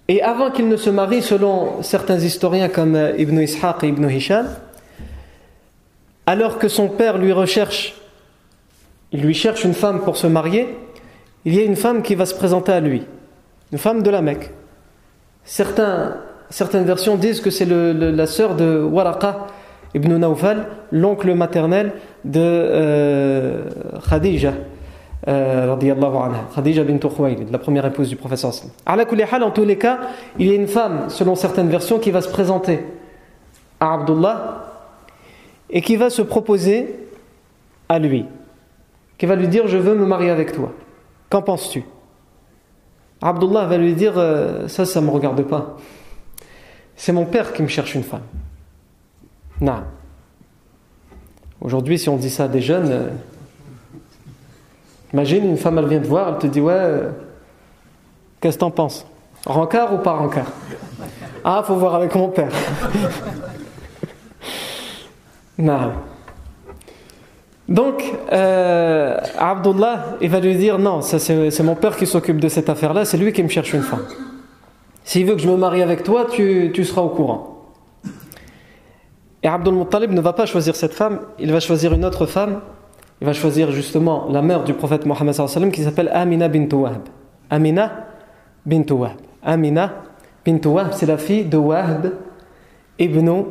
et 0.08 0.22
avant 0.22 0.50
qu'il 0.50 0.68
ne 0.68 0.76
se 0.76 0.90
marie, 0.90 1.22
selon 1.22 1.82
certains 1.82 2.18
historiens 2.18 2.68
comme 2.68 2.94
euh, 2.94 3.16
Ibn 3.16 3.38
Ishaq 3.40 3.84
et 3.84 3.88
Ibn 3.88 4.08
Hisham, 4.08 4.48
alors 6.26 6.58
que 6.58 6.68
son 6.68 6.88
père 6.88 7.18
lui 7.18 7.32
recherche, 7.32 7.94
il 9.12 9.22
lui 9.22 9.34
cherche 9.34 9.64
une 9.64 9.74
femme 9.74 10.00
pour 10.00 10.16
se 10.16 10.26
marier, 10.26 10.68
il 11.44 11.54
y 11.54 11.60
a 11.60 11.62
une 11.62 11.76
femme 11.76 12.02
qui 12.02 12.14
va 12.14 12.26
se 12.26 12.34
présenter 12.34 12.72
à 12.72 12.80
lui, 12.80 13.02
une 13.72 13.78
femme 13.78 14.02
de 14.02 14.10
la 14.10 14.22
Mecque. 14.22 14.50
Certaines 15.44 16.84
versions 16.84 17.16
disent 17.16 17.40
que 17.40 17.50
c'est 17.50 17.66
la 17.66 18.26
sœur 18.26 18.56
de 18.56 18.78
Waraqa 18.82 19.46
ibn 19.94 20.16
Nawfal, 20.16 20.66
l'oncle 20.90 21.34
maternel 21.34 21.92
de 22.24 22.40
euh, 22.40 23.64
Khadija. 24.08 24.54
Euh, 25.26 25.74
Khadija 26.54 26.84
bint 26.84 26.98
la 27.50 27.58
première 27.58 27.86
épouse 27.86 28.08
du 28.08 28.16
professeur 28.16 28.52
En 28.86 29.50
tous 29.50 29.64
les 29.64 29.78
cas, 29.78 30.00
il 30.38 30.46
y 30.46 30.50
a 30.50 30.54
une 30.54 30.66
femme, 30.66 31.08
selon 31.08 31.34
certaines 31.34 31.70
versions, 31.70 31.98
qui 31.98 32.10
va 32.10 32.20
se 32.20 32.28
présenter 32.28 32.80
à 33.80 33.94
Abdullah 33.94 34.64
et 35.70 35.80
qui 35.80 35.96
va 35.96 36.10
se 36.10 36.20
proposer 36.20 36.94
à 37.88 37.98
lui, 37.98 38.26
qui 39.16 39.26
va 39.26 39.34
lui 39.34 39.48
dire 39.48 39.66
Je 39.66 39.78
veux 39.78 39.94
me 39.94 40.04
marier 40.04 40.30
avec 40.30 40.52
toi. 40.52 40.72
Qu'en 41.30 41.42
penses-tu? 41.42 41.84
Abdullah 43.22 43.64
va 43.64 43.78
lui 43.78 43.94
dire 43.94 44.14
euh, 44.18 44.68
Ça, 44.68 44.84
ça 44.84 45.00
ne 45.00 45.06
me 45.06 45.10
regarde 45.10 45.42
pas. 45.42 45.76
C'est 46.96 47.12
mon 47.12 47.24
père 47.24 47.54
qui 47.54 47.62
me 47.62 47.68
cherche 47.68 47.94
une 47.94 48.02
femme. 48.02 48.22
Non. 49.60 49.82
Aujourd'hui, 51.60 51.98
si 51.98 52.10
on 52.10 52.16
dit 52.16 52.30
ça 52.30 52.44
à 52.44 52.48
des 52.48 52.60
jeunes, 52.60 52.90
euh, 52.90 53.08
imagine 55.14 55.48
une 55.48 55.56
femme, 55.56 55.78
elle 55.78 55.86
vient 55.86 56.00
te 56.00 56.06
voir, 56.06 56.28
elle 56.28 56.38
te 56.38 56.46
dit 56.48 56.60
Ouais, 56.60 56.72
euh, 56.74 57.10
qu'est-ce 58.40 58.56
que 58.56 58.60
t'en 58.60 58.70
penses? 58.70 59.06
Rencard 59.46 59.94
ou 59.94 59.98
pas 59.98 60.12
rencard? 60.12 60.50
Ah, 61.44 61.62
faut 61.64 61.76
voir 61.76 61.94
avec 61.94 62.14
mon 62.14 62.28
père. 62.28 62.50
non. 65.58 65.92
Donc, 67.68 68.02
euh, 68.32 69.16
Abdullah, 69.38 70.16
il 70.20 70.30
va 70.30 70.40
lui 70.40 70.56
dire 70.56 70.78
Non, 70.78 71.00
c'est 71.00 71.62
mon 71.62 71.76
père 71.76 71.96
qui 71.96 72.06
s'occupe 72.06 72.40
de 72.40 72.48
cette 72.48 72.68
affaire-là, 72.68 73.04
c'est 73.04 73.16
lui 73.16 73.32
qui 73.32 73.42
me 73.42 73.48
cherche 73.48 73.72
une 73.72 73.82
femme. 73.82 74.04
S'il 75.04 75.26
veut 75.26 75.34
que 75.34 75.40
je 75.40 75.48
me 75.48 75.56
marie 75.56 75.82
avec 75.82 76.02
toi, 76.02 76.26
tu, 76.30 76.72
tu 76.74 76.84
seras 76.84 77.02
au 77.02 77.10
courant. 77.10 77.50
Et 79.42 79.48
Abdul 79.48 79.74
Muttalib 79.74 80.10
ne 80.10 80.20
va 80.20 80.32
pas 80.32 80.46
choisir 80.46 80.74
cette 80.74 80.94
femme, 80.94 81.20
il 81.38 81.52
va 81.52 81.60
choisir 81.60 81.92
une 81.92 82.04
autre 82.04 82.26
femme. 82.26 82.60
Il 83.24 83.26
va 83.28 83.32
choisir 83.32 83.70
justement 83.70 84.26
la 84.28 84.42
mère 84.42 84.64
du 84.64 84.74
prophète 84.74 85.06
Mohammed 85.06 85.34
qui 85.72 85.82
s'appelle 85.82 86.10
Amina 86.12 86.46
bint 86.46 86.68
Wahb. 86.70 87.04
Amina 87.48 88.04
bint 88.66 88.84
Wahb. 88.90 89.16
Amina 89.42 89.94
bint 90.44 90.60
Wahb, 90.66 90.88
c'est 90.92 91.06
la 91.06 91.16
fille 91.16 91.46
de 91.46 91.56
Wahb 91.56 92.12
ibn 92.98 93.44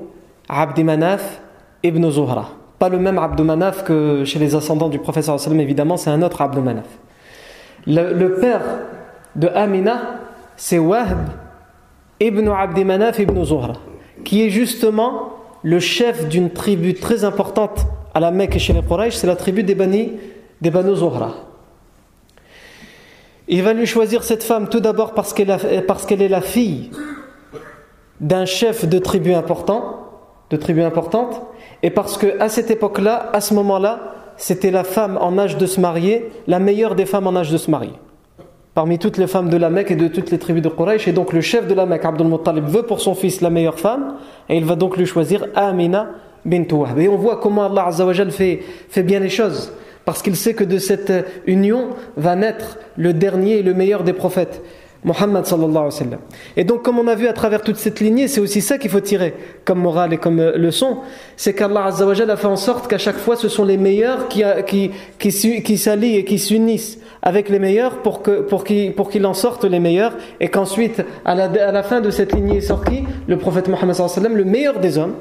Abdi 0.48 0.84
Manaf 0.84 1.42
ibn 1.82 2.08
Zuhra. 2.08 2.50
Pas 2.78 2.88
le 2.88 3.00
même 3.00 3.18
Abd 3.18 3.42
Manaf 3.42 3.84
que 3.84 4.24
chez 4.26 4.38
les 4.38 4.54
ascendants 4.54 4.90
du 4.90 5.00
prophète 5.00 5.28
évidemment, 5.54 5.98
c'est 5.98 6.12
un 6.12 6.22
autre 6.22 6.44
Abd 6.44 6.60
Manaf. 6.60 6.86
Le, 7.88 8.36
père 8.40 8.62
de 9.36 9.48
Amina, 9.48 10.20
c'est 10.56 10.78
Wahb 10.78 11.18
ibn 12.20 12.48
Abdi 12.48 12.86
Manaf 12.86 13.18
ibn 13.18 13.44
Zuhra, 13.44 13.74
qui 14.24 14.46
est 14.46 14.52
justement 14.52 15.30
le 15.64 15.80
chef 15.80 16.30
d'une 16.30 16.52
tribu 16.52 16.94
très 16.94 17.24
importante 17.24 17.88
à 18.14 18.20
la 18.20 18.32
Mecque 18.32 18.56
et 18.56 18.60
chez 18.60 18.74
les 18.74 18.82
Quraysh, 18.82 19.16
c'est 19.16 19.28
la 19.28 19.36
tribu 19.36 19.64
des 19.64 19.76
Bani, 19.76 20.14
des 20.62 20.70
Banu 20.70 20.96
Zohra. 20.96 21.34
Il 23.48 23.64
va 23.64 23.74
lui 23.74 23.86
choisir 23.86 24.24
cette 24.24 24.44
femme 24.44 24.70
tout 24.70 24.80
d'abord 24.80 25.14
parce 25.14 25.34
qu'elle 25.34 25.50
est 25.50 26.30
la 26.30 26.42
fille 26.42 26.92
d'un 28.22 28.46
chef 28.46 28.88
de 28.88 29.00
tribu 29.00 29.34
important, 29.34 30.10
de 30.50 30.58
tribu 30.58 30.82
importante, 30.82 31.42
et 31.82 31.90
parce 31.90 32.18
que 32.18 32.40
à 32.40 32.48
cette 32.48 32.72
époque-là, 32.72 33.30
à 33.34 33.42
ce 33.42 33.54
moment-là, 33.54 34.14
c'était 34.38 34.72
la 34.72 34.84
femme 34.84 35.18
en 35.20 35.38
âge 35.38 35.58
de 35.58 35.66
se 35.66 35.80
marier, 35.80 36.32
la 36.48 36.60
meilleure 36.60 36.96
des 36.96 37.06
femmes 37.06 37.28
en 37.28 37.36
âge 37.36 37.52
de 37.52 37.58
se 37.58 37.70
marier 37.70 37.94
parmi 38.74 38.98
toutes 38.98 39.18
les 39.18 39.28
femmes 39.28 39.50
de 39.50 39.58
la 39.58 39.70
Mecque 39.70 39.92
et 39.92 39.96
de 39.96 40.08
toutes 40.08 40.32
les 40.32 40.40
tribus 40.40 40.64
de 40.64 40.70
Quraysh. 40.70 41.08
Et 41.08 41.12
donc 41.12 41.34
le 41.34 41.42
chef 41.42 41.68
de 41.68 41.74
la 41.74 41.86
Mecque, 41.86 42.06
Abdul 42.06 42.28
Muttalib, 42.28 42.66
veut 42.66 42.84
pour 42.84 43.02
son 43.02 43.16
fils 43.16 43.42
la 43.42 43.50
meilleure 43.50 43.80
femme, 43.80 44.16
et 44.50 44.58
il 44.58 44.66
va 44.66 44.76
donc 44.76 44.98
lui 44.98 45.06
choisir 45.06 45.46
Amina 45.56 46.08
bint 46.46 46.66
Wahb. 46.72 47.00
Et 47.00 47.08
on 47.08 47.18
voit 47.18 47.38
comment 47.38 47.66
Allah 47.66 47.88
Azzawajal 47.88 48.32
fait, 48.32 48.60
fait 48.90 49.04
bien 49.04 49.20
les 49.20 49.30
choses, 49.30 49.72
parce 50.06 50.22
qu'il 50.22 50.36
sait 50.36 50.54
que 50.54 50.64
de 50.64 50.78
cette 50.78 51.12
union 51.46 51.90
va 52.18 52.36
naître 52.36 52.78
le 52.98 53.14
dernier 53.14 53.58
et 53.58 53.64
le 53.64 53.74
meilleur 53.74 54.04
des 54.04 54.14
prophètes. 54.14 54.62
Muhammad 55.06 55.46
sallallahu 55.46 55.70
alayhi 55.70 55.86
wa 55.86 55.92
sallam. 55.92 56.20
Et 56.56 56.64
donc, 56.64 56.84
comme 56.84 56.98
on 56.98 57.08
a 57.08 57.16
vu 57.16 57.28
à 57.28 57.34
travers 57.34 57.62
toute 57.62 57.76
cette 57.76 58.00
lignée, 58.00 58.28
c'est 58.28 58.40
aussi 58.40 58.62
ça 58.62 58.78
qu'il 58.78 58.90
faut 58.90 59.02
tirer 59.02 59.34
comme 59.66 59.80
morale 59.80 60.14
et 60.14 60.18
comme 60.18 60.40
euh, 60.40 60.58
leçon, 60.58 61.00
c'est 61.36 61.54
qu'Allah 61.54 61.86
Azzawajal 61.86 62.30
a 62.30 62.38
fait 62.38 62.48
en 62.48 62.56
sorte 62.56 62.88
qu'à 62.88 62.98
chaque 62.98 63.18
fois, 63.18 63.36
ce 63.36 63.50
sont 63.50 63.66
les 63.66 63.78
meilleurs 63.78 64.30
qui, 64.30 64.44
qui, 64.66 64.92
qui, 65.20 65.62
qui 65.62 65.78
s'allient 65.78 66.18
et 66.18 66.24
qui 66.24 66.40
s'unissent 66.40 67.00
avec 67.22 67.50
les 67.50 67.60
meilleurs 67.60 67.98
pour 68.02 68.22
qu'il 68.22 68.94
pour 68.94 69.10
en 69.26 69.34
sorte 69.34 69.64
les 69.64 69.80
meilleurs 69.80 70.14
et 70.40 70.50
qu'ensuite 70.50 71.02
à 71.26 71.36
la, 71.36 71.46
à 71.46 71.72
la 71.72 71.84
fin 71.84 72.02
de 72.02 72.10
cette 72.10 72.34
lignée 72.34 72.60
sortie 72.60 73.04
le 73.28 73.38
prophète 73.38 73.70
Mohammed 73.70 73.96
sallallahu 73.96 74.12
alayhi 74.12 74.24
wa 74.24 74.30
sallam 74.30 74.38
le 74.38 74.44
meilleur 74.44 74.80
des 74.80 74.98
hommes 74.98 75.16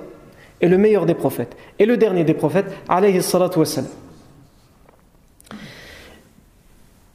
et 0.62 0.68
le 0.68 0.78
meilleur 0.78 1.04
des 1.04 1.14
prophètes 1.14 1.54
et 1.78 1.84
le 1.84 1.96
dernier 1.96 2.24
des 2.24 2.34
prophètes 2.34 2.72
alayhi 2.88 3.20
salatu 3.20 3.58
wassalam 3.58 3.90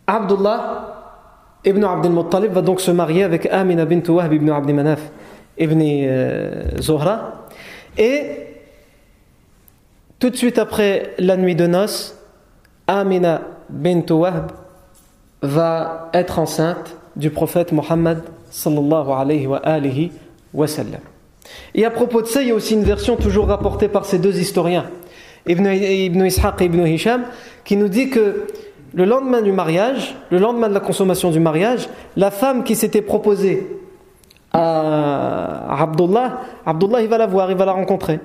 Abdullah 0.06 1.60
ibn 1.66 1.84
Abdel 1.84 2.12
Muttalib 2.12 2.52
va 2.52 2.62
donc 2.62 2.82
se 2.82 2.92
marier 2.92 3.24
avec 3.24 3.48
Amina 3.48 3.86
bint 3.86 4.08
Wahb 4.08 4.34
ibn 4.34 4.50
Abd 4.50 4.70
Manaf 4.72 5.02
ibn 5.58 5.82
euh, 5.82 6.78
Zohra 6.80 7.48
et 7.98 8.48
tout 10.20 10.30
de 10.30 10.36
suite 10.36 10.60
après 10.60 11.14
la 11.18 11.38
nuit 11.38 11.56
de 11.56 11.66
noces 11.66 12.16
Amina 12.86 13.42
bint 13.70 14.06
Wahb 14.12 14.52
va 15.42 16.10
être 16.14 16.40
enceinte 16.40 16.96
du 17.16 17.30
prophète 17.30 17.72
Mohammed 17.72 18.20
sallallahu 18.50 19.12
alayhi 19.12 19.48
wa 19.48 19.58
alihi. 19.58 20.12
Et 21.76 21.86
à 21.86 21.92
propos 21.92 22.22
de 22.22 22.28
ça, 22.28 22.42
il 22.42 22.50
y 22.50 22.52
a 22.52 22.56
aussi 22.56 22.74
une 22.74 22.84
version 22.84 23.16
toujours 23.16 23.48
rapportée 23.48 23.88
par 23.88 24.06
ces 24.06 24.20
deux 24.20 24.38
historiens, 24.40 24.86
Ibn, 25.48 25.66
Ibn 25.68 26.26
Ishaq 26.26 26.62
et 26.62 26.66
Ibn 26.66 26.86
Hisham, 26.86 27.24
qui 27.64 27.78
nous 27.78 27.88
dit 27.88 28.10
que 28.10 28.48
le 28.94 29.06
lendemain 29.06 29.42
du 29.42 29.52
mariage, 29.52 30.16
le 30.32 30.40
lendemain 30.40 30.70
de 30.70 30.74
la 30.74 30.80
consommation 30.80 31.32
du 31.32 31.40
mariage, 31.40 31.90
la 32.16 32.32
femme 32.32 32.64
qui 32.64 32.76
s'était 32.76 33.02
proposée 33.02 33.68
à 34.54 35.82
Abdullah, 35.82 36.42
Abdullah 36.66 37.02
il 37.02 37.08
va 37.08 37.18
la 37.18 37.28
voir, 37.28 37.52
il 37.52 37.58
va 37.58 37.66
la 37.66 37.74
rencontrer. 37.74 38.20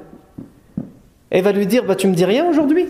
Et 1.30 1.38
il 1.38 1.44
va 1.44 1.52
lui 1.52 1.66
dire, 1.66 1.85
bah, 1.85 1.96
tu 1.96 2.06
me 2.08 2.14
dis 2.14 2.24
rien 2.24 2.48
aujourd'hui 2.48 2.88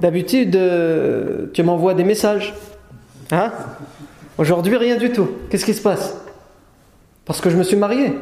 D'habitude, 0.00 0.54
euh, 0.56 1.46
tu 1.54 1.62
m'envoies 1.62 1.94
des 1.94 2.04
messages. 2.04 2.54
Hein? 3.32 3.50
Aujourd'hui, 4.36 4.76
rien 4.76 4.96
du 4.96 5.10
tout. 5.10 5.28
Qu'est-ce 5.48 5.64
qui 5.64 5.72
se 5.72 5.80
passe? 5.80 6.14
Parce 7.24 7.40
que 7.40 7.48
je 7.48 7.56
me 7.56 7.62
suis 7.62 7.76
marié. 7.76 8.12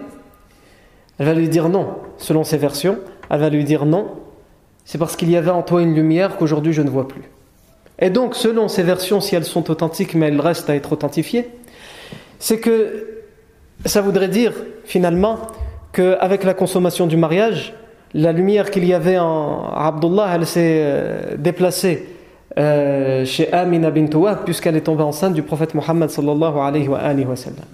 Elle 1.19 1.27
va 1.27 1.35
lui 1.35 1.49
dire 1.49 1.69
non, 1.69 1.97
selon 2.19 2.45
ses 2.45 2.57
versions. 2.57 2.99
Elle 3.31 3.41
va 3.41 3.49
lui 3.49 3.65
dire 3.65 3.87
non. 3.87 4.09
C'est 4.85 4.99
parce 4.99 5.17
qu'il 5.17 5.31
y 5.31 5.37
avait 5.37 5.51
en 5.51 5.63
toi 5.63 5.83
une 5.83 5.95
lumière 5.95 6.37
qu'aujourd'hui 6.37 6.73
je 6.73 6.83
ne 6.83 6.91
vois 6.91 7.09
plus. 7.09 7.23
Et 7.99 8.11
donc, 8.11 8.35
selon 8.35 8.69
ces 8.69 8.83
versions, 8.83 9.21
si 9.21 9.37
elles 9.37 9.45
sont 9.45 9.71
authentiques, 9.71 10.15
mais 10.15 10.29
elles 10.29 10.41
restent 10.41 10.69
à 10.69 10.75
être 10.75 10.93
authentifiées, 10.93 11.49
c'est 12.39 12.59
que 12.59 13.23
ça 13.85 14.01
voudrait 14.01 14.29
dire 14.29 14.53
finalement 14.85 15.39
qu'avec 15.93 16.45
la 16.45 16.55
consommation 16.55 17.07
du 17.07 17.17
mariage, 17.17 17.75
la 18.13 18.33
lumière 18.33 18.71
qu'il 18.71 18.85
y 18.85 18.95
avait 18.95 19.19
en 19.19 19.73
Abdullah, 19.75 20.33
elle 20.35 20.47
s'est 20.47 20.81
euh, 20.83 21.37
déplacée 21.37 22.09
euh, 22.59 23.25
chez 23.25 23.53
Amina 23.53 23.91
bint 23.91 24.07
puisqu'elle 24.45 24.77
est 24.77 24.83
tombée 24.83 25.03
enceinte 25.03 25.35
du 25.35 25.43
prophète 25.43 25.75
Mohammed 25.75 26.11
sallallahu 26.11 26.59
alayhi 26.59 26.89
wa 26.89 26.99
alayhi 26.99 27.27
wa 27.27 27.37
sallam. 27.37 27.65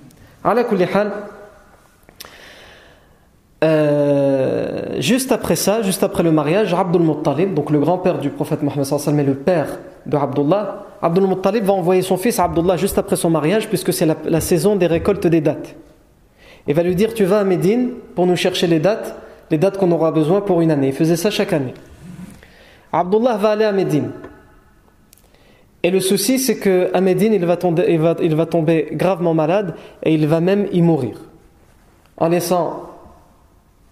Euh, 3.63 5.01
juste 5.01 5.33
après 5.33 5.57
ça, 5.57 5.83
juste 5.83 6.03
après 6.03 6.23
le 6.23 6.33
mariage, 6.33 6.73
Abdul 6.73 7.03
Muttalib, 7.03 7.53
donc 7.55 7.71
le 7.71 7.79
grand-père 7.79 8.19
du 8.19 8.31
prophète 8.31 8.63
Mohammed 8.63 8.85
sallam 8.85 9.21
et 9.21 9.25
le 9.25 9.35
père 9.35 9.79
de 10.07 10.17
Abdul 11.03 11.27
Muttalib 11.27 11.65
va 11.65 11.75
envoyer 11.75 12.03
son 12.03 12.17
fils 12.17 12.39
Abdullah 12.39 12.77
juste 12.77 12.97
après 12.97 13.17
son 13.17 13.29
mariage 13.29 13.69
puisque 13.69 13.93
c'est 13.93 14.07
la, 14.07 14.41
saison 14.41 14.77
des 14.77 14.87
récoltes 14.87 15.27
des 15.27 15.41
dates. 15.43 15.75
Il 16.67 16.75
va 16.75 16.83
lui 16.83 16.95
dire 16.95 17.13
tu 17.13 17.25
vas 17.25 17.41
à 17.41 17.45
Médine 17.45 17.91
pour 18.15 18.27
nous 18.27 18.37
chercher 18.37 18.67
les 18.67 18.81
dates, 18.81 19.19
les 19.51 19.59
dates 19.59 19.77
qu'on 19.77 19.91
aura 19.93 20.11
besoin 20.11 20.41
pour 20.41 20.63
une 20.63 20.71
année. 20.71 20.89
Il 20.89 20.95
faisait 20.95 21.17
ça 21.17 21.31
chaque 21.31 21.53
année. 21.53 21.75
Abdullah 22.93 23.37
va 23.37 23.51
aller 23.51 23.65
à 23.65 23.73
Médine. 23.73 24.11
Et 25.83 25.91
le 25.91 26.01
souci, 26.01 26.39
c'est 26.39 26.59
Médine, 27.01 27.57
tomber, 27.57 27.87
il, 27.89 27.99
va, 27.99 28.15
il 28.23 28.35
va 28.35 28.47
tomber 28.47 28.89
gravement 28.93 29.33
malade 29.33 29.75
et 30.03 30.13
il 30.13 30.27
va 30.27 30.41
même 30.41 30.67
y 30.73 30.83
mourir. 30.83 31.17
En 32.19 32.29
laissant 32.29 32.90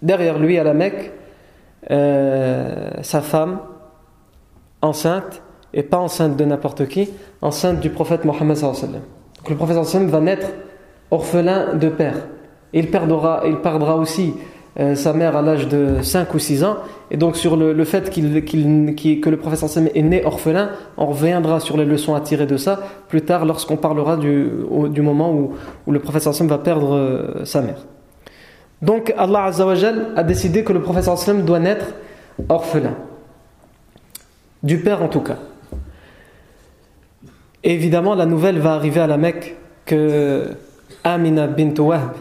derrière 0.02 0.38
lui 0.38 0.58
à 0.58 0.64
la 0.64 0.74
Mecque 0.74 1.12
euh, 1.90 2.90
sa 3.02 3.20
femme 3.20 3.60
enceinte, 4.82 5.42
et 5.72 5.82
pas 5.82 5.98
enceinte 5.98 6.36
de 6.36 6.44
n'importe 6.44 6.86
qui, 6.86 7.08
enceinte 7.42 7.80
du 7.80 7.90
prophète 7.90 8.24
Mohammed. 8.24 8.58
Donc 8.58 9.48
le 9.48 9.56
prophète 9.56 9.76
va 9.76 10.20
naître 10.20 10.48
orphelin 11.10 11.74
de 11.74 11.88
père. 11.88 12.16
Il 12.72 12.90
perdra, 12.90 13.42
il 13.46 13.56
perdra 13.56 13.96
aussi 13.96 14.34
euh, 14.78 14.94
sa 14.94 15.12
mère 15.12 15.36
à 15.36 15.42
l'âge 15.42 15.66
de 15.68 16.02
5 16.02 16.32
ou 16.34 16.38
6 16.38 16.64
ans. 16.64 16.76
Et 17.10 17.16
donc 17.16 17.36
sur 17.36 17.56
le, 17.56 17.84
fait 17.84 18.10
que 18.10 19.30
le 19.30 19.36
professeur 19.36 19.68
Sam 19.68 19.88
est 19.94 20.02
né 20.02 20.24
orphelin, 20.24 20.70
on 20.96 21.06
reviendra 21.06 21.60
sur 21.60 21.76
les 21.76 21.84
leçons 21.84 22.14
à 22.14 22.20
tirer 22.20 22.46
de 22.46 22.56
ça 22.56 22.80
plus 23.08 23.22
tard 23.22 23.44
lorsqu'on 23.44 23.76
parlera 23.76 24.16
du, 24.16 24.50
moment 25.00 25.32
où, 25.32 25.54
le 25.90 25.98
professeur 25.98 26.34
Sam 26.34 26.48
va 26.48 26.58
perdre 26.58 26.94
euh, 26.94 27.44
sa 27.44 27.62
mère. 27.62 27.86
Donc 28.82 29.12
Allah 29.16 29.50
a 30.16 30.22
décidé 30.22 30.64
que 30.64 30.72
le 30.72 30.80
professeur 30.80 31.18
Sam 31.18 31.42
doit 31.42 31.58
naître 31.58 31.94
orphelin. 32.48 32.94
Du 34.62 34.80
père 34.80 35.02
en 35.02 35.08
tout 35.08 35.20
cas. 35.20 35.38
Évidemment, 37.64 38.14
la 38.14 38.26
nouvelle 38.26 38.58
va 38.58 38.74
arriver 38.74 39.00
à 39.00 39.06
la 39.06 39.16
Mecque 39.16 39.56
que 39.84 40.44
Amina 41.02 41.46
bint 41.46 41.74
Wahb 41.78 42.12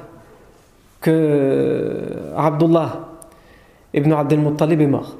que 0.99 2.01
Abdullah 2.35 3.07
ibn 3.93 4.11
Abdel 4.11 4.39
Muttalib 4.39 4.81
est 4.81 4.87
mort. 4.87 5.17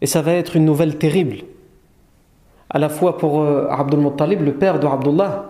Et 0.00 0.06
ça 0.06 0.22
va 0.22 0.32
être 0.32 0.56
une 0.56 0.64
nouvelle 0.64 0.98
terrible, 0.98 1.38
à 2.70 2.78
la 2.78 2.88
fois 2.88 3.16
pour 3.16 3.42
euh, 3.42 3.66
Abdul 3.70 4.00
Muttalib, 4.00 4.42
le 4.42 4.54
père 4.54 4.78
de 4.78 4.86
Abdullah, 4.86 5.46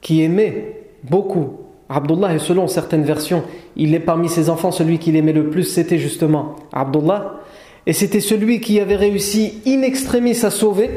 qui 0.00 0.22
aimait 0.22 0.90
beaucoup 1.04 1.61
Abdullah, 1.88 2.34
et 2.34 2.38
selon 2.38 2.66
certaines 2.68 3.04
versions, 3.04 3.42
il 3.76 3.94
est 3.94 4.00
parmi 4.00 4.28
ses 4.28 4.48
enfants 4.48 4.70
celui 4.70 4.98
qu'il 4.98 5.16
aimait 5.16 5.32
le 5.32 5.50
plus, 5.50 5.64
c'était 5.64 5.98
justement 5.98 6.56
Abdullah. 6.72 7.40
Et 7.86 7.92
c'était 7.92 8.20
celui 8.20 8.60
qui 8.60 8.80
avait 8.80 8.96
réussi 8.96 9.60
in 9.66 9.82
extremis 9.82 10.44
à 10.44 10.50
sauver, 10.50 10.90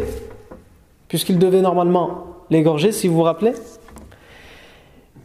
puisqu'il 1.08 1.40
devait 1.40 1.62
normalement 1.62 2.26
l'égorger, 2.50 2.92
si 2.92 3.08
vous 3.08 3.16
vous 3.16 3.24
rappelez. 3.24 3.54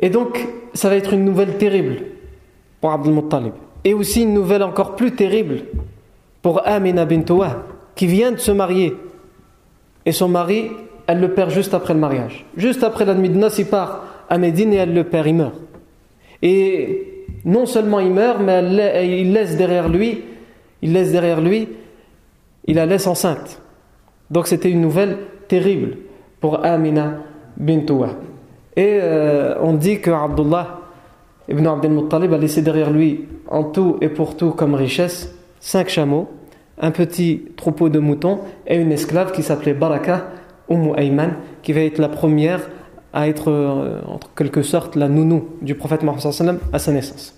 Et 0.01 0.09
donc, 0.09 0.49
ça 0.73 0.89
va 0.89 0.97
être 0.97 1.13
une 1.13 1.25
nouvelle 1.25 1.59
terrible 1.59 1.99
pour 2.81 2.93
Abdul. 2.93 3.15
Et 3.85 3.95
aussi 3.95 4.23
une 4.23 4.35
nouvelle 4.35 4.63
encore 4.63 4.97
plus 4.97 5.13
terrible 5.13 5.63
pour 6.43 6.67
Amina 6.67 7.05
bint 7.05 7.23
qui 7.95 8.07
vient 8.07 8.33
de 8.33 8.39
se 8.39 8.51
marier. 8.51 8.95
Et 10.07 10.13
son 10.13 10.29
mari, 10.29 10.71
elle 11.07 11.21
le 11.21 11.35
perd 11.35 11.51
juste 11.51 11.75
après 11.75 11.93
le 11.93 12.01
mariage. 12.01 12.47
Juste 12.57 12.83
après 12.83 13.05
la 13.05 13.15
nuit 13.15 13.29
de 13.29 13.37
noces, 13.37 13.59
il 13.59 13.67
part 13.67 14.05
à 14.31 14.39
Médine 14.39 14.73
et 14.73 14.77
elle 14.77 14.95
le 14.95 15.05
perd, 15.05 15.27
il 15.27 15.35
meurt. 15.35 15.55
Et 16.43 17.27
non 17.45 17.67
seulement 17.67 18.01
il 18.01 18.13
meurt, 18.13 18.41
mais 18.41 19.21
il 19.21 19.33
laisse 19.33 19.57
derrière 19.57 19.89
lui, 19.89 20.25
il 20.81 20.93
laisse 20.93 21.13
derrière 21.13 21.41
lui, 21.41 21.69
il 22.67 22.77
la 22.77 22.87
laisse 22.87 23.07
enceinte. 23.07 23.61
Donc 24.31 24.47
c'était 24.47 24.71
une 24.71 24.81
nouvelle 24.81 25.19
terrible 25.49 25.99
pour 26.41 26.65
Amina 26.65 27.19
bint 27.57 27.85
Et 28.77 28.99
euh, 29.03 29.57
on 29.61 29.75
dit 29.75 30.01
que 30.01 30.11
Abdullah 30.11 30.81
ibn 31.49 31.67
Abdel 31.67 31.91
Muttalib 31.91 32.33
a 32.33 32.39
laissé 32.39 32.63
derrière 32.63 32.91
lui 32.91 33.27
en 33.49 33.65
tout 33.65 33.99
et 34.01 34.09
pour 34.09 34.37
tout 34.37 34.53
comme 34.53 34.75
richesse 34.75 35.35
cinq 35.59 35.89
chameaux, 35.89 36.29
un 36.81 36.93
petit 36.93 37.43
troupeau 37.57 37.89
de 37.89 37.99
moutons 37.99 38.39
et 38.67 38.77
une 38.77 38.93
esclave 38.93 39.33
qui 39.33 39.43
s'appelait 39.43 39.75
Baraka 39.75 40.29
Umm 40.71 40.95
Ayman, 40.97 41.35
qui 41.63 41.73
va 41.73 41.81
être 41.81 41.99
la 41.99 42.09
première 42.09 42.61
à 43.13 43.29
être 43.29 43.51
euh, 43.51 44.01
en 44.07 44.19
quelque 44.37 44.63
sorte 44.63 44.97
la 44.97 45.09
nounou 45.09 45.45
du 45.63 45.75
prophète 45.75 46.03
Mohammed 46.03 46.59
à 46.73 46.79
sa 46.79 46.93
naissance. 46.93 47.35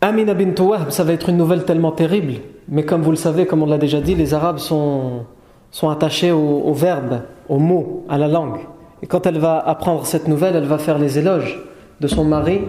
Amina 0.00 0.34
bint 0.34 0.62
Wahb, 0.62 0.90
ça 0.90 1.02
va 1.02 1.14
être 1.14 1.30
une 1.30 1.38
nouvelle 1.38 1.64
tellement 1.64 1.92
terrible, 1.92 2.34
mais 2.68 2.84
comme 2.84 3.00
vous 3.00 3.10
le 3.10 3.16
savez, 3.16 3.46
comme 3.46 3.62
on 3.62 3.66
l'a 3.66 3.78
déjà 3.78 4.02
dit, 4.02 4.14
les 4.14 4.34
Arabes 4.34 4.58
sont, 4.58 5.24
sont 5.70 5.88
attachés 5.88 6.30
au, 6.30 6.74
verbe, 6.74 7.22
au 7.48 7.58
mot, 7.58 8.04
à 8.10 8.18
la 8.18 8.28
langue. 8.28 8.58
Et 9.02 9.06
quand 9.06 9.24
elle 9.24 9.38
va 9.38 9.58
apprendre 9.58 10.04
cette 10.04 10.28
nouvelle, 10.28 10.56
elle 10.56 10.66
va 10.66 10.76
faire 10.76 10.98
les 10.98 11.18
éloges 11.18 11.58
de 12.00 12.06
son 12.06 12.24
mari 12.24 12.60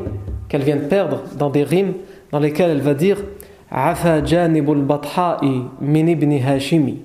qu'elle 0.47 0.63
vient 0.63 0.77
de 0.77 0.85
perdre 0.85 1.23
dans 1.37 1.49
des 1.49 1.63
rimes 1.63 1.95
dans 2.31 2.39
lesquelles 2.39 2.71
elle 2.71 2.81
va 2.81 2.93
dire 2.93 3.17
Afa 3.69 4.23
janibul 4.23 4.81
bathai 4.81 5.45
min 5.81 6.07
ibn 6.07 6.31
hashimi. 6.31 7.01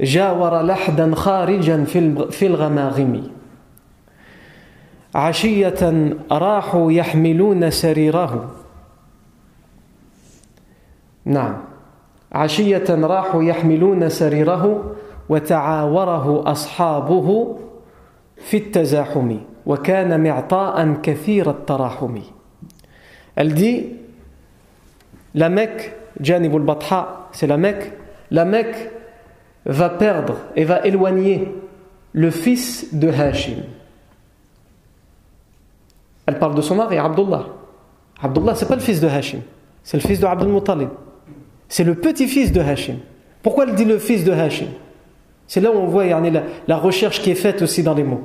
جاور 0.00 0.62
لحدا 0.62 1.14
خارجا 1.14 1.84
في 2.30 2.46
الغماغم. 2.46 3.30
عشية 5.14 6.16
راحوا 6.32 6.92
يحملون 6.92 7.70
سريره. 7.70 8.50
نعم. 11.24 11.56
عشية 12.32 12.84
راحوا 12.90 13.42
يحملون 13.42 14.08
سريره 14.08 14.94
وتعاوره 15.28 16.52
أصحابه 16.52 17.56
في 18.36 18.56
التزاحم 18.56 19.36
وكان 19.66 20.22
معطاء 20.22 20.92
كثير 21.02 21.50
التراحم. 21.50 22.18
Elle 23.36 23.54
dit 23.54 23.96
La 25.34 25.48
Mecque, 25.48 25.92
Janibul 26.20 26.62
Batha, 26.62 27.28
va 29.66 29.90
perdre 29.90 30.36
et 30.56 30.64
va 30.64 30.84
éloigner 30.86 31.54
le 32.12 32.30
fils 32.30 32.94
de 32.94 33.08
Hashim. 33.08 33.62
Elle 36.26 36.38
parle 36.38 36.54
de 36.54 36.62
son 36.62 36.74
mari, 36.74 36.98
Abdullah. 36.98 37.46
Abdullah, 38.20 38.54
c'est 38.54 38.66
pas 38.66 38.74
le 38.74 38.80
fils 38.80 39.00
de 39.00 39.08
Hashim, 39.08 39.40
c'est 39.82 39.96
le 39.96 40.06
fils 40.06 40.20
de 40.20 40.26
Abdul 40.26 40.48
Muttalib. 40.48 40.88
C'est 41.68 41.84
le 41.84 41.94
petit-fils 41.94 42.52
de 42.52 42.60
Hashim. 42.60 42.96
Pourquoi 43.42 43.64
elle 43.64 43.74
dit 43.74 43.84
le 43.84 43.98
fils 43.98 44.24
de 44.24 44.32
Hashim? 44.32 44.68
C'est 45.46 45.60
là 45.60 45.70
où 45.70 45.76
on 45.76 45.86
voit 45.86 46.06
la, 46.06 46.42
la 46.66 46.76
recherche 46.76 47.20
qui 47.22 47.30
est 47.30 47.34
faite 47.34 47.62
aussi 47.62 47.82
dans 47.82 47.94
les 47.94 48.04
mots. 48.04 48.22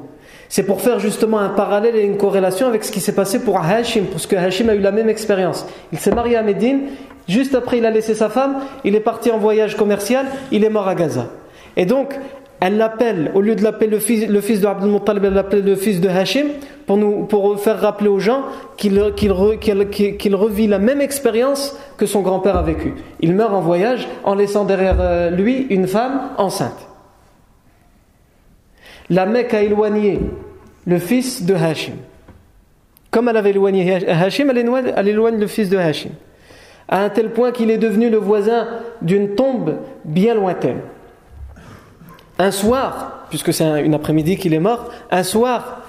C'est 0.50 0.64
pour 0.64 0.82
faire 0.82 1.00
justement 1.00 1.40
un 1.40 1.50
parallèle 1.50 1.96
et 1.96 2.04
une 2.04 2.18
corrélation 2.18 2.68
avec 2.68 2.84
ce 2.84 2.92
qui 2.92 3.00
s'est 3.00 3.16
passé 3.16 3.40
pour 3.40 3.60
Hashim, 3.60 4.06
parce 4.12 4.28
que 4.28 4.36
Hashim 4.36 4.70
a 4.70 4.76
eu 4.76 4.80
la 4.80 4.92
même 4.92 5.10
expérience. 5.10 5.66
Il 5.92 6.00
s'est 6.00 6.14
marié 6.14 6.36
à 6.36 6.44
Médine, 6.44 6.82
juste 7.28 7.56
après 7.56 7.80
il 7.80 7.86
a 7.86 7.92
laissé 7.92 8.14
sa 8.14 8.30
femme, 8.30 8.58
il 8.84 8.96
est 8.96 9.00
parti 9.00 9.32
en 9.32 9.40
voyage 9.40 9.76
commercial, 9.76 10.28
il 10.52 10.64
est 10.64 10.70
mort 10.70 10.88
à 10.88 10.96
Gaza. 10.96 11.28
Et 11.76 11.86
donc, 11.86 12.14
elle 12.60 12.78
l'appelle, 12.78 13.32
au 13.34 13.42
lieu 13.42 13.56
de 13.56 13.64
l'appeler 13.64 13.90
le 13.90 14.00
fils, 14.00 14.28
le 14.28 14.40
fils 14.40 14.62
de 14.62 14.68
Abdul 14.68 14.90
Muttalib, 14.90 15.26
elle 15.26 15.34
l'appelle 15.34 15.66
le 15.66 15.76
fils 15.76 16.00
de 16.00 16.08
Hashim, 16.08 16.46
pour, 16.86 16.98
nous, 16.98 17.26
pour 17.26 17.60
faire 17.60 17.80
rappeler 17.80 18.08
aux 18.08 18.20
gens 18.20 18.44
qu'il 18.78 19.00
revit 19.00 20.68
la 20.68 20.80
même 20.80 21.02
expérience 21.02 21.76
que 21.98 22.06
son 22.06 22.22
grand-père 22.22 22.56
a 22.56 22.62
vécu. 22.62 22.94
Il 23.22 23.36
meurt 23.36 23.54
en 23.54 23.62
voyage 23.62 24.08
en 24.24 24.36
laissant 24.36 24.66
derrière 24.66 24.98
euh, 25.00 25.30
lui 25.30 25.68
une 25.70 25.88
femme 25.88 26.30
enceinte. 26.38 26.93
La 29.10 29.26
Mecque 29.26 29.54
a 29.54 29.62
éloigné 29.62 30.20
le 30.86 31.00
fils 31.00 31.44
de 31.44 31.54
Hashim. 31.54 31.96
Comme 33.12 33.30
elle 33.30 33.38
avait 33.38 33.52
éloigné 33.52 34.08
Hashim, 34.08 34.50
elle 34.50 35.08
éloigne, 35.08 35.38
le 35.38 35.48
fils 35.48 35.70
de 35.70 35.78
Hashim. 35.78 36.12
À 36.88 37.04
un 37.04 37.10
tel 37.10 37.32
point 37.32 37.52
qu'il 37.52 37.72
est 37.72 37.78
devenu 37.78 38.10
le 38.10 38.18
voisin 38.18 38.68
d'une 39.02 39.36
tombe 39.36 39.78
bien 40.04 40.36
lointaine. 40.36 40.82
Un 42.40 42.52
soir, 42.52 43.26
puisque 43.30 43.54
c'est 43.54 43.86
une 43.86 43.94
après-midi 43.94 44.38
qu'il 44.38 44.54
est 44.54 44.60
mort, 44.60 44.90
un 45.12 45.24
soir, 45.24 45.84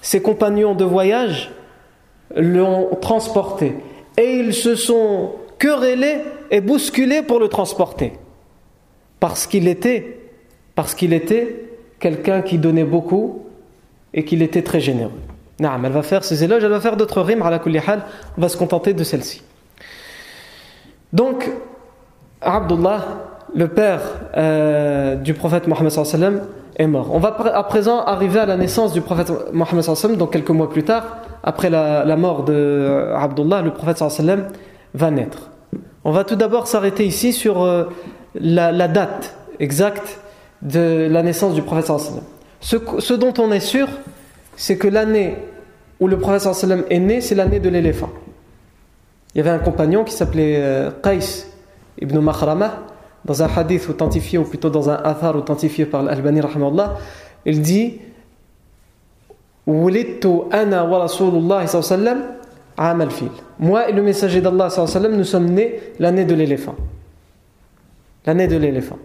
ses 0.00 0.22
compagnons 0.22 0.74
de 0.74 0.84
voyage 0.84 1.50
l'ont 2.36 2.90
transporté. 3.00 3.74
Et 4.16 4.38
ils 4.38 4.54
se 4.54 4.74
sont 4.74 5.32
querellés 5.58 6.18
et 6.50 6.60
bousculés 6.60 7.22
pour 7.22 7.40
le 7.40 7.48
transporter. 7.48 8.12
Parce 9.20 9.46
qu'il 9.46 9.66
était, 9.66 10.20
parce 10.74 10.94
qu'il 10.94 11.12
était 11.12 11.67
quelqu'un 12.00 12.42
qui 12.42 12.58
donnait 12.58 12.84
beaucoup 12.84 13.44
et 14.14 14.24
qu'il 14.24 14.42
était 14.42 14.62
très 14.62 14.80
généreux. 14.80 15.12
Naam, 15.60 15.84
elle 15.84 15.92
va 15.92 16.02
faire 16.02 16.24
ses 16.24 16.44
éloges, 16.44 16.62
elle 16.62 16.70
va 16.70 16.80
faire 16.80 16.96
d'autres 16.96 17.20
rimes, 17.20 17.42
à 17.42 17.50
la 17.50 17.60
on 18.36 18.40
va 18.40 18.48
se 18.48 18.56
contenter 18.56 18.94
de 18.94 19.02
celle-ci. 19.02 19.42
Donc, 21.12 21.50
Abdullah, 22.40 23.04
le 23.54 23.68
père 23.68 24.00
euh, 24.36 25.16
du 25.16 25.34
prophète 25.34 25.66
Mohammed 25.66 25.92
est 26.76 26.86
mort. 26.86 27.08
On 27.12 27.18
va 27.18 27.36
à 27.54 27.62
présent 27.64 28.04
arriver 28.04 28.38
à 28.38 28.46
la 28.46 28.56
naissance 28.56 28.92
du 28.92 29.00
prophète 29.00 29.32
Mohammed 29.52 30.16
donc 30.16 30.32
quelques 30.32 30.50
mois 30.50 30.70
plus 30.70 30.84
tard, 30.84 31.18
après 31.42 31.70
la, 31.70 32.16
mort 32.16 32.44
d'Abdullah, 32.44 33.62
le 33.62 33.72
prophète 33.72 34.02
va 34.94 35.10
naître. 35.10 35.50
On 36.04 36.12
va 36.12 36.24
tout 36.24 36.36
d'abord 36.36 36.66
s'arrêter 36.66 37.04
ici 37.04 37.32
sur 37.32 37.62
euh, 37.62 37.84
la, 38.34 38.88
date 38.88 39.34
exacte 39.58 40.20
de 40.62 41.08
la 41.10 41.22
naissance 41.22 41.54
du 41.54 41.62
prophète 41.62 41.90
ce, 42.60 42.76
ce 42.98 43.14
dont 43.14 43.34
on 43.38 43.52
est 43.52 43.60
sûr, 43.60 43.88
c'est 44.56 44.76
que 44.76 44.88
l'année 44.88 45.36
où 46.00 46.08
le 46.08 46.18
prophète 46.18 46.48
est 46.90 46.98
né, 46.98 47.20
c'est 47.20 47.34
l'année 47.34 47.60
de 47.60 47.68
l'éléphant. 47.68 48.10
Il 49.34 49.38
y 49.38 49.40
avait 49.40 49.50
un 49.50 49.58
compagnon 49.58 50.04
qui 50.04 50.12
s'appelait 50.12 50.56
euh, 50.58 50.90
Qais 51.02 51.46
ibn 52.00 52.18
Makhrama, 52.18 52.84
dans 53.24 53.42
un 53.42 53.48
hadith 53.54 53.88
authentifié, 53.88 54.38
ou 54.38 54.44
plutôt 54.44 54.70
dans 54.70 54.90
un 54.90 54.94
athar 54.94 55.36
authentifié 55.36 55.86
par 55.86 56.02
l'Albani, 56.02 56.40
il 57.44 57.60
dit 57.60 58.00
Moi 59.66 59.92
et 59.92 60.18
le 63.92 64.02
messager 64.02 64.40
d'Allah, 64.40 64.68
nous 65.10 65.24
sommes 65.24 65.50
nés 65.50 65.80
l'année 65.98 66.24
de 66.24 66.34
l'éléphant. 66.34 66.76
L'année 68.24 68.46
de 68.46 68.56
l'éléphant 68.56 68.98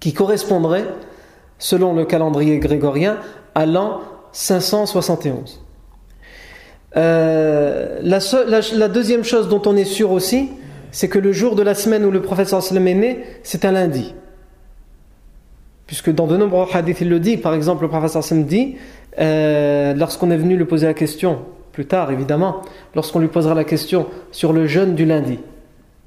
qui 0.00 0.12
correspondrait, 0.12 0.86
selon 1.58 1.94
le 1.94 2.04
calendrier 2.04 2.58
grégorien, 2.58 3.18
à 3.54 3.66
l'an 3.66 4.00
571. 4.32 5.60
Euh, 6.96 8.00
la, 8.02 8.88
deuxième 8.88 9.24
chose 9.24 9.48
dont 9.48 9.62
on 9.66 9.76
est 9.76 9.84
sûr 9.84 10.10
aussi, 10.10 10.50
c'est 10.90 11.08
que 11.08 11.18
le 11.18 11.32
jour 11.32 11.54
de 11.54 11.62
la 11.62 11.74
semaine 11.74 12.04
où 12.04 12.10
le 12.10 12.22
prophète 12.22 12.48
sallam 12.48 12.88
est 12.88 12.94
né, 12.94 13.24
c'est 13.42 13.64
un 13.64 13.72
lundi. 13.72 14.14
Puisque 15.86 16.10
dans 16.12 16.26
de 16.26 16.36
nombreux 16.36 16.66
hadiths, 16.72 17.00
il 17.00 17.08
le 17.08 17.20
dit. 17.20 17.36
Par 17.36 17.54
exemple, 17.54 17.82
le 17.82 17.88
prophète 17.88 18.22
sallam 18.22 18.44
dit, 18.44 18.76
euh, 19.18 19.94
lorsqu'on 19.94 20.30
est 20.30 20.36
venu 20.36 20.56
lui 20.56 20.64
poser 20.64 20.86
la 20.86 20.94
question, 20.94 21.40
plus 21.72 21.86
tard 21.86 22.10
évidemment, 22.10 22.62
lorsqu'on 22.94 23.20
lui 23.20 23.28
posera 23.28 23.54
la 23.54 23.64
question 23.64 24.06
sur 24.32 24.52
le 24.52 24.66
jeûne 24.66 24.94
du 24.94 25.04
lundi, 25.04 25.38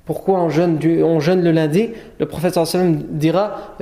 pourquoi 0.05 0.41
on 0.41 0.49
jeûne, 0.49 0.79
on 1.03 1.19
jeûne 1.19 1.43
le 1.43 1.51
lundi 1.51 1.89
Le 2.19 2.25
prophète 2.25 2.53
sallam 2.53 3.03
dira 3.09 3.75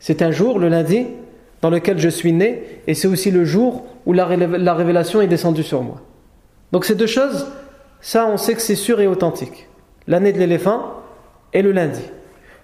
C'est 0.00 0.22
un 0.22 0.30
jour, 0.32 0.58
le 0.58 0.68
lundi, 0.68 1.06
dans 1.62 1.70
lequel 1.70 1.98
je 1.98 2.08
suis 2.08 2.32
né, 2.32 2.62
et 2.86 2.94
c'est 2.94 3.08
aussi 3.08 3.30
le 3.30 3.44
jour 3.44 3.84
où 4.06 4.12
la, 4.12 4.26
révélation 4.26 5.20
est 5.20 5.28
descendue 5.28 5.62
sur 5.62 5.82
moi. 5.82 6.00
Donc 6.72 6.84
ces 6.84 6.96
deux 6.96 7.06
choses, 7.06 7.46
ça 8.00 8.26
on 8.26 8.36
sait 8.36 8.54
que 8.54 8.60
c'est 8.60 8.74
sûr 8.74 9.00
et 9.00 9.06
authentique. 9.06 9.68
L'année 10.06 10.32
de 10.32 10.38
l'éléphant 10.38 10.92
et 11.52 11.62
le 11.62 11.72
lundi. 11.72 12.02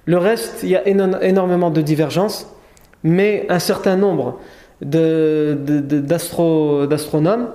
Le 0.07 0.19
reste, 0.19 0.61
il 0.63 0.69
y 0.71 0.77
a 0.77 0.87
énormément 0.87 1.71
de 1.71 1.81
divergences, 1.81 2.47
mais 3.03 3.47
un 3.49 3.59
certain 3.59 3.97
nombre 3.97 4.39
d'astronomes 4.81 7.49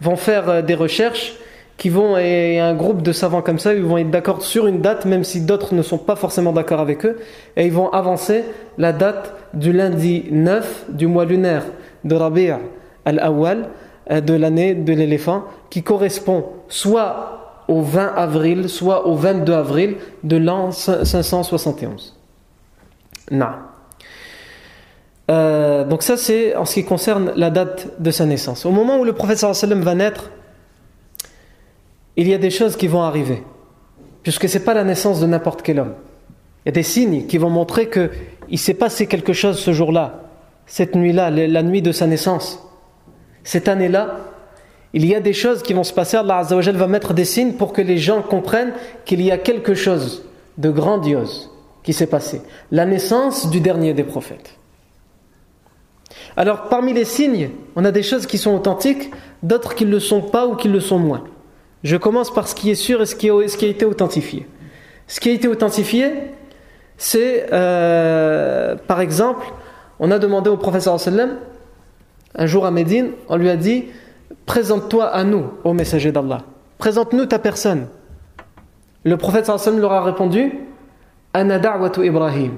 vont 0.00 0.16
faire 0.16 0.48
euh, 0.48 0.62
des 0.62 0.74
recherches 0.74 1.34
qui 1.76 1.90
vont, 1.90 2.16
et 2.16 2.58
un 2.58 2.74
groupe 2.74 3.02
de 3.02 3.12
savants 3.12 3.42
comme 3.42 3.58
ça, 3.58 3.74
ils 3.74 3.82
vont 3.82 3.98
être 3.98 4.10
d'accord 4.10 4.42
sur 4.42 4.66
une 4.66 4.80
date, 4.80 5.04
même 5.04 5.24
si 5.24 5.42
d'autres 5.42 5.74
ne 5.74 5.82
sont 5.82 5.98
pas 5.98 6.16
forcément 6.16 6.52
d'accord 6.52 6.80
avec 6.80 7.04
eux, 7.04 7.18
et 7.56 7.66
ils 7.66 7.72
vont 7.72 7.90
avancer 7.90 8.44
la 8.78 8.92
date 8.92 9.34
du 9.52 9.72
lundi 9.72 10.24
9 10.30 10.86
du 10.88 11.06
mois 11.06 11.26
lunaire 11.26 11.64
de 12.04 12.14
Rabi' 12.14 12.52
al-Awwal, 13.04 13.68
euh, 14.10 14.20
de 14.20 14.34
l'année 14.34 14.74
de 14.74 14.92
l'éléphant, 14.92 15.44
qui 15.68 15.82
correspond 15.82 16.46
soit 16.68 17.64
au 17.68 17.82
20 17.82 18.14
avril, 18.16 18.68
soit 18.68 19.06
au 19.06 19.14
22 19.14 19.52
avril 19.52 19.96
de 20.22 20.36
l'an 20.36 20.70
571. 20.70 22.16
Non. 23.30 23.46
Euh, 25.28 25.84
donc 25.84 26.02
ça 26.02 26.16
c'est 26.16 26.54
en 26.54 26.64
ce 26.64 26.74
qui 26.74 26.84
concerne 26.84 27.32
la 27.36 27.50
date 27.50 28.00
de 28.00 28.10
sa 28.10 28.26
naissance. 28.26 28.64
Au 28.64 28.70
moment 28.70 28.98
où 28.98 29.04
le 29.04 29.12
prophète 29.12 29.38
sallam 29.38 29.80
va 29.80 29.94
naître, 29.94 30.30
il 32.16 32.28
y 32.28 32.34
a 32.34 32.38
des 32.38 32.50
choses 32.50 32.76
qui 32.76 32.86
vont 32.86 33.02
arriver. 33.02 33.42
Puisque 34.22 34.48
ce 34.48 34.58
n'est 34.58 34.64
pas 34.64 34.74
la 34.74 34.84
naissance 34.84 35.20
de 35.20 35.26
n'importe 35.26 35.62
quel 35.62 35.78
homme. 35.78 35.94
Il 36.64 36.68
y 36.68 36.70
a 36.70 36.72
des 36.72 36.82
signes 36.82 37.26
qui 37.26 37.38
vont 37.38 37.50
montrer 37.50 37.88
qu'il 37.88 38.58
s'est 38.58 38.74
passé 38.74 39.06
quelque 39.06 39.32
chose 39.32 39.58
ce 39.58 39.72
jour-là, 39.72 40.22
cette 40.66 40.96
nuit-là, 40.96 41.30
la 41.30 41.62
nuit 41.62 41.82
de 41.82 41.92
sa 41.92 42.08
naissance. 42.08 42.60
Cette 43.44 43.68
année-là, 43.68 44.16
il 44.92 45.06
y 45.06 45.14
a 45.14 45.20
des 45.20 45.32
choses 45.32 45.62
qui 45.62 45.74
vont 45.74 45.84
se 45.84 45.92
passer. 45.92 46.16
Allah 46.16 46.42
va 46.42 46.86
mettre 46.88 47.14
des 47.14 47.24
signes 47.24 47.52
pour 47.52 47.72
que 47.72 47.82
les 47.82 47.98
gens 47.98 48.22
comprennent 48.22 48.72
qu'il 49.04 49.22
y 49.22 49.30
a 49.30 49.38
quelque 49.38 49.74
chose 49.74 50.24
de 50.58 50.70
grandiose 50.70 51.50
qui 51.84 51.92
s'est 51.92 52.08
passé. 52.08 52.40
La 52.72 52.86
naissance 52.86 53.48
du 53.50 53.60
dernier 53.60 53.94
des 53.94 54.02
prophètes. 54.04 54.56
Alors, 56.36 56.68
parmi 56.68 56.92
les 56.92 57.04
signes, 57.04 57.50
on 57.76 57.84
a 57.84 57.90
des 57.90 58.02
choses 58.02 58.26
qui 58.26 58.38
sont 58.38 58.54
authentiques, 58.54 59.10
d'autres 59.42 59.74
qui 59.74 59.86
ne 59.86 59.90
le 59.90 60.00
sont 60.00 60.20
pas 60.20 60.46
ou 60.46 60.54
qui 60.54 60.68
le 60.68 60.80
sont 60.80 60.98
moins. 60.98 61.24
Je 61.82 61.96
commence 61.96 62.32
par 62.32 62.48
ce 62.48 62.54
qui 62.54 62.70
est 62.70 62.74
sûr 62.74 63.02
et 63.02 63.06
ce 63.06 63.14
qui 63.14 63.30
a, 63.30 63.68
été 63.68 63.84
authentifié. 63.84 64.46
Ce 65.06 65.20
qui 65.20 65.28
a 65.28 65.32
été 65.32 65.48
authentifié, 65.48 66.10
c'est, 66.98 67.46
euh, 67.52 68.76
par 68.86 69.00
exemple, 69.00 69.46
on 69.98 70.10
a 70.10 70.18
demandé 70.18 70.50
au 70.50 70.56
professeur 70.56 70.98
sallam, 70.98 71.36
un 72.34 72.46
jour 72.46 72.66
à 72.66 72.70
Médine, 72.70 73.12
on 73.28 73.36
lui 73.36 73.48
a 73.48 73.56
dit 73.56 73.86
Présente-toi 74.44 75.06
à 75.06 75.24
nous, 75.24 75.44
ô 75.64 75.72
messager 75.72 76.12
d'Allah. 76.12 76.42
Présente-nous 76.78 77.26
ta 77.26 77.38
personne. 77.38 77.88
Le 79.04 79.16
prophète 79.16 79.46
sallam 79.46 79.80
leur 79.80 79.92
a 79.92 80.02
répondu 80.02 80.52
Ana 81.32 81.60
Ibrahim 82.02 82.52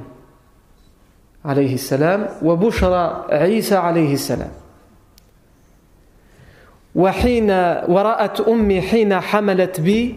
عليه 1.44 1.74
السلام 1.74 2.28
وبشرى 2.42 3.26
عيسى 3.30 3.76
عليه 3.76 4.14
السلام. 4.14 4.50
وحين 6.94 7.50
ورأت 7.88 8.40
أمي 8.40 8.80
حين 8.80 9.20
حملت 9.20 9.80
بي 9.80 10.14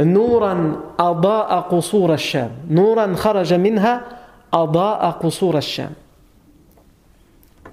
نورا 0.00 0.80
أضاء 0.98 1.60
قصور 1.60 2.14
الشام. 2.14 2.50
نورا 2.70 3.14
خرج 3.14 3.54
منها 3.54 4.00
أضاء 4.52 5.10
قصور 5.10 5.58
الشام. 5.58 5.92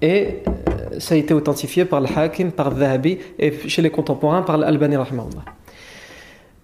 Et 0.02 0.42
euh, 0.48 0.98
ça 0.98 1.14
a 1.14 1.18
été 1.18 1.34
authentifié 1.34 1.84
par 1.84 1.98
الحاكم 1.98 2.50
par 2.50 2.68
الذهبي 2.68 3.18
et 3.38 3.68
chez 3.68 3.82
les 3.82 3.90
الألباني 3.90 4.96
رحمه 4.96 5.28
الله 5.28 5.42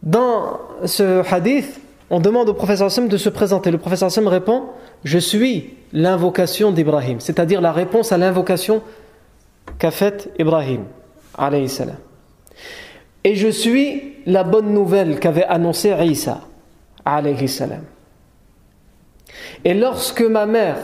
Dans 0.02 0.60
ce 0.84 1.22
hadith, 1.34 1.80
on 2.10 2.20
demande 2.20 2.48
au 2.48 2.54
professeur 2.54 2.86
Hassan 2.86 3.08
de 3.08 3.16
se 3.16 3.28
présenter. 3.28 3.70
Le 3.70 3.78
professeur 3.78 4.06
Hassan 4.06 4.26
répond 4.28 4.64
Je 5.04 5.18
suis 5.18 5.74
l'invocation 5.92 6.72
d'Ibrahim, 6.72 7.20
c'est-à-dire 7.20 7.60
la 7.60 7.72
réponse 7.72 8.12
à 8.12 8.18
l'invocation 8.18 8.82
qu'a 9.78 9.90
faite 9.90 10.30
Ibrahim. 10.38 10.84
Et 13.24 13.34
je 13.34 13.48
suis 13.48 14.14
la 14.26 14.44
bonne 14.44 14.72
nouvelle 14.72 15.18
qu'avait 15.18 15.44
annoncée 15.44 15.94
Isa. 16.04 16.40
Et 19.64 19.74
lorsque 19.74 20.22
ma 20.22 20.46
mère 20.46 20.76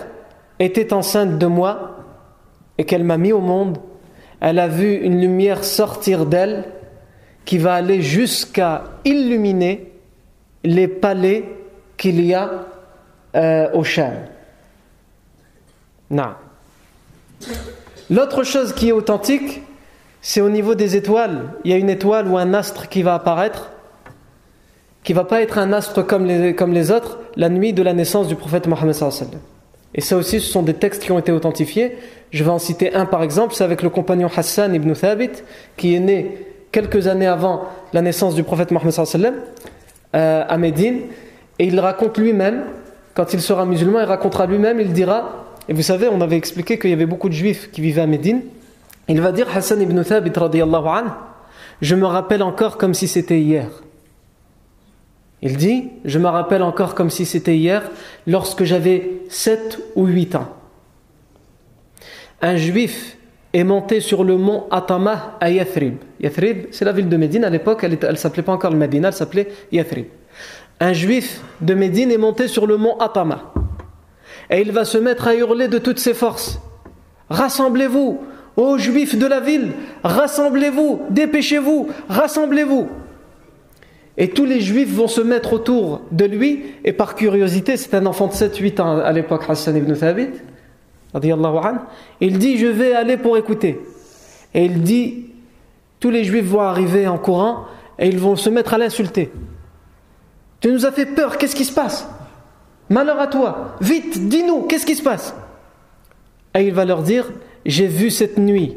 était 0.58 0.92
enceinte 0.92 1.38
de 1.38 1.46
moi 1.46 1.96
et 2.78 2.84
qu'elle 2.84 3.04
m'a 3.04 3.16
mis 3.16 3.32
au 3.32 3.40
monde, 3.40 3.78
elle 4.40 4.58
a 4.58 4.68
vu 4.68 4.96
une 4.96 5.20
lumière 5.20 5.62
sortir 5.62 6.26
d'elle 6.26 6.64
qui 7.44 7.58
va 7.58 7.74
aller 7.74 8.02
jusqu'à 8.02 8.84
illuminer 9.04 9.91
les 10.64 10.88
palais 10.88 11.44
qu'il 11.96 12.24
y 12.24 12.34
a 12.34 12.66
euh, 13.34 13.70
au. 13.72 13.84
Non. 16.10 16.34
L'autre 18.10 18.44
chose 18.44 18.74
qui 18.74 18.88
est 18.88 18.92
authentique, 18.92 19.62
c'est 20.20 20.40
au 20.40 20.50
niveau 20.50 20.74
des 20.74 20.96
étoiles. 20.96 21.54
Il 21.64 21.70
y 21.70 21.74
a 21.74 21.78
une 21.78 21.90
étoile 21.90 22.28
ou 22.28 22.36
un 22.36 22.54
astre 22.54 22.88
qui 22.88 23.02
va 23.02 23.14
apparaître, 23.14 23.70
qui 25.02 25.12
va 25.12 25.24
pas 25.24 25.40
être 25.40 25.58
un 25.58 25.72
astre 25.72 26.06
comme 26.06 26.26
les, 26.26 26.54
comme 26.54 26.72
les 26.72 26.90
autres, 26.90 27.18
la 27.36 27.48
nuit 27.48 27.72
de 27.72 27.82
la 27.82 27.94
naissance 27.94 28.28
du 28.28 28.36
prophète 28.36 28.66
Mohammed. 28.66 28.94
Et 29.94 30.00
ça 30.00 30.16
aussi, 30.16 30.40
ce 30.40 30.50
sont 30.50 30.62
des 30.62 30.74
textes 30.74 31.02
qui 31.02 31.12
ont 31.12 31.18
été 31.18 31.32
authentifiés. 31.32 31.96
Je 32.30 32.44
vais 32.44 32.50
en 32.50 32.58
citer 32.58 32.94
un 32.94 33.06
par 33.06 33.22
exemple, 33.22 33.54
c'est 33.54 33.64
avec 33.64 33.82
le 33.82 33.90
compagnon 33.90 34.30
Hassan 34.34 34.74
ibn 34.74 34.92
Thabit, 34.92 35.30
qui 35.76 35.94
est 35.94 36.00
né 36.00 36.46
quelques 36.70 37.06
années 37.06 37.26
avant 37.26 37.68
la 37.92 38.00
naissance 38.00 38.34
du 38.34 38.42
prophète 38.42 38.70
Mohammed 38.70 38.94
euh, 40.14 40.44
à 40.48 40.58
Médine. 40.58 41.02
Et 41.58 41.66
il 41.66 41.78
raconte 41.80 42.18
lui-même, 42.18 42.64
quand 43.14 43.32
il 43.34 43.40
sera 43.40 43.64
musulman, 43.66 44.00
il 44.00 44.06
racontera 44.06 44.46
lui-même, 44.46 44.80
il 44.80 44.92
dira, 44.92 45.42
et 45.68 45.72
vous 45.72 45.82
savez, 45.82 46.08
on 46.08 46.20
avait 46.20 46.36
expliqué 46.36 46.78
qu'il 46.78 46.90
y 46.90 46.92
avait 46.92 47.06
beaucoup 47.06 47.28
de 47.28 47.34
juifs 47.34 47.70
qui 47.70 47.80
vivaient 47.80 48.02
à 48.02 48.06
Médine. 48.06 48.42
Il 49.08 49.20
va 49.20 49.32
dire, 49.32 49.46
Hassan 49.54 49.80
ibn 49.80 50.02
Thabit 50.02 50.32
radiallahu 50.34 50.86
an, 50.86 51.04
je 51.80 51.94
me 51.94 52.06
rappelle 52.06 52.42
encore 52.42 52.78
comme 52.78 52.94
si 52.94 53.08
c'était 53.08 53.40
hier. 53.40 53.68
Il 55.42 55.56
dit, 55.56 55.90
je 56.04 56.18
me 56.18 56.28
rappelle 56.28 56.62
encore 56.62 56.94
comme 56.94 57.10
si 57.10 57.26
c'était 57.26 57.56
hier, 57.56 57.82
lorsque 58.26 58.64
j'avais 58.64 59.22
7 59.28 59.78
ou 59.96 60.06
8 60.06 60.36
ans. 60.36 60.48
Un 62.40 62.56
juif 62.56 63.16
est 63.52 63.64
monté 63.64 64.00
sur 64.00 64.24
le 64.24 64.36
mont 64.36 64.64
Atama 64.70 65.36
à 65.40 65.50
Yathrib. 65.50 65.96
Yathrib, 66.20 66.66
c'est 66.70 66.84
la 66.84 66.92
ville 66.92 67.08
de 67.08 67.16
Médine. 67.16 67.44
À 67.44 67.50
l'époque, 67.50 67.84
elle 67.84 67.98
ne 68.10 68.16
s'appelait 68.16 68.42
pas 68.42 68.52
encore 68.52 68.70
le 68.70 68.78
Médine, 68.78 69.04
elle 69.04 69.12
s'appelait 69.12 69.48
Yathrib. 69.70 70.06
Un 70.80 70.92
juif 70.92 71.40
de 71.60 71.74
Médine 71.74 72.10
est 72.10 72.18
monté 72.18 72.48
sur 72.48 72.66
le 72.66 72.76
mont 72.76 72.96
Atama. 72.98 73.52
Et 74.50 74.60
il 74.60 74.72
va 74.72 74.84
se 74.84 74.98
mettre 74.98 75.28
à 75.28 75.34
hurler 75.34 75.68
de 75.68 75.78
toutes 75.78 75.98
ses 75.98 76.14
forces. 76.14 76.60
Rassemblez-vous, 77.30 78.20
ô 78.56 78.78
juifs 78.78 79.16
de 79.16 79.26
la 79.26 79.40
ville, 79.40 79.72
rassemblez-vous, 80.02 81.02
dépêchez-vous, 81.10 81.88
rassemblez-vous. 82.08 82.88
Et 84.18 84.28
tous 84.28 84.44
les 84.44 84.60
juifs 84.60 84.92
vont 84.92 85.08
se 85.08 85.22
mettre 85.22 85.54
autour 85.54 86.02
de 86.10 86.24
lui, 86.26 86.64
et 86.84 86.92
par 86.92 87.14
curiosité, 87.14 87.76
c'est 87.76 87.94
un 87.94 88.04
enfant 88.04 88.26
de 88.26 88.32
7-8 88.32 88.80
ans 88.82 88.98
à 88.98 89.12
l'époque, 89.12 89.44
Hassan 89.48 89.76
ibn 89.76 89.94
Thabit, 89.94 90.28
il 91.14 92.38
dit 92.38 92.58
Je 92.58 92.66
vais 92.66 92.94
aller 92.94 93.16
pour 93.16 93.36
écouter. 93.36 93.80
Et 94.54 94.64
il 94.64 94.82
dit 94.82 95.26
Tous 96.00 96.10
les 96.10 96.24
juifs 96.24 96.46
vont 96.46 96.60
arriver 96.60 97.06
en 97.06 97.18
courant 97.18 97.66
et 97.98 98.08
ils 98.08 98.18
vont 98.18 98.36
se 98.36 98.50
mettre 98.50 98.74
à 98.74 98.78
l'insulter. 98.78 99.30
Tu 100.60 100.70
nous 100.70 100.86
as 100.86 100.92
fait 100.92 101.06
peur, 101.06 101.38
qu'est-ce 101.38 101.56
qui 101.56 101.64
se 101.64 101.72
passe? 101.72 102.08
Malheur 102.88 103.18
à 103.20 103.26
toi, 103.26 103.76
vite, 103.80 104.28
dis-nous, 104.28 104.62
qu'est-ce 104.62 104.86
qui 104.86 104.94
se 104.94 105.02
passe? 105.02 105.34
Et 106.54 106.66
il 106.66 106.72
va 106.72 106.84
leur 106.84 107.02
dire 107.02 107.30
J'ai 107.64 107.86
vu 107.86 108.10
cette 108.10 108.38
nuit. 108.38 108.76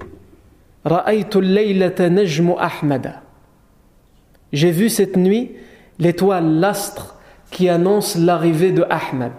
J'ai 4.54 4.72
vu 4.72 4.90
cette 4.90 5.18
nuit 5.18 5.52
l'étoile, 6.00 6.60
l'astre 6.60 7.16
qui 7.52 7.70
annonce 7.70 8.16
l'arrivée 8.16 8.72
de 8.72 8.86
Ahmad, 8.90 9.32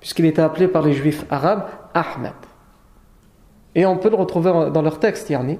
puisqu'il 0.00 0.26
était 0.26 0.42
appelé 0.42 0.68
par 0.68 0.82
les 0.82 0.94
juifs 0.94 1.24
arabes 1.30 1.66
Ahmed. 1.94 2.32
Et 3.74 3.86
on 3.86 3.96
peut 3.96 4.10
le 4.10 4.16
retrouver 4.16 4.52
dans 4.72 4.82
leur 4.82 4.98
texte, 4.98 5.30
Yarni, 5.30 5.58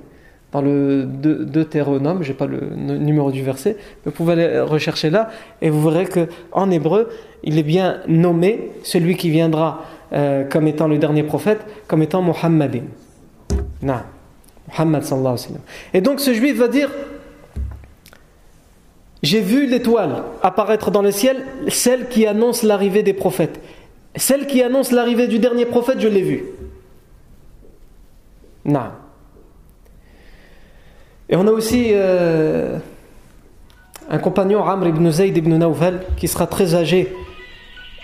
dans 0.53 0.61
le 0.61 1.05
Deutéronome, 1.07 2.23
je 2.23 2.29
n'ai 2.29 2.37
pas 2.37 2.47
le 2.47 2.61
numéro 2.77 3.31
du 3.33 3.43
verset, 3.43 3.77
mais 3.79 4.11
vous 4.11 4.17
pouvez 4.17 4.35
aller 4.35 4.61
rechercher 4.61 5.09
là, 5.09 5.31
et 5.63 5.71
vous 5.71 5.83
verrez 5.89 6.07
qu'en 6.07 6.71
hébreu, 6.71 7.09
il 7.43 7.59
est 7.59 7.63
bien 7.63 8.01
nommé, 8.07 8.71
celui 8.83 9.17
qui 9.17 9.31
viendra 9.31 9.85
euh, 10.13 10.45
comme 10.45 10.69
étant 10.69 10.89
le 10.89 10.99
dernier 10.99 11.23
prophète, 11.23 11.61
comme 11.89 12.03
étant 12.03 12.21
Muhammadin. 12.21 12.83
Non. 13.81 14.01
Muhammad 14.69 15.03
sallallahu 15.03 15.33
alayhi 15.33 15.43
wa 15.43 15.49
sallam. 15.49 15.63
Et 15.95 16.01
donc 16.03 16.21
ce 16.21 16.35
juif 16.35 16.57
va 16.57 16.69
dire 16.69 16.91
J'ai 19.23 19.41
vu 19.41 19.67
l'étoile 19.67 20.23
apparaître 20.43 20.91
dans 20.91 21.03
le 21.03 21.11
ciel, 21.11 21.45
celle 21.69 22.09
qui 22.09 22.27
annonce 22.27 22.63
l'arrivée 22.63 23.03
des 23.03 23.15
prophètes. 23.15 23.61
Celle 24.17 24.47
qui 24.47 24.63
annonce 24.63 24.93
l'arrivée 24.93 25.27
du 25.27 25.39
dernier 25.39 25.65
prophète, 25.65 26.01
je 26.01 26.09
l'ai 26.09 26.23
vue. 26.23 26.45
Non. 28.65 28.91
Et 31.29 31.37
on 31.37 31.47
a 31.47 31.51
aussi 31.51 31.89
euh, 31.93 32.79
un 34.11 34.19
compagnon, 34.19 34.65
Amr 34.65 34.89
ibn 34.89 35.11
Zayd 35.11 35.37
ibn 35.37 35.57
Nawfal, 35.57 36.03
qui 36.17 36.29
sera 36.29 36.47
très 36.47 36.75
âgé 36.75 37.13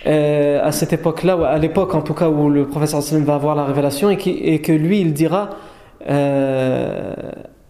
euh, 0.07 0.65
à 0.65 0.73
cette 0.73 0.93
époque-là, 0.93 1.35
à 1.47 1.59
l'époque 1.59 1.95
en 1.95 2.01
tout 2.01 2.15
cas 2.15 2.29
où 2.29 2.49
le 2.49 2.67
professeur 2.67 3.03
sallam 3.03 3.25
va 3.25 3.35
avoir 3.35 3.55
la 3.55 3.65
révélation, 3.65 4.09
et, 4.09 4.17
que 4.17 4.73
lui 4.73 5.01
il 5.01 5.13
dira 5.13 5.51
euh, 6.09 7.13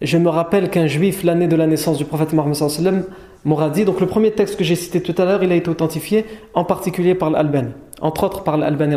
Je 0.01 0.17
me 0.19 0.29
rappelle 0.29 0.71
qu'un 0.71 0.87
juif, 0.87 1.25
l'année 1.25 1.49
de 1.49 1.57
la 1.57 1.67
naissance 1.67 1.99
du 1.99 2.05
prophète 2.05 2.33
Mohammed 2.33 3.05
m'aura 3.45 3.71
dit. 3.71 3.85
Donc 3.85 4.01
le 4.01 4.07
premier 4.07 4.31
texte 4.31 4.57
que 4.57 4.65
j'ai 4.65 4.77
cité 4.77 5.03
tout 5.03 5.15
à 5.21 5.25
l'heure, 5.25 5.43
il 5.43 5.51
a 5.51 5.57
été 5.57 5.69
authentifié 5.69 6.25
en 6.55 6.65
particulier 6.65 7.15
par 7.17 7.31
l'Albani, 7.31 7.73
entre 8.01 8.25
autres 8.25 8.43
par 8.43 8.57
l'Albani. 8.57 8.97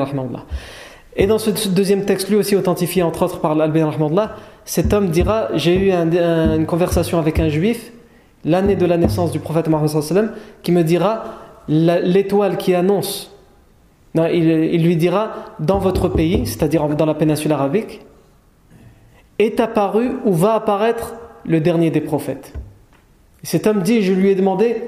Et 1.16 1.28
dans 1.28 1.38
ce 1.38 1.68
deuxième 1.70 2.06
texte, 2.06 2.30
lui 2.30 2.38
aussi 2.38 2.56
authentifié 2.56 3.04
entre 3.04 3.24
autres 3.24 3.40
par 3.40 3.56
l'Albani, 3.56 3.86
cet 4.66 4.94
homme 4.94 5.10
dira 5.10 5.50
J'ai 5.56 5.76
eu 5.76 5.92
une 5.92 6.66
conversation 6.66 7.20
avec 7.20 7.40
un 7.40 7.50
juif 7.50 7.92
l'année 8.46 8.76
de 8.76 8.86
la 8.86 8.98
naissance 8.98 9.32
du 9.32 9.40
prophète 9.40 9.68
Mohammed 9.68 10.32
qui 10.64 10.72
me 10.72 10.84
dira 10.84 11.24
l'étoile 11.68 12.58
qui 12.58 12.74
annonce, 12.74 13.32
il, 14.16 14.84
lui 14.84 14.96
dira 14.96 15.32
dans 15.60 15.80
votre 15.80 16.10
pays, 16.10 16.46
c'est-à-dire 16.46 16.88
dans 16.90 17.06
la 17.06 17.14
péninsule 17.14 17.52
arabique, 17.52 18.02
est 19.40 19.60
apparu 19.60 20.12
ou 20.26 20.34
va 20.34 20.54
apparaître 20.54 21.16
le 21.46 21.60
dernier 21.60 21.92
des 21.92 22.02
prophètes. 22.02 22.54
cet 23.44 23.68
homme 23.68 23.82
dit, 23.82 24.04
je 24.04 24.14
lui 24.14 24.30
ai 24.30 24.36
demandé, 24.36 24.84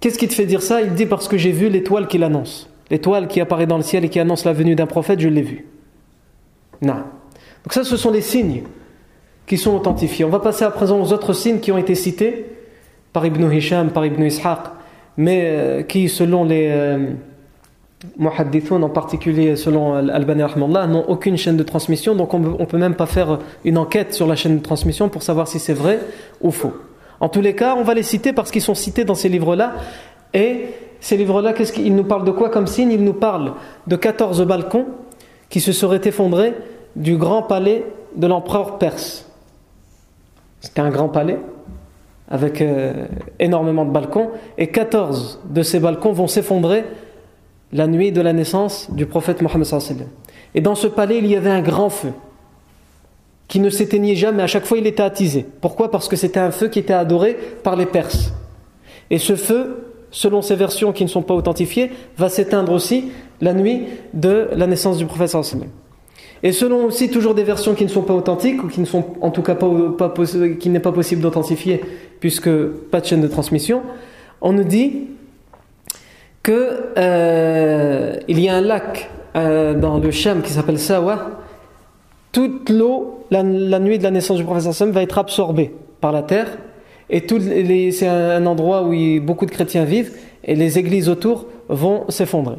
qu'est-ce 0.00 0.18
qui 0.18 0.28
te 0.28 0.34
fait 0.34 0.46
dire 0.46 0.62
ça? 0.62 0.80
Il 0.80 0.94
dit 0.94 1.06
parce 1.06 1.28
que 1.28 1.36
j'ai 1.36 1.52
vu 1.52 1.68
l'étoile 1.68 2.06
qui 2.06 2.18
l'annonce. 2.18 2.70
L'étoile 2.90 3.28
qui 3.28 3.40
apparaît 3.40 3.66
dans 3.66 3.76
le 3.76 3.82
ciel 3.82 4.04
et 4.04 4.08
qui 4.08 4.20
annonce 4.20 4.44
la 4.44 4.52
venue 4.52 4.74
d'un 4.74 4.86
prophète, 4.86 5.20
je 5.20 5.28
l'ai 5.28 5.42
vu. 5.42 5.66
Non. 6.82 6.94
Donc 6.94 7.72
ça, 7.72 7.84
ce 7.84 7.96
sont 7.96 8.10
les 8.10 8.20
signes 8.20 8.62
qui 9.46 9.58
sont 9.58 9.74
authentifiés. 9.74 10.24
On 10.24 10.30
va 10.30 10.40
passer 10.40 10.64
à 10.64 10.70
présent 10.70 11.00
aux 11.00 11.12
autres 11.12 11.32
signes 11.32 11.60
qui 11.60 11.72
ont 11.72 11.78
été 11.78 11.94
cités 11.94 12.46
par 13.12 13.24
Ibn 13.26 13.50
Hisham, 13.52 13.90
par 13.90 14.04
Ibn 14.04 14.22
Ishaq, 14.22 14.58
mais 15.16 15.42
euh, 15.44 15.82
qui, 15.82 16.08
selon 16.08 16.44
les 16.44 16.68
euh, 16.70 17.12
en 18.20 18.88
particulier 18.90 19.56
selon 19.56 19.94
Al-Bani 19.94 20.42
n'ont 20.88 21.04
aucune 21.08 21.36
chaîne 21.36 21.56
de 21.56 21.62
transmission, 21.62 22.14
donc 22.14 22.34
on 22.34 22.38
ne 22.38 22.64
peut 22.64 22.78
même 22.78 22.94
pas 22.94 23.06
faire 23.06 23.38
une 23.64 23.78
enquête 23.78 24.14
sur 24.14 24.26
la 24.26 24.36
chaîne 24.36 24.58
de 24.58 24.62
transmission 24.62 25.08
pour 25.08 25.22
savoir 25.22 25.48
si 25.48 25.58
c'est 25.58 25.72
vrai 25.72 26.00
ou 26.40 26.50
faux. 26.50 26.74
En 27.20 27.28
tous 27.28 27.40
les 27.40 27.54
cas, 27.54 27.74
on 27.76 27.82
va 27.82 27.94
les 27.94 28.02
citer 28.02 28.32
parce 28.32 28.50
qu'ils 28.50 28.62
sont 28.62 28.74
cités 28.74 29.04
dans 29.04 29.14
ces 29.14 29.28
livres-là. 29.28 29.74
Et 30.34 30.66
ces 31.00 31.16
livres-là, 31.16 31.52
qu'est-ce 31.52 31.72
qu'ils 31.72 31.94
nous 31.94 32.04
parlent 32.04 32.24
de 32.24 32.30
quoi 32.30 32.50
comme 32.50 32.66
signe? 32.66 32.90
Ils 32.90 33.04
nous 33.04 33.12
parlent 33.12 33.52
de 33.86 33.96
14 33.96 34.44
balcons 34.46 34.86
qui 35.48 35.60
se 35.60 35.72
seraient 35.72 36.00
effondrés 36.04 36.54
du 36.96 37.16
grand 37.16 37.42
palais 37.42 37.84
de 38.16 38.26
l'empereur 38.26 38.78
perse. 38.78 39.30
C'était 40.60 40.80
un 40.80 40.90
grand 40.90 41.08
palais 41.08 41.38
avec 42.28 42.60
euh, 42.60 43.06
énormément 43.38 43.84
de 43.84 43.90
balcons, 43.90 44.30
et 44.58 44.68
14 44.68 45.40
de 45.48 45.62
ces 45.62 45.78
balcons 45.78 46.12
vont 46.12 46.26
s'effondrer 46.26 46.84
la 47.72 47.86
nuit 47.86 48.12
de 48.12 48.20
la 48.20 48.32
naissance 48.32 48.90
du 48.90 49.06
prophète 49.06 49.42
Mohammed. 49.42 49.66
Et 50.54 50.60
dans 50.60 50.74
ce 50.74 50.86
palais, 50.86 51.18
il 51.18 51.26
y 51.26 51.36
avait 51.36 51.50
un 51.50 51.62
grand 51.62 51.90
feu 51.90 52.12
qui 53.48 53.60
ne 53.60 53.70
s'éteignait 53.70 54.16
jamais, 54.16 54.42
à 54.42 54.48
chaque 54.48 54.64
fois 54.64 54.78
il 54.78 54.86
était 54.86 55.02
attisé. 55.02 55.46
Pourquoi? 55.60 55.90
Parce 55.90 56.08
que 56.08 56.16
c'était 56.16 56.40
un 56.40 56.50
feu 56.50 56.68
qui 56.68 56.80
était 56.80 56.92
adoré 56.92 57.36
par 57.62 57.76
les 57.76 57.86
Perses. 57.86 58.32
Et 59.10 59.18
ce 59.18 59.36
feu, 59.36 59.85
selon 60.16 60.40
ces 60.40 60.56
versions 60.56 60.92
qui 60.92 61.04
ne 61.04 61.10
sont 61.10 61.20
pas 61.20 61.34
authentifiées, 61.34 61.90
va 62.16 62.30
s'éteindre 62.30 62.72
aussi 62.72 63.10
la 63.42 63.52
nuit 63.52 63.82
de 64.14 64.48
la 64.56 64.66
naissance 64.66 64.96
du 64.96 65.04
prophète. 65.04 65.36
Et 66.42 66.52
selon 66.52 66.86
aussi 66.86 67.10
toujours 67.10 67.34
des 67.34 67.42
versions 67.42 67.74
qui 67.74 67.84
ne 67.84 67.90
sont 67.90 68.00
pas 68.00 68.14
authentiques, 68.14 68.64
ou 68.64 68.68
qui 68.68 68.80
ne 68.80 68.86
sont 68.86 69.04
en 69.20 69.30
tout 69.30 69.42
cas 69.42 69.54
pas, 69.54 69.68
pas 69.98 70.14
qui 70.58 70.70
n'est 70.70 70.80
pas 70.80 70.92
possible 70.92 71.20
d'authentifier, 71.20 71.82
puisque 72.18 72.50
pas 72.90 73.02
de 73.02 73.06
chaîne 73.06 73.20
de 73.20 73.28
transmission, 73.28 73.82
on 74.40 74.54
nous 74.54 74.64
dit 74.64 75.02
que 76.42 76.92
euh, 76.96 78.16
il 78.26 78.40
y 78.40 78.48
a 78.48 78.54
un 78.54 78.62
lac 78.62 79.10
euh, 79.36 79.74
dans 79.74 79.98
le 79.98 80.10
Shem 80.10 80.40
qui 80.40 80.52
s'appelle 80.52 80.78
Sawa. 80.78 81.42
Toute 82.32 82.70
l'eau, 82.70 83.26
la, 83.30 83.42
nuit 83.42 83.98
de 83.98 84.02
la 84.02 84.10
naissance 84.10 84.38
du 84.38 84.44
prophète 84.44 84.72
Sam, 84.72 84.92
va 84.92 85.02
être 85.02 85.18
absorbée 85.18 85.74
par 86.00 86.12
la 86.12 86.22
terre. 86.22 86.56
Et 87.08 87.90
c'est 87.92 88.08
un, 88.08 88.46
endroit 88.46 88.82
où 88.82 88.92
beaucoup 89.20 89.46
de 89.46 89.50
chrétiens 89.50 89.84
vivent 89.84 90.12
et 90.44 90.54
les 90.54 90.78
églises 90.78 91.08
autour 91.08 91.46
vont 91.68 92.04
s'effondrer. 92.08 92.56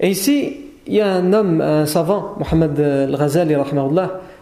Et 0.00 0.08
ici, 0.08 0.56
il 0.86 0.94
y 0.94 1.00
a 1.00 1.12
un 1.12 1.32
homme, 1.32 1.60
un 1.60 1.86
savant, 1.86 2.34
Mohamed 2.38 2.78
Al-Ghazali, 2.80 3.54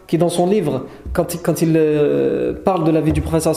qui 0.07 0.19
dans 0.19 0.29
son 0.29 0.47
livre, 0.47 0.87
quand, 1.13 1.35
il 1.61 1.75
euh, 1.77 2.55
parle 2.55 2.85
de 2.85 2.91
la 2.91 3.01
vie 3.01 3.13
du 3.13 3.21
prophète 3.21 3.55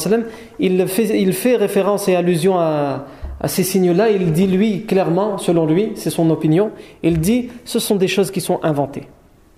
il 0.59 0.87
fait, 0.87 1.21
il 1.21 1.33
fait 1.33 1.55
référence 1.55 2.09
et 2.09 2.15
allusion 2.15 2.59
à, 2.59 3.05
à 3.39 3.47
ces 3.47 3.63
signes-là. 3.63 4.09
Il 4.09 4.33
dit, 4.33 4.47
lui, 4.47 4.85
clairement, 4.85 5.37
selon 5.37 5.65
lui, 5.65 5.93
c'est 5.95 6.09
son 6.09 6.29
opinion, 6.29 6.71
il 7.03 7.19
dit, 7.19 7.49
ce 7.63 7.79
sont 7.79 7.95
des 7.95 8.09
choses 8.09 8.31
qui 8.31 8.41
sont 8.41 8.59
inventées. 8.63 9.07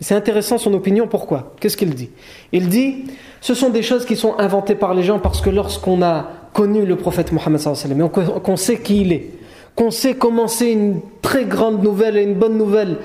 C'est 0.04 0.16
intéressant 0.16 0.58
son 0.58 0.74
opinion, 0.74 1.08
pourquoi? 1.08 1.54
Qu'est-ce 1.62 1.78
qu'il 1.78 1.96
dit? 1.96 2.10
Il 2.52 2.68
dit, 2.68 3.06
ce 3.40 3.54
sont 3.54 3.70
des 3.70 3.82
choses 3.82 4.06
qui 4.06 4.18
sont 4.18 4.38
inventées 4.38 4.76
par 4.76 4.94
les 4.94 5.02
gens 5.02 5.18
parce 5.18 5.40
que 5.40 5.50
lorsqu'on 5.50 6.02
a 6.02 6.28
connu 6.52 6.86
le 6.86 6.98
prophète 6.98 7.32
Mohammed 7.32 7.62
qu'on 8.44 8.58
sait 8.58 8.80
qui 8.80 9.02
il 9.02 9.14
est, 9.14 9.30
qu'on 9.76 9.92
sait 9.92 10.16
comment 10.16 10.50
c'est 10.50 10.74
une 10.74 11.00
très 11.22 11.46
grande 11.46 11.82
nouvelle 11.82 12.18
et 12.18 12.24
une 12.24 12.36
bonne 12.36 12.58
nouvelle 12.58 12.98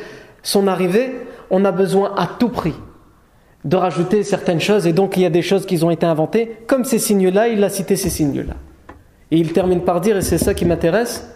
son 0.42 0.66
arrivée, 0.66 1.12
on 1.51 1.64
a 1.64 1.70
besoin 1.70 2.14
à 2.16 2.26
tout 2.26 2.49
prix 2.49 2.74
de 3.64 3.76
rajouter 3.76 4.24
certaines 4.24 4.61
choses 4.61 4.86
et 4.88 4.92
donc 4.92 5.16
il 5.16 5.22
y 5.22 5.26
a 5.26 5.30
des 5.30 5.42
choses 5.42 5.66
qui 5.66 5.82
ont 5.84 5.90
été 5.90 6.05
inventées. 6.05 6.57
Comme 6.66 6.84
ces 6.84 6.99
signes-là, 6.99 7.46
il 7.46 7.62
a 7.62 7.68
cité 7.68 7.94
ces 7.94 8.11
signes-là. 8.11 8.55
Et 9.30 9.36
il 9.38 9.53
termine 9.53 9.82
par 9.82 10.01
dire, 10.01 10.16
et 10.16 10.22
c'est 10.22 10.38
ça 10.38 10.53
qui 10.53 10.64
m'intéresse, 10.64 11.30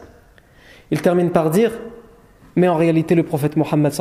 il 0.91 1.01
termine 1.03 1.31
par 1.31 1.51
dire, 1.51 1.71
mais 2.57 2.69
en 2.69 2.77
réalité 2.77 3.15
le 3.15 3.23
prophète 3.23 3.57
Mohammed 3.57 3.93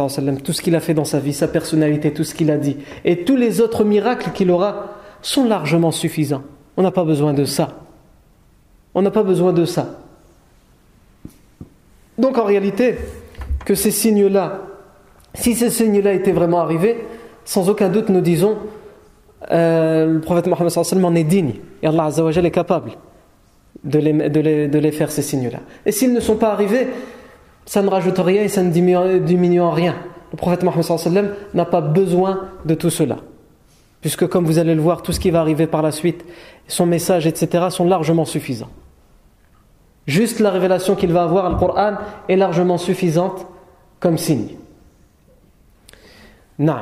tout 0.44 0.54
ce 0.54 0.62
qu'il 0.62 0.76
a 0.76 0.80
fait 0.80 0.94
dans 0.94 1.06
sa 1.06 1.20
vie, 1.20 1.34
sa 1.34 1.48
personnalité, 1.48 2.12
tout 2.12 2.24
ce 2.24 2.36
qu'il 2.36 2.52
a 2.52 2.58
dit, 2.58 2.78
et 3.06 3.24
tous 3.24 3.36
les 3.36 3.62
autres 3.62 3.84
miracles 3.84 4.32
qu'il 4.34 4.52
aura 4.52 4.98
sont 5.22 5.46
largement 5.46 5.92
suffisants. 5.92 6.44
On 6.78 6.84
n'a 6.84 6.92
pas 6.92 7.04
besoin 7.04 7.34
de 7.34 7.46
ça. 7.46 7.80
On 8.94 9.02
n'a 9.02 9.12
pas 9.12 9.24
besoin 9.24 9.54
de 9.54 9.66
ça. 9.66 10.00
Donc 12.18 12.38
en 12.38 12.44
réalité, 12.44 12.98
que 13.66 13.76
ces 13.76 13.92
signes-là 13.92 14.62
si 15.34 15.56
ces 15.56 15.70
signes-là 15.70 16.14
étaient 16.14 16.32
vraiment 16.32 16.60
arrivés, 16.60 16.98
sans 17.46 17.70
aucun 17.70 17.90
doute 17.90 18.10
nous 18.10 18.22
disons 18.22 18.58
euh, 19.52 20.06
le 20.06 20.22
prophète 20.22 20.48
Mohammed 20.48 20.72
en 21.04 21.16
est 21.16 21.24
digne 21.24 21.54
et 21.82 21.88
Allah 21.88 22.06
Azzawajal 22.06 22.46
est 22.46 22.52
capable 22.52 22.92
de 23.84 23.98
les, 23.98 24.30
de 24.30 24.80
les, 24.80 24.92
faire 24.92 25.12
ces 25.12 25.24
signes-là. 25.24 25.60
Et 25.86 25.92
s'ils 25.92 26.14
ne 26.14 26.20
sont 26.20 26.36
pas 26.36 26.52
arrivés, 26.52 26.88
ça 27.66 27.82
ne 27.82 27.90
rajoute 27.90 28.18
rien 28.18 28.44
et 28.44 28.48
ça 28.48 28.64
ne 28.64 28.72
diminue, 28.72 29.62
en 29.62 29.72
rien. 29.72 29.96
Le 30.32 30.38
prophète 30.38 30.64
Mohammed 30.64 31.36
n'a 31.54 31.66
pas 31.66 31.82
besoin 31.82 32.48
de 32.66 32.74
tout 32.74 32.90
cela. 32.90 33.18
Puisque 34.02 34.28
comme 34.28 34.46
vous 34.46 34.58
allez 34.58 34.76
le 34.76 34.82
voir, 34.82 35.04
tout 35.04 35.12
ce 35.12 35.20
qui 35.20 35.30
va 35.30 35.42
arriver 35.42 35.68
par 35.68 35.82
la 35.82 35.92
suite, 35.92 36.26
son 36.68 36.86
message, 36.86 37.28
etc., 37.28 37.68
sont 37.70 37.86
largement 37.86 38.26
suffisants. 38.26 38.70
Juste 40.08 40.40
la 40.40 40.50
révélation 40.50 40.96
qu'il 40.96 41.14
va 41.14 41.24
avoir, 41.24 41.50
le 41.50 41.58
Coran, 41.58 41.94
est 42.28 42.36
largement 42.36 42.78
suffisante 42.78 43.46
comme 44.00 44.18
signe. 44.18 44.50
Non. 46.58 46.78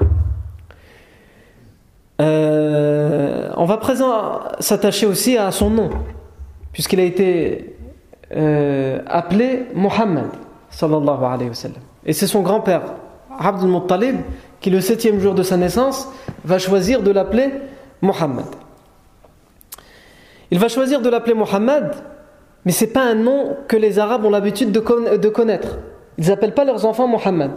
Euh, 2.22 3.50
on 3.56 3.66
va 3.66 3.78
présent 3.78 4.40
s'attacher 4.60 5.06
aussi 5.06 5.38
à 5.38 5.52
son 5.52 5.70
nom, 5.70 5.90
puisqu'il 6.72 7.00
a 7.00 7.04
été 7.04 7.76
euh, 8.36 9.02
appelé 9.08 9.66
Muhammad, 9.74 10.30
sallallahu 10.72 11.24
alayhi 11.24 11.50
wa. 11.50 11.70
Et 12.06 12.14
c'est 12.14 12.28
son 12.28 12.42
grand-père, 12.42 12.82
Abdul 13.40 13.70
Muttalib, 13.70 14.18
qui 14.60 14.70
le 14.70 14.82
septième 14.82 15.20
jour 15.20 15.34
de 15.34 15.44
sa 15.44 15.58
naissance 15.58 16.10
va 16.44 16.60
choisir 16.60 17.02
de 17.02 17.12
l'appeler 17.12 17.52
Muhammad. 18.02 18.46
Il 20.52 20.60
va 20.60 20.68
choisir 20.68 21.02
de 21.02 21.10
l'appeler 21.10 21.36
Muhammad, 21.36 21.96
mais 22.66 22.72
ce 22.72 22.86
n'est 22.86 22.92
pas 22.92 23.04
un 23.04 23.16
nom 23.16 23.58
que 23.68 23.78
les 23.78 24.00
Arabes 24.00 24.26
ont 24.26 24.30
l'habitude 24.30 24.72
de, 24.72 24.80
connaître. 25.30 25.78
Ils 26.18 26.28
n'appellent 26.28 26.54
pas 26.54 26.66
leurs 26.66 26.86
enfants 26.86 27.08
Muhammad. 27.08 27.52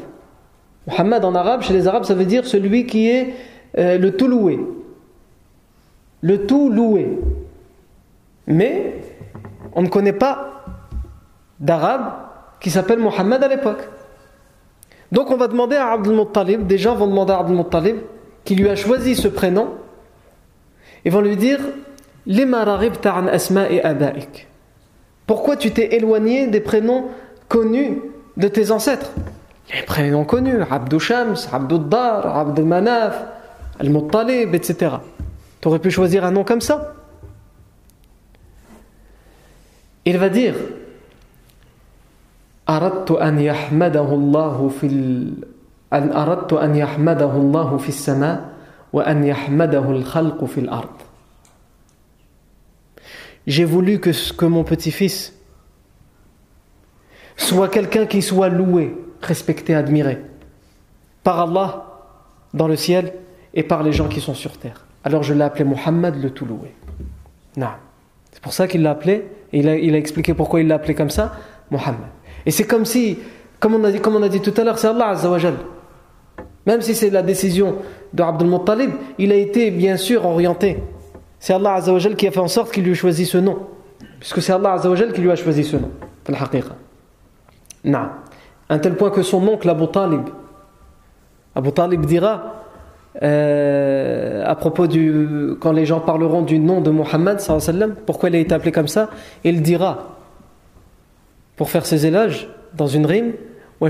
Muhammad 0.87 1.25
en 1.25 1.35
arabe, 1.35 1.63
chez 1.63 1.73
les 1.73 1.87
arabes, 1.87 2.05
ça 2.05 2.15
veut 2.15 2.25
dire 2.25 2.45
celui 2.45 2.87
qui 2.87 3.09
est 3.09 3.35
euh, 3.79 3.99
le 3.99 4.17
tout 4.17 4.29
loué. 4.29 4.59
Le 6.21 6.47
tout 6.47 6.71
loué. 6.71 7.19
Mais 8.47 9.01
on 9.75 9.83
ne 9.83 9.89
connaît 9.89 10.13
pas 10.13 10.65
d'arabe 11.61 12.13
qui 12.63 12.71
s'appelle 12.71 13.01
Muhammad 13.01 13.43
à 13.43 13.49
l'époque. 13.49 13.83
Donc 15.11 15.31
on 15.31 15.37
va 15.37 15.49
demander 15.49 15.77
à 15.77 15.91
Abdul 15.91 16.15
Muttalib, 16.15 16.67
des 16.67 16.79
gens 16.79 16.95
vont 16.95 17.09
demander 17.09 17.33
à 17.33 17.41
Abdul 17.41 17.57
Muttalib, 17.57 17.97
qui 18.45 18.55
lui 18.55 18.69
a 18.69 18.77
choisi 18.77 19.15
ce 19.15 19.29
prénom, 19.29 19.75
et 21.05 21.11
vont 21.11 21.21
lui 21.21 21.37
dire 21.37 21.59
Pourquoi 25.27 25.57
tu 25.57 25.73
t'es 25.73 25.97
éloigné 25.97 26.47
des 26.47 26.61
prénoms 26.61 27.09
connus 27.49 28.01
de 28.37 28.49
tes 28.49 28.71
ancêtres? 28.71 29.11
Des 29.75 29.83
prénoms 29.83 30.25
connus, 30.25 30.63
Abdou 30.71 31.01
Shams, 31.01 31.37
Abdou 31.53 31.79
Dar, 31.79 32.37
Abdou 32.37 32.65
Manaf, 32.65 33.23
Al-Muttalib, 33.81 34.55
etc. 34.55 34.97
Tu 35.61 35.69
aurais 35.69 35.81
pu 35.81 35.91
choisir 35.91 36.25
un 36.25 36.31
nom 36.31 36.45
comme 36.45 36.61
ça 36.61 36.95
Il 40.05 40.19
va 40.19 40.29
dire 40.29 40.55
أردت 42.70 43.12
أن 43.12 43.40
يحمده 43.40 44.14
الله 44.14 44.70
في 44.70 44.88
ال... 44.88 45.34
أن 45.94 46.12
أردت 46.12 46.54
أن 46.54 46.76
يحمده 46.76 47.32
الله 47.32 47.78
في 47.78 47.90
السماء 47.90 48.50
وأن 48.94 49.24
يحمده 49.24 49.92
الخلق 49.92 50.46
في 50.46 50.60
الأرض 50.60 50.98
J'ai 53.48 53.64
voulu 53.64 54.00
que, 54.02 54.12
que 54.36 54.46
mon 54.46 54.66
petit-fils 54.66 55.34
soit 57.38 57.70
quelqu'un 57.70 58.06
qui 58.06 58.22
soit 58.22 58.50
loué, 58.50 58.98
respecté, 59.22 59.74
admiré 59.74 60.22
par 61.24 61.40
Allah 61.40 61.86
dans 62.54 62.68
le 62.68 62.76
ciel 62.76 63.14
et 63.54 63.64
par 63.64 63.84
les 63.84 63.94
gens 63.94 64.10
qui 64.10 64.20
sont 64.20 64.34
sur 64.34 64.58
terre. 64.58 64.86
Alors 65.06 65.24
je 65.24 65.34
l'ai 65.34 65.44
appelé 65.44 65.64
Muhammad 65.64 66.22
le 66.22 66.32
tout 66.32 66.46
loué. 66.46 66.74
Non. 67.56 67.70
C'est 68.34 68.42
pour 68.42 68.52
ça 68.52 68.68
qu'il 68.68 68.82
l'a 68.82 68.92
appelé, 68.92 69.30
et 69.54 69.60
il 69.60 69.70
a, 69.70 69.78
il 69.78 69.96
a 69.96 69.98
expliqué 69.98 70.34
pourquoi 70.34 70.60
il 70.60 70.68
l'a 70.68 70.76
appelé 70.76 70.94
comme 70.94 71.10
ça, 71.10 71.34
Muhammad. 71.72 72.10
Et 72.47 72.51
c'est 72.51 72.65
comme 72.65 72.85
si, 72.85 73.19
comme 73.61 73.75
on 73.75 73.85
a 73.85 73.91
dit, 73.91 74.01
comme 74.01 74.17
on 74.17 74.23
a 74.23 74.29
dit 74.29 74.41
tout 74.41 74.55
à 74.57 74.65
l'heure, 74.65 74.79
c'est 74.79 74.89
Allah 74.89 75.09
Azzawajal. 75.09 75.55
Même 76.67 76.81
si 76.81 76.95
c'est 76.95 77.11
la 77.11 77.23
décision 77.23 77.77
de 78.13 78.23
Abdul 78.23 78.49
Muttalib, 78.49 78.91
il 79.19 79.33
a 79.33 79.37
été 79.37 79.71
bien 79.71 79.97
sûr 79.97 80.25
orienté. 80.25 80.83
C'est 81.39 81.55
Allah 81.55 81.75
Azzawajal 81.75 82.17
qui 82.17 82.27
a 82.27 82.31
fait 82.31 82.41
en 82.41 82.49
sorte 82.49 82.73
qu'il 82.73 82.85
lui 82.85 82.93
ait 82.93 82.95
choisi 82.95 83.27
ce 83.27 83.39
nom. 83.39 83.59
Puisque 84.21 84.41
c'est 84.41 84.53
Allah 84.53 84.75
Azzawajal 84.75 85.13
qui 85.13 85.21
lui 85.21 85.31
a 85.31 85.37
choisi 85.37 85.65
ce 85.65 85.77
nom. 85.77 85.91
Non. 87.85 88.09
Un 88.69 88.79
tel 88.79 88.97
point 88.97 89.11
que 89.11 89.23
son 89.23 89.47
oncle 89.49 89.69
Abu 89.69 89.89
Talib, 89.89 90.23
Abu 91.55 91.73
Talib 91.73 92.07
dira, 92.07 92.63
euh, 93.23 94.43
à 94.47 94.55
propos 94.55 94.87
du 94.87 95.55
quand 95.61 95.73
les 95.73 95.85
gens 95.85 96.01
parleront 96.01 96.41
du 96.41 96.59
nom 96.59 96.81
de 96.81 96.91
Mohammed 96.91 97.39
pourquoi 98.07 98.31
il 98.31 98.37
a 98.37 98.39
été 98.39 98.55
appelé 98.55 98.73
comme 98.73 98.89
ça 98.89 99.11
il 99.45 99.61
dira 99.61 100.17
pour 101.63 101.71
faire 101.71 101.87
ses 101.87 102.07
éloges 102.07 102.49
dans 102.75 102.89
une 102.89 103.07
rime 103.07 103.35
on 103.79 103.87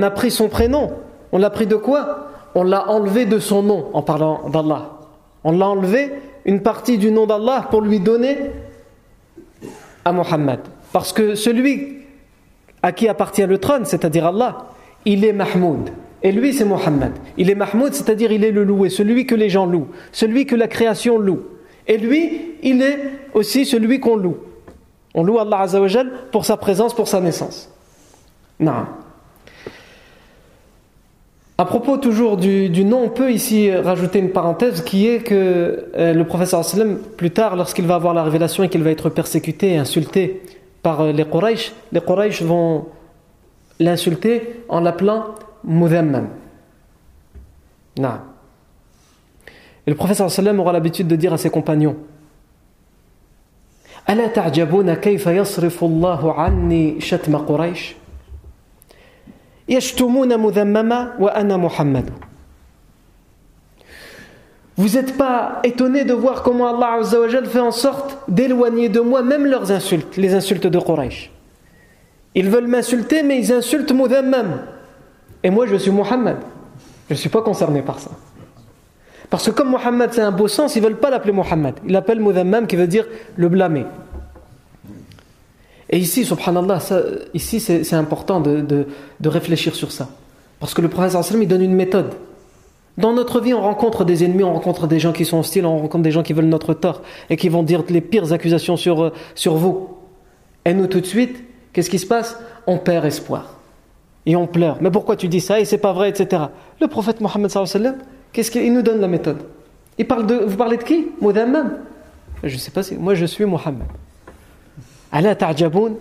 a 0.00 0.10
pris 0.10 0.30
son 0.30 0.48
prénom 0.48 0.92
on 1.32 1.38
l'a 1.38 1.50
pris 1.50 1.66
de 1.66 1.74
quoi? 1.74 2.28
On 2.54 2.62
l'a 2.62 2.88
enlevé 2.88 3.26
de 3.26 3.40
son 3.40 3.64
nom 3.64 3.86
en 3.94 4.02
parlant 4.02 4.48
d'Allah 4.48 4.90
on 5.42 5.50
l'a 5.50 5.66
enlevé 5.66 6.12
une 6.44 6.62
partie 6.62 6.98
du 6.98 7.10
nom 7.10 7.26
d'Allah 7.26 7.66
pour 7.68 7.80
lui 7.80 7.98
donner 7.98 8.38
à 10.04 10.12
Muhammad. 10.12 10.60
Parce 10.92 11.12
que 11.12 11.34
celui 11.34 11.98
à 12.80 12.92
qui 12.92 13.08
appartient 13.08 13.44
le 13.44 13.58
trône, 13.58 13.86
c'est-à-dire 13.86 14.26
Allah, 14.26 14.68
il 15.04 15.24
est 15.24 15.32
Mahmoud. 15.32 15.90
Et 16.22 16.32
lui, 16.32 16.52
c'est 16.52 16.64
Muhammad. 16.64 17.12
Il 17.38 17.50
est 17.50 17.54
Mahmoud, 17.54 17.94
c'est-à-dire 17.94 18.30
il 18.30 18.44
est 18.44 18.50
le 18.50 18.64
loué, 18.64 18.90
celui 18.90 19.26
que 19.26 19.34
les 19.34 19.48
gens 19.48 19.66
louent, 19.66 19.88
celui 20.12 20.46
que 20.46 20.54
la 20.54 20.68
création 20.68 21.18
loue. 21.18 21.40
Et 21.86 21.96
lui, 21.96 22.56
il 22.62 22.82
est 22.82 22.98
aussi 23.34 23.64
celui 23.64 24.00
qu'on 24.00 24.16
loue. 24.16 24.36
On 25.14 25.24
loue 25.24 25.38
Allah 25.38 25.60
Azzawajal 25.60 26.10
pour 26.30 26.44
sa 26.44 26.56
présence, 26.56 26.94
pour 26.94 27.08
sa 27.08 27.20
naissance. 27.20 27.70
Non. 28.58 28.86
À 31.56 31.64
propos 31.64 31.98
toujours 31.98 32.36
du, 32.36 32.84
nom, 32.84 33.02
on 33.04 33.08
peut 33.08 33.32
ici 33.32 33.70
rajouter 33.70 34.18
une 34.18 34.30
parenthèse 34.30 34.82
qui 34.82 35.08
est 35.08 35.18
que 35.18 35.88
euh, 35.94 36.14
le 36.14 36.24
professeur 36.24 36.64
sallam, 36.64 36.98
plus 37.16 37.32
tard, 37.32 37.56
lorsqu'il 37.56 37.86
va 37.86 37.96
avoir 37.96 38.14
la 38.14 38.22
révélation 38.22 38.62
et 38.64 38.68
qu'il 38.68 38.82
va 38.82 38.90
être 38.90 39.10
persécuté 39.10 39.72
et 39.72 39.76
insulté 39.76 40.42
par 40.82 41.02
euh, 41.02 41.12
les 41.12 41.24
Quraysh, 41.24 41.72
les 41.92 42.00
Quraysh 42.00 42.42
vont 42.42 42.86
l'insulter 43.78 44.62
en 44.68 44.80
l'appelant 44.80 45.34
Mudhammam. 45.63 46.29
Non. 47.97 48.19
Et 49.87 49.91
le 49.91 49.95
professeur 49.95 50.31
sallam 50.31 50.59
aura 50.59 50.73
l'habitude 50.73 51.07
de 51.07 51.15
dire 51.15 51.33
à 51.33 51.37
ses 51.37 51.49
compagnons 51.49 51.95
ألا 54.09 54.27
تعجبون 54.27 54.93
كيف 54.93 55.27
يصرف 55.27 55.83
الله 55.83 56.33
عني 56.33 57.01
شتم 57.01 57.37
قريش 57.37 57.95
vous 59.67 59.75
n'êtes 64.89 65.17
pas 65.17 65.59
étonné 65.63 66.03
de 66.03 66.13
voir 66.13 66.43
comment 66.43 66.67
Allah 66.67 66.99
fait 67.45 67.59
en 67.59 67.71
sorte 67.71 68.19
d'éloigner 68.27 68.89
de 68.89 68.99
moi 68.99 69.23
même 69.23 69.47
leurs 69.47 69.71
insultes, 69.71 70.17
les 70.17 70.35
insultes 70.35 70.67
de 70.67 70.79
Quraysh. 70.79 71.31
Ils 72.35 72.47
veulent 72.47 72.67
m'insulter, 72.67 73.23
mais 73.23 73.39
ils 73.39 73.51
insultent 73.51 73.91
Mudhammam. 73.91 74.67
et 75.42 75.50
moi, 75.50 75.66
je 75.66 75.76
suis 75.76 75.90
Muhammad. 75.90 76.38
Je 77.08 77.14
ne 77.14 77.18
suis 77.18 77.28
pas 77.28 77.42
concerné 77.42 77.82
par 77.82 77.98
ça. 77.98 78.10
Parce 79.30 79.46
que 79.46 79.52
comme 79.52 79.70
Muhammad, 79.70 80.10
c'est 80.12 80.20
un 80.20 80.32
beau 80.32 80.48
sens, 80.48 80.74
ils 80.74 80.82
ne 80.82 80.88
veulent 80.88 80.98
pas 80.98 81.10
l'appeler 81.10 81.32
Muhammad. 81.32 81.74
Ils 81.86 81.92
l'appellent 81.92 82.20
Mudhammam, 82.20 82.66
qui 82.66 82.76
veut 82.76 82.88
dire 82.88 83.06
le 83.36 83.48
blâmer. 83.48 83.86
Et 85.88 85.98
ici, 85.98 86.24
subhanallah, 86.24 86.78
ici 87.34 87.58
c'est 87.58 87.94
important 87.94 88.40
de, 88.40 88.60
de, 88.60 89.28
réfléchir 89.28 89.74
sur 89.74 89.90
ça. 89.90 90.08
Parce 90.60 90.74
que 90.74 90.80
le 90.80 90.88
prophète 90.88 91.16
il 91.34 91.48
donne 91.48 91.62
une 91.62 91.74
méthode. 91.74 92.14
Dans 92.96 93.12
notre 93.12 93.40
vie, 93.40 93.54
on 93.54 93.60
rencontre 93.60 94.04
des 94.04 94.24
ennemis, 94.24 94.44
on 94.44 94.52
rencontre 94.52 94.86
des 94.86 95.00
gens 95.00 95.12
qui 95.12 95.24
sont 95.24 95.38
hostiles, 95.38 95.64
on 95.64 95.78
rencontre 95.78 96.04
des 96.04 96.10
gens 96.10 96.22
qui 96.22 96.32
veulent 96.32 96.44
notre 96.44 96.74
tort 96.74 97.02
et 97.28 97.36
qui 97.36 97.48
vont 97.48 97.62
dire 97.62 97.82
les 97.88 98.00
pires 98.00 98.32
accusations 98.32 98.76
sur, 98.76 99.02
euh, 99.02 99.12
sur 99.34 99.54
vous. 99.54 99.96
Et 100.64 100.74
nous, 100.74 100.86
tout 100.86 101.00
de 101.00 101.06
suite, 101.06 101.42
qu'est-ce 101.72 101.90
qui 101.90 101.98
se 101.98 102.06
passe? 102.06 102.38
On 102.66 102.78
perd 102.78 103.06
espoir. 103.06 103.59
Et 104.26 104.36
on 104.36 104.46
pleure. 104.46 104.76
Mais 104.80 104.90
pourquoi 104.90 105.16
tu 105.16 105.28
dis 105.28 105.40
ça 105.40 105.60
Et 105.60 105.64
c'est 105.64 105.78
pas 105.78 105.92
vrai, 105.92 106.10
etc. 106.10 106.42
Le 106.80 106.86
prophète 106.88 107.20
Mohammed, 107.20 107.50
qu'est-ce 108.32 108.50
qu'il 108.50 108.72
nous 108.72 108.82
donne 108.82 109.00
la 109.00 109.08
méthode? 109.08 109.38
Il 109.98 110.06
parle 110.06 110.26
de, 110.26 110.34
Vous 110.34 110.56
parlez 110.56 110.76
de 110.76 110.82
qui? 110.82 111.08
Moudammam 111.20 111.78
Je 112.42 112.56
sais 112.56 112.70
pas 112.70 112.82
si. 112.82 112.96
Moi, 112.96 113.14
je 113.14 113.26
suis 113.26 113.44
Mohammed. 113.44 113.86
Allah 115.12 115.34
ta'jaboun 115.34 115.96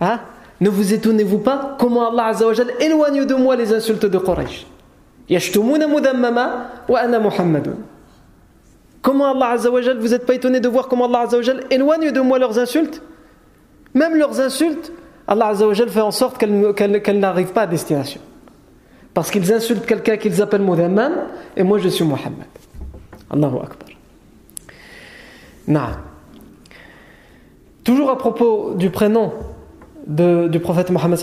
hein? 0.00 0.20
Ne 0.60 0.68
vous 0.68 0.94
étonnez-vous 0.94 1.38
pas 1.38 1.76
comment 1.78 2.10
Allah 2.10 2.26
Azzawajal 2.26 2.72
éloigne 2.80 3.24
de 3.24 3.34
moi 3.34 3.56
les 3.56 3.72
insultes 3.72 4.06
de 4.06 4.18
Quraysh? 4.18 4.66
Yashtumuna 5.28 5.88
mudammama 5.88 6.70
wa 6.88 7.00
ana 7.00 7.18
Muhammadun 7.18 7.76
Comment 9.02 9.32
Allah 9.32 9.50
Azzawajal, 9.50 9.98
vous 9.98 10.08
n'êtes 10.08 10.24
pas 10.24 10.34
étonné 10.34 10.60
de 10.60 10.68
voir 10.68 10.88
comment 10.88 11.06
Allah 11.06 11.20
Azzawajal 11.20 11.64
éloigne 11.70 12.12
de 12.12 12.20
moi 12.20 12.38
leurs 12.38 12.58
insultes? 12.58 13.02
Même 13.92 14.14
leurs 14.16 14.40
insultes, 14.40 14.92
Allah 15.26 15.48
Azzawajal 15.48 15.88
fait 15.88 16.00
en 16.00 16.10
sorte 16.10 16.38
qu'elles 16.38 17.18
n'arrivent 17.18 17.52
pas 17.52 17.62
à 17.62 17.66
destination. 17.66 18.20
Parce 19.14 19.30
qu'ils 19.30 19.52
insultent 19.52 19.86
quelqu'un 19.86 20.16
qu'ils 20.16 20.42
appellent 20.42 20.62
Mudammam 20.62 21.12
et 21.56 21.62
moi 21.62 21.78
je 21.78 21.88
suis 21.88 22.04
Muhammad. 22.04 22.48
Allahu 23.30 23.56
Akbar. 23.56 23.88
Naam. 25.68 25.96
Toujours 27.84 28.10
à 28.10 28.18
propos 28.18 28.74
du 28.74 28.90
prénom 28.90 29.32
du 30.06 30.60
prophète 30.60 30.90
Mohammed, 30.90 31.18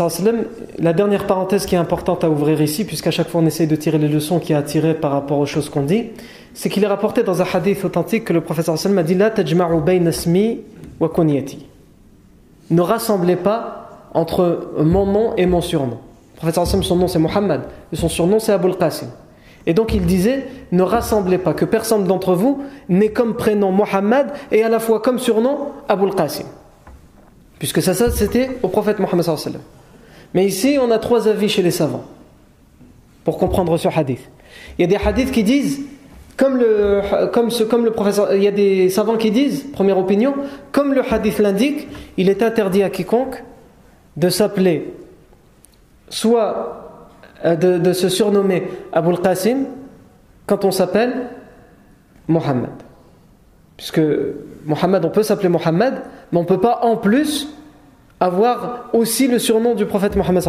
la 0.79 0.93
dernière 0.93 1.27
parenthèse 1.27 1.67
qui 1.67 1.75
est 1.75 1.77
importante 1.77 2.23
à 2.23 2.29
ouvrir 2.29 2.61
ici, 2.61 2.83
puisqu'à 2.83 3.11
chaque 3.11 3.29
fois 3.29 3.41
on 3.41 3.45
essaye 3.45 3.67
de 3.67 3.75
tirer 3.75 3.99
les 3.99 4.07
leçons 4.07 4.39
qui 4.39 4.55
a 4.55 4.63
tirées 4.63 4.95
par 4.95 5.11
rapport 5.11 5.37
aux 5.37 5.45
choses 5.45 5.69
qu'on 5.69 5.83
dit, 5.83 6.07
c'est 6.55 6.69
qu'il 6.69 6.83
est 6.83 6.87
rapporté 6.87 7.21
dans 7.21 7.41
un 7.41 7.45
hadith 7.53 7.85
authentique 7.85 8.25
que 8.25 8.33
le 8.33 8.41
prophète 8.41 8.69
a 8.69 9.03
dit 9.03 9.13
La 9.13 9.29
tajma'u 9.29 9.81
wa 10.99 11.09
kunyati. 11.09 11.65
Ne 12.71 12.81
rassemblez 12.81 13.35
pas 13.35 13.90
entre 14.13 14.71
mon 14.79 15.05
nom 15.05 15.35
et 15.37 15.45
mon 15.45 15.61
surnom. 15.61 15.97
Le 16.35 16.51
prophète 16.51 16.83
son 16.83 16.95
nom 16.95 17.07
c'est 17.07 17.19
Mohammed, 17.19 17.61
et 17.91 17.95
son 17.95 18.09
surnom 18.09 18.39
c'est 18.39 18.51
Abul 18.51 18.75
Qasim. 18.75 19.07
Et 19.67 19.73
donc 19.73 19.93
il 19.93 20.05
disait, 20.05 20.47
ne 20.71 20.81
rassemblez 20.81 21.37
pas, 21.37 21.53
que 21.53 21.65
personne 21.65 22.05
d'entre 22.05 22.33
vous 22.33 22.63
n'ait 22.89 23.11
comme 23.11 23.35
prénom 23.35 23.71
Mohammed 23.71 24.27
et 24.51 24.63
à 24.63 24.69
la 24.69 24.79
fois 24.79 24.99
comme 25.01 25.19
surnom 25.19 25.69
Abul 25.87 26.15
Qasim. 26.15 26.45
Puisque 27.59 27.81
ça, 27.81 27.93
ça 27.93 28.09
c'était 28.09 28.49
au 28.63 28.69
prophète 28.69 28.97
Mohammed. 28.99 29.25
Mais 30.33 30.45
ici, 30.45 30.77
on 30.81 30.89
a 30.91 30.97
trois 30.97 31.27
avis 31.27 31.49
chez 31.49 31.61
les 31.61 31.71
savants 31.71 32.05
pour 33.23 33.37
comprendre 33.37 33.77
ce 33.77 33.87
hadith. 33.87 34.29
Il 34.77 34.81
y 34.81 34.83
a 34.85 34.87
des 34.87 35.03
hadiths 35.03 35.31
qui 35.31 35.43
disent, 35.43 35.81
comme 36.37 36.57
le, 36.57 37.01
comme 37.31 37.51
ce, 37.51 37.63
comme 37.63 37.85
le 37.85 37.91
professeur, 37.91 38.33
il 38.33 38.41
y 38.41 38.47
a 38.47 38.51
des 38.51 38.89
savants 38.89 39.17
qui 39.17 39.29
disent, 39.29 39.65
première 39.73 39.97
opinion, 39.97 40.33
comme 40.71 40.93
le 40.93 41.03
hadith 41.07 41.37
l'indique, 41.37 41.87
il 42.17 42.29
est 42.29 42.41
interdit 42.41 42.81
à 42.81 42.89
quiconque 42.89 43.43
de 44.17 44.29
s'appeler 44.29 44.93
soit 46.09 46.81
euh, 47.45 47.55
de, 47.55 47.93
se 47.93 48.09
surnommer 48.09 48.67
Abul 48.91 49.19
Qasim 49.19 49.65
quand 50.45 50.65
on 50.65 50.71
s'appelle 50.71 51.29
Mohammed. 52.27 52.69
Puisque 53.77 54.01
Mohammed, 54.65 55.05
on 55.05 55.09
peut 55.09 55.23
s'appeler 55.23 55.49
Mohammed, 55.49 55.93
mais 56.31 56.37
on 56.37 56.43
ne 56.43 56.47
peut 56.47 56.59
pas 56.59 56.81
en 56.83 56.97
plus 56.97 57.47
avoir 58.19 58.89
aussi 58.93 59.27
le 59.27 59.39
surnom 59.39 59.73
du 59.73 59.85
prophète 59.85 60.15
Mohammed. 60.15 60.43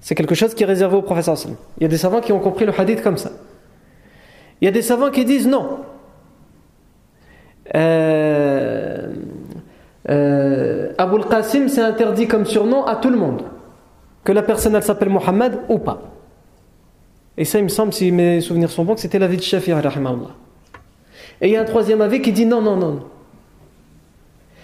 C'est 0.00 0.16
quelque 0.16 0.34
chose 0.34 0.54
qui 0.54 0.64
est 0.64 0.66
réservé 0.66 0.96
au 0.96 1.02
prophète. 1.02 1.30
Il 1.78 1.82
y 1.82 1.86
a 1.86 1.88
des 1.88 1.98
savants 1.98 2.20
qui 2.20 2.32
ont 2.32 2.40
compris 2.40 2.66
le 2.66 2.72
hadith 2.78 3.02
comme 3.02 3.18
ça. 3.18 3.30
Il 4.60 4.64
y 4.64 4.68
a 4.68 4.72
des 4.72 4.82
savants 4.82 5.10
qui 5.10 5.24
disent 5.24 5.46
non. 5.46 5.80
Euh, 7.76 9.12
euh, 10.10 10.92
Abul 10.98 11.24
Qasim, 11.26 11.68
c'est 11.68 11.82
interdit 11.82 12.26
comme 12.26 12.44
surnom 12.44 12.84
à 12.84 12.96
tout 12.96 13.10
le 13.10 13.16
monde 13.16 13.42
que 14.24 14.32
la 14.32 14.42
personne 14.42 14.74
elle 14.74 14.82
s'appelle 14.82 15.08
Mohammed 15.08 15.60
ou 15.68 15.78
pas. 15.78 16.00
Et 17.36 17.44
ça, 17.44 17.58
il 17.58 17.64
me 17.64 17.68
semble, 17.68 17.92
si 17.92 18.12
mes 18.12 18.40
souvenirs 18.40 18.70
sont 18.70 18.84
bons, 18.84 18.94
que 18.94 19.00
c'était 19.00 19.18
l'avis 19.18 19.36
de 19.36 19.42
Shafi'i, 19.42 19.72
Et 21.40 21.48
il 21.48 21.52
y 21.52 21.56
a 21.56 21.60
un 21.60 21.64
troisième 21.64 22.00
avis 22.00 22.20
qui 22.20 22.32
dit 22.32 22.46
non, 22.46 22.60
non, 22.60 22.76
non. 22.76 23.00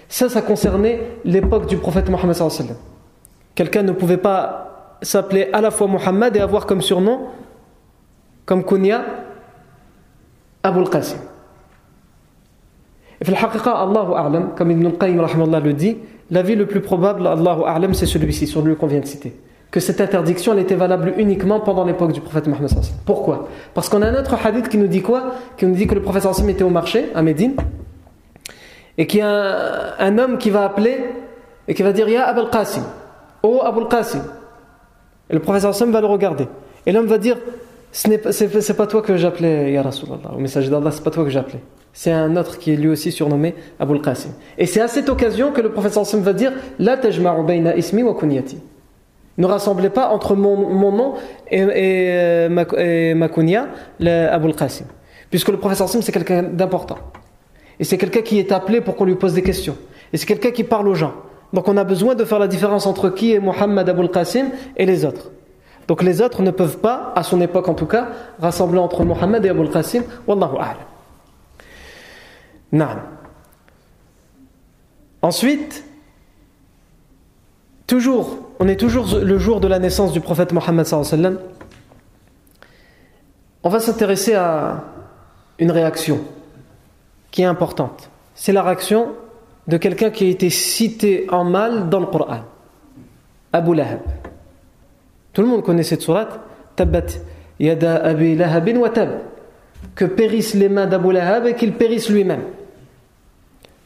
Ça, 0.08 0.28
ça 0.28 0.42
concernait 0.42 1.00
l'époque 1.24 1.66
du 1.66 1.76
prophète 1.76 2.08
Mohammed 2.08 2.36
Quelqu'un 3.54 3.82
ne 3.82 3.92
pouvait 3.92 4.18
pas 4.18 4.96
s'appeler 5.02 5.48
à 5.52 5.60
la 5.60 5.70
fois 5.70 5.86
Mohammed 5.86 6.36
et 6.36 6.40
avoir 6.40 6.66
comme 6.66 6.80
surnom, 6.80 7.28
comme 8.46 8.64
kunya, 8.64 9.04
Abu 10.62 10.80
al-Qasim. 10.80 11.18
Et 13.20 13.28
Allahu 13.28 14.12
A'lam, 14.14 14.50
comme 14.56 14.70
Ibn 14.70 14.86
al-Qayyim 14.86 15.20
le 15.64 15.72
dit, 15.72 15.96
l'avis 16.30 16.54
le 16.54 16.66
plus 16.66 16.80
probable, 16.80 17.26
Allahu 17.26 17.62
A'lam, 17.66 17.94
c'est 17.94 18.06
celui-ci, 18.06 18.46
sur 18.46 18.62
lui 18.62 18.76
qu'on 18.76 18.86
vient 18.86 19.00
de 19.00 19.06
citer. 19.06 19.34
Que 19.70 19.80
cette 19.80 20.00
interdiction, 20.00 20.52
elle 20.52 20.60
était 20.60 20.76
valable 20.76 21.14
uniquement 21.18 21.60
pendant 21.60 21.84
l'époque 21.84 22.12
du 22.12 22.20
prophète 22.20 22.46
Mohammed 22.46 22.70
Pourquoi? 23.04 23.48
Parce 23.74 23.88
qu'on 23.88 24.00
a 24.00 24.06
un 24.06 24.18
autre 24.18 24.34
hadith 24.42 24.68
qui 24.68 24.78
nous 24.78 24.86
dit 24.86 25.02
quoi? 25.02 25.34
Qui 25.56 25.66
nous 25.66 25.74
dit 25.74 25.86
que 25.86 25.94
le 25.94 26.00
prophète 26.00 26.26
était 26.48 26.62
au 26.62 26.70
marché, 26.70 27.10
à 27.14 27.22
Médine, 27.22 27.54
et 28.96 29.06
qu'il 29.06 29.20
y 29.20 29.22
a 29.22 29.94
un, 29.98 30.18
homme 30.18 30.38
qui 30.38 30.50
va 30.50 30.64
appeler 30.64 31.04
et 31.66 31.74
qui 31.74 31.82
va 31.82 31.92
dire 31.92 32.08
Ya 32.08 32.26
Abul 32.26 32.48
Qasim, 32.50 32.82
oh 33.42 33.60
Abul 33.62 33.88
Qasim. 33.88 34.22
Et 35.28 35.34
le 35.34 35.40
prophète 35.40 35.64
va 35.64 36.00
le 36.00 36.06
regarder. 36.06 36.48
Et 36.86 36.92
l'homme 36.92 37.06
va 37.06 37.18
dire 37.18 37.36
Ce 37.92 38.08
n'est 38.08 38.76
pas 38.76 38.86
toi 38.86 39.02
que 39.02 39.16
j'appelais, 39.16 39.72
Ya 39.72 39.82
Rasulallah, 39.82 40.34
au 40.36 40.38
message 40.38 40.68
d'Allah, 40.70 40.90
c'est 40.90 41.02
pas 41.02 41.10
toi 41.10 41.24
que 41.24 41.30
j'appelais 41.30 41.60
c'est 41.98 42.12
un 42.12 42.36
autre 42.36 42.58
qui 42.58 42.72
est 42.72 42.76
lui 42.76 42.88
aussi 42.88 43.10
surnommé 43.10 43.56
Abul 43.80 44.00
Qasim. 44.00 44.30
Et 44.56 44.66
c'est 44.66 44.80
à 44.80 44.86
cette 44.86 45.08
occasion 45.08 45.50
que 45.50 45.60
le 45.60 45.72
prophète 45.72 45.92
sallam 45.94 46.24
va 46.24 46.32
dire 46.32 46.52
La 46.78 46.96
tajma'u 46.96 47.44
bayna 47.44 47.76
ismi 47.76 48.04
wa 48.04 48.14
kunyati. 48.14 48.58
Ne 49.36 49.46
rassemblez 49.46 49.90
pas 49.90 50.10
entre 50.10 50.36
mon, 50.36 50.92
nom 50.92 51.14
et, 51.50 51.58
et, 51.58 52.48
ma, 53.14 53.28
kunya, 53.28 53.66
Abul 54.30 54.54
Qasim. 54.54 54.86
Puisque 55.28 55.48
le 55.48 55.56
prophète 55.56 55.78
sallam 55.78 56.02
c'est 56.02 56.12
quelqu'un 56.12 56.44
d'important. 56.44 56.98
Et 57.80 57.84
c'est 57.84 57.98
quelqu'un 57.98 58.22
qui 58.22 58.38
est 58.38 58.52
appelé 58.52 58.80
pour 58.80 58.94
qu'on 58.94 59.04
lui 59.04 59.16
pose 59.16 59.34
des 59.34 59.42
questions. 59.42 59.76
Et 60.12 60.18
c'est 60.18 60.26
quelqu'un 60.26 60.52
qui 60.52 60.62
parle 60.62 60.86
aux 60.86 60.94
gens. 60.94 61.14
Donc 61.52 61.66
on 61.66 61.76
a 61.76 61.82
besoin 61.82 62.14
de 62.14 62.24
faire 62.24 62.38
la 62.38 62.46
différence 62.46 62.86
entre 62.86 63.08
qui 63.08 63.32
est 63.32 63.40
Muhammad 63.40 63.88
Abul 63.88 64.08
Qasim 64.08 64.50
et 64.76 64.86
les 64.86 65.04
autres. 65.04 65.32
Donc 65.88 66.02
les 66.02 66.20
autres 66.20 66.42
ne 66.42 66.50
peuvent 66.50 66.78
pas, 66.78 67.12
à 67.16 67.22
son 67.22 67.40
époque 67.40 67.66
en 67.68 67.74
tout 67.74 67.86
cas, 67.86 68.08
rassembler 68.38 68.78
entre 68.78 69.04
Muhammad 69.04 69.44
et 69.44 69.48
Abul 69.48 69.70
Qasim. 69.70 70.04
Wallahu 70.26 70.56
a'lam. 72.72 73.00
Ensuite, 75.22 75.84
toujours, 77.86 78.38
on 78.60 78.68
est 78.68 78.76
toujours 78.76 79.06
le 79.16 79.38
jour 79.38 79.60
de 79.60 79.66
la 79.66 79.78
naissance 79.78 80.12
du 80.12 80.20
prophète 80.20 80.52
Mohammed 80.52 80.84
sallam. 80.84 81.38
On 83.62 83.70
va 83.70 83.80
s'intéresser 83.80 84.34
à 84.34 84.84
une 85.58 85.70
réaction 85.70 86.20
qui 87.30 87.42
est 87.42 87.46
importante. 87.46 88.10
C'est 88.34 88.52
la 88.52 88.62
réaction 88.62 89.08
de 89.66 89.78
quelqu'un 89.78 90.10
qui 90.10 90.24
a 90.24 90.28
été 90.28 90.50
cité 90.50 91.26
en 91.30 91.44
mal 91.44 91.88
dans 91.88 92.00
le 92.00 92.06
Coran. 92.06 92.40
Abu 93.52 93.74
Lahab. 93.74 94.00
Tout 95.32 95.42
le 95.42 95.48
monde 95.48 95.62
connaît 95.62 95.82
cette 95.82 96.02
sourate. 96.02 96.40
Tabbat 96.76 97.06
yada 97.58 97.96
abi 97.96 98.36
lahabin 98.36 98.76
wa 98.76 98.90
tab. 98.90 99.10
Que 99.94 100.04
périssent 100.04 100.54
les 100.54 100.68
mains 100.68 100.86
d'Abu 100.86 101.12
Lahab 101.12 101.46
et 101.46 101.54
qu'il 101.54 101.72
périsse 101.72 102.08
lui-même 102.08 102.42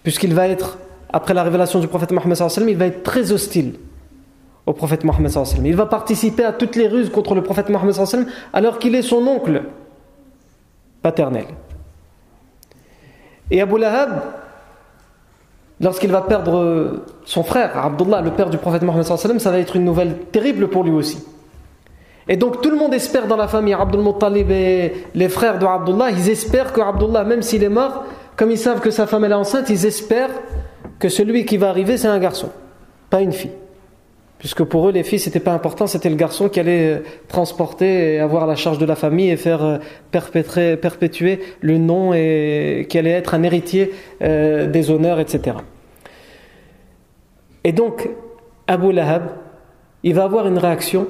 puisqu'il 0.02 0.34
va 0.34 0.48
être, 0.48 0.78
après 1.12 1.34
la 1.34 1.42
révélation 1.42 1.80
du 1.80 1.88
prophète 1.88 2.12
Mohammed, 2.12 2.38
il 2.68 2.76
va 2.76 2.86
être 2.86 3.02
très 3.02 3.32
hostile 3.32 3.74
au 4.66 4.72
prophète 4.72 5.04
Mohammed. 5.04 5.32
Il 5.64 5.76
va 5.76 5.86
participer 5.86 6.44
à 6.44 6.52
toutes 6.52 6.76
les 6.76 6.88
ruses 6.88 7.10
contre 7.10 7.34
le 7.34 7.42
prophète 7.42 7.68
Mohammed 7.68 7.94
alors 8.52 8.78
qu'il 8.78 8.94
est 8.94 9.02
son 9.02 9.26
oncle 9.26 9.62
paternel. 11.02 11.46
Et 13.50 13.60
Abu 13.60 13.78
Lahab, 13.78 14.22
lorsqu'il 15.80 16.10
va 16.10 16.22
perdre 16.22 17.04
son 17.24 17.42
frère, 17.42 17.76
Abdullah, 17.76 18.20
le 18.22 18.30
père 18.30 18.50
du 18.50 18.58
prophète 18.58 18.82
Mohammed, 18.82 19.04
ça 19.04 19.50
va 19.50 19.58
être 19.58 19.76
une 19.76 19.84
nouvelle 19.84 20.16
terrible 20.32 20.68
pour 20.68 20.84
lui 20.84 20.92
aussi. 20.92 21.24
Et 22.28 22.36
donc 22.36 22.60
tout 22.60 22.70
le 22.70 22.76
monde 22.76 22.94
espère 22.94 23.26
dans 23.26 23.36
la 23.36 23.48
famille, 23.48 23.74
Abdul 23.74 24.00
Muttalib 24.00 24.50
et 24.50 24.92
les 25.14 25.28
frères 25.28 25.58
de 25.58 25.66
Abdullah, 25.66 26.10
ils 26.10 26.30
espèrent 26.30 26.72
que 26.72 26.80
Abdullah, 26.80 27.24
même 27.24 27.42
s'il 27.42 27.64
est 27.64 27.68
mort, 27.68 28.04
comme 28.36 28.50
ils 28.50 28.58
savent 28.58 28.80
que 28.80 28.90
sa 28.90 29.06
femme 29.06 29.24
est 29.24 29.32
enceinte, 29.32 29.68
ils 29.70 29.86
espèrent 29.86 30.30
que 30.98 31.08
celui 31.08 31.44
qui 31.44 31.56
va 31.56 31.68
arriver, 31.68 31.96
c'est 31.96 32.08
un 32.08 32.18
garçon, 32.18 32.50
pas 33.10 33.20
une 33.20 33.32
fille. 33.32 33.50
Puisque 34.38 34.64
pour 34.64 34.88
eux, 34.88 34.92
les 34.92 35.04
filles, 35.04 35.20
c'était 35.20 35.38
pas 35.38 35.52
important, 35.52 35.86
c'était 35.86 36.10
le 36.10 36.16
garçon 36.16 36.48
qui 36.48 36.58
allait 36.58 36.96
euh, 36.96 36.98
transporter 37.28 38.14
et 38.14 38.18
avoir 38.18 38.48
la 38.48 38.56
charge 38.56 38.78
de 38.78 38.84
la 38.84 38.96
famille 38.96 39.30
et 39.30 39.36
faire 39.36 39.62
euh, 39.62 39.78
perpétuer 40.10 41.40
le 41.60 41.78
nom 41.78 42.12
et 42.12 42.86
qui 42.88 42.98
allait 42.98 43.10
être 43.10 43.34
un 43.34 43.44
héritier 43.44 43.92
euh, 44.20 44.66
des 44.66 44.90
honneurs, 44.90 45.20
etc. 45.20 45.58
Et 47.62 47.70
donc, 47.70 48.08
Abu 48.66 48.90
Lahab, 48.90 49.28
il 50.02 50.14
va 50.14 50.24
avoir 50.24 50.48
une 50.48 50.58
réaction 50.58 51.06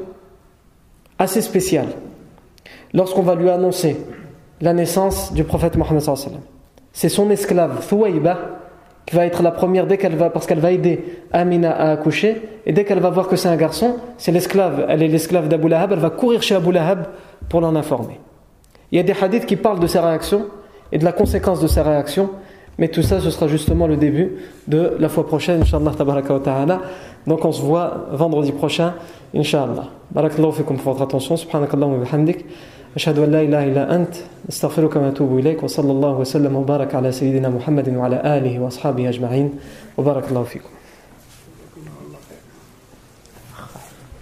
assez 1.18 1.40
spéciale 1.40 1.88
lorsqu'on 2.94 3.22
va 3.22 3.34
lui 3.34 3.50
annoncer 3.50 3.96
la 4.60 4.72
naissance 4.72 5.32
du 5.32 5.44
prophète 5.44 5.76
Mohammed 5.76 6.02
c'est 6.92 7.08
son 7.08 7.30
esclave 7.30 7.86
Thouaïba 7.86 8.38
qui 9.06 9.16
va 9.16 9.26
être 9.26 9.42
la 9.42 9.50
première 9.50 9.86
dès 9.86 9.98
qu'elle 9.98 10.16
va 10.16 10.30
parce 10.30 10.46
qu'elle 10.46 10.60
va 10.60 10.70
aider 10.70 11.22
Amina 11.32 11.72
à 11.72 11.92
accoucher 11.92 12.42
et 12.66 12.72
dès 12.72 12.84
qu'elle 12.84 13.00
va 13.00 13.10
voir 13.10 13.28
que 13.28 13.36
c'est 13.36 13.48
un 13.48 13.56
garçon 13.56 13.96
c'est 14.18 14.32
l'esclave 14.32 14.86
elle 14.88 15.02
est 15.02 15.08
l'esclave 15.08 15.48
d'Abu 15.48 15.68
Lahab 15.68 15.92
elle 15.92 15.98
va 15.98 16.10
courir 16.10 16.42
chez 16.42 16.54
Abu 16.54 16.72
Lahab 16.72 17.06
pour 17.48 17.60
l'en 17.60 17.74
informer. 17.74 18.20
Il 18.90 18.96
y 18.96 19.00
a 19.00 19.02
des 19.02 19.14
hadiths 19.20 19.46
qui 19.46 19.56
parlent 19.56 19.80
de 19.80 19.86
ses 19.86 19.98
réactions 19.98 20.46
et 20.92 20.98
de 20.98 21.04
la 21.04 21.12
conséquence 21.12 21.60
de 21.60 21.66
ses 21.66 21.80
réactions 21.80 22.30
mais 22.77 22.87
tout 22.87 23.01
ça 23.01 23.19
ce 23.19 23.29
sera 23.29 23.47
justement 23.47 23.87
le 23.87 23.97
début 23.97 24.31
de 24.67 24.93
la 24.99 25.09
fois 25.09 25.25
prochaine 25.25 25.61
Inch'Allah 25.61 25.91
tabaraka 25.97 26.33
wa 26.33 26.39
ta'ala 26.39 26.81
donc 27.25 27.43
on 27.45 27.51
se 27.51 27.61
voit 27.61 28.07
vendredi 28.11 28.51
prochain 28.51 28.93
Inch'Allah 29.35 29.89
barakallahu 30.11 30.53
fikum 30.53 30.77
pour 30.77 30.93
votre 30.93 31.03
attention 31.03 31.37
subhanakallahu 31.37 31.91
wa 31.93 31.97
bihamdik 32.05 32.45
أشهد 32.97 33.19
أن 33.19 33.31
لا 33.31 33.41
إله 33.41 33.63
إلا 33.63 33.95
أنت 33.95 34.15
استغفرك 34.49 34.95
وأتوب 34.95 35.39
إليك 35.39 35.63
وصلى 35.63 35.91
الله 35.91 36.17
وسلم 36.17 36.55
وبارك 36.55 36.95
على 36.95 37.11
سيدنا 37.11 37.49
محمد 37.49 37.89
وعلى 37.95 38.37
آله 38.37 38.59
وأصحابه 38.59 39.09
أجمعين 39.09 39.53
وبارك 39.97 40.29
الله 40.29 40.43
فيكم 40.43 40.69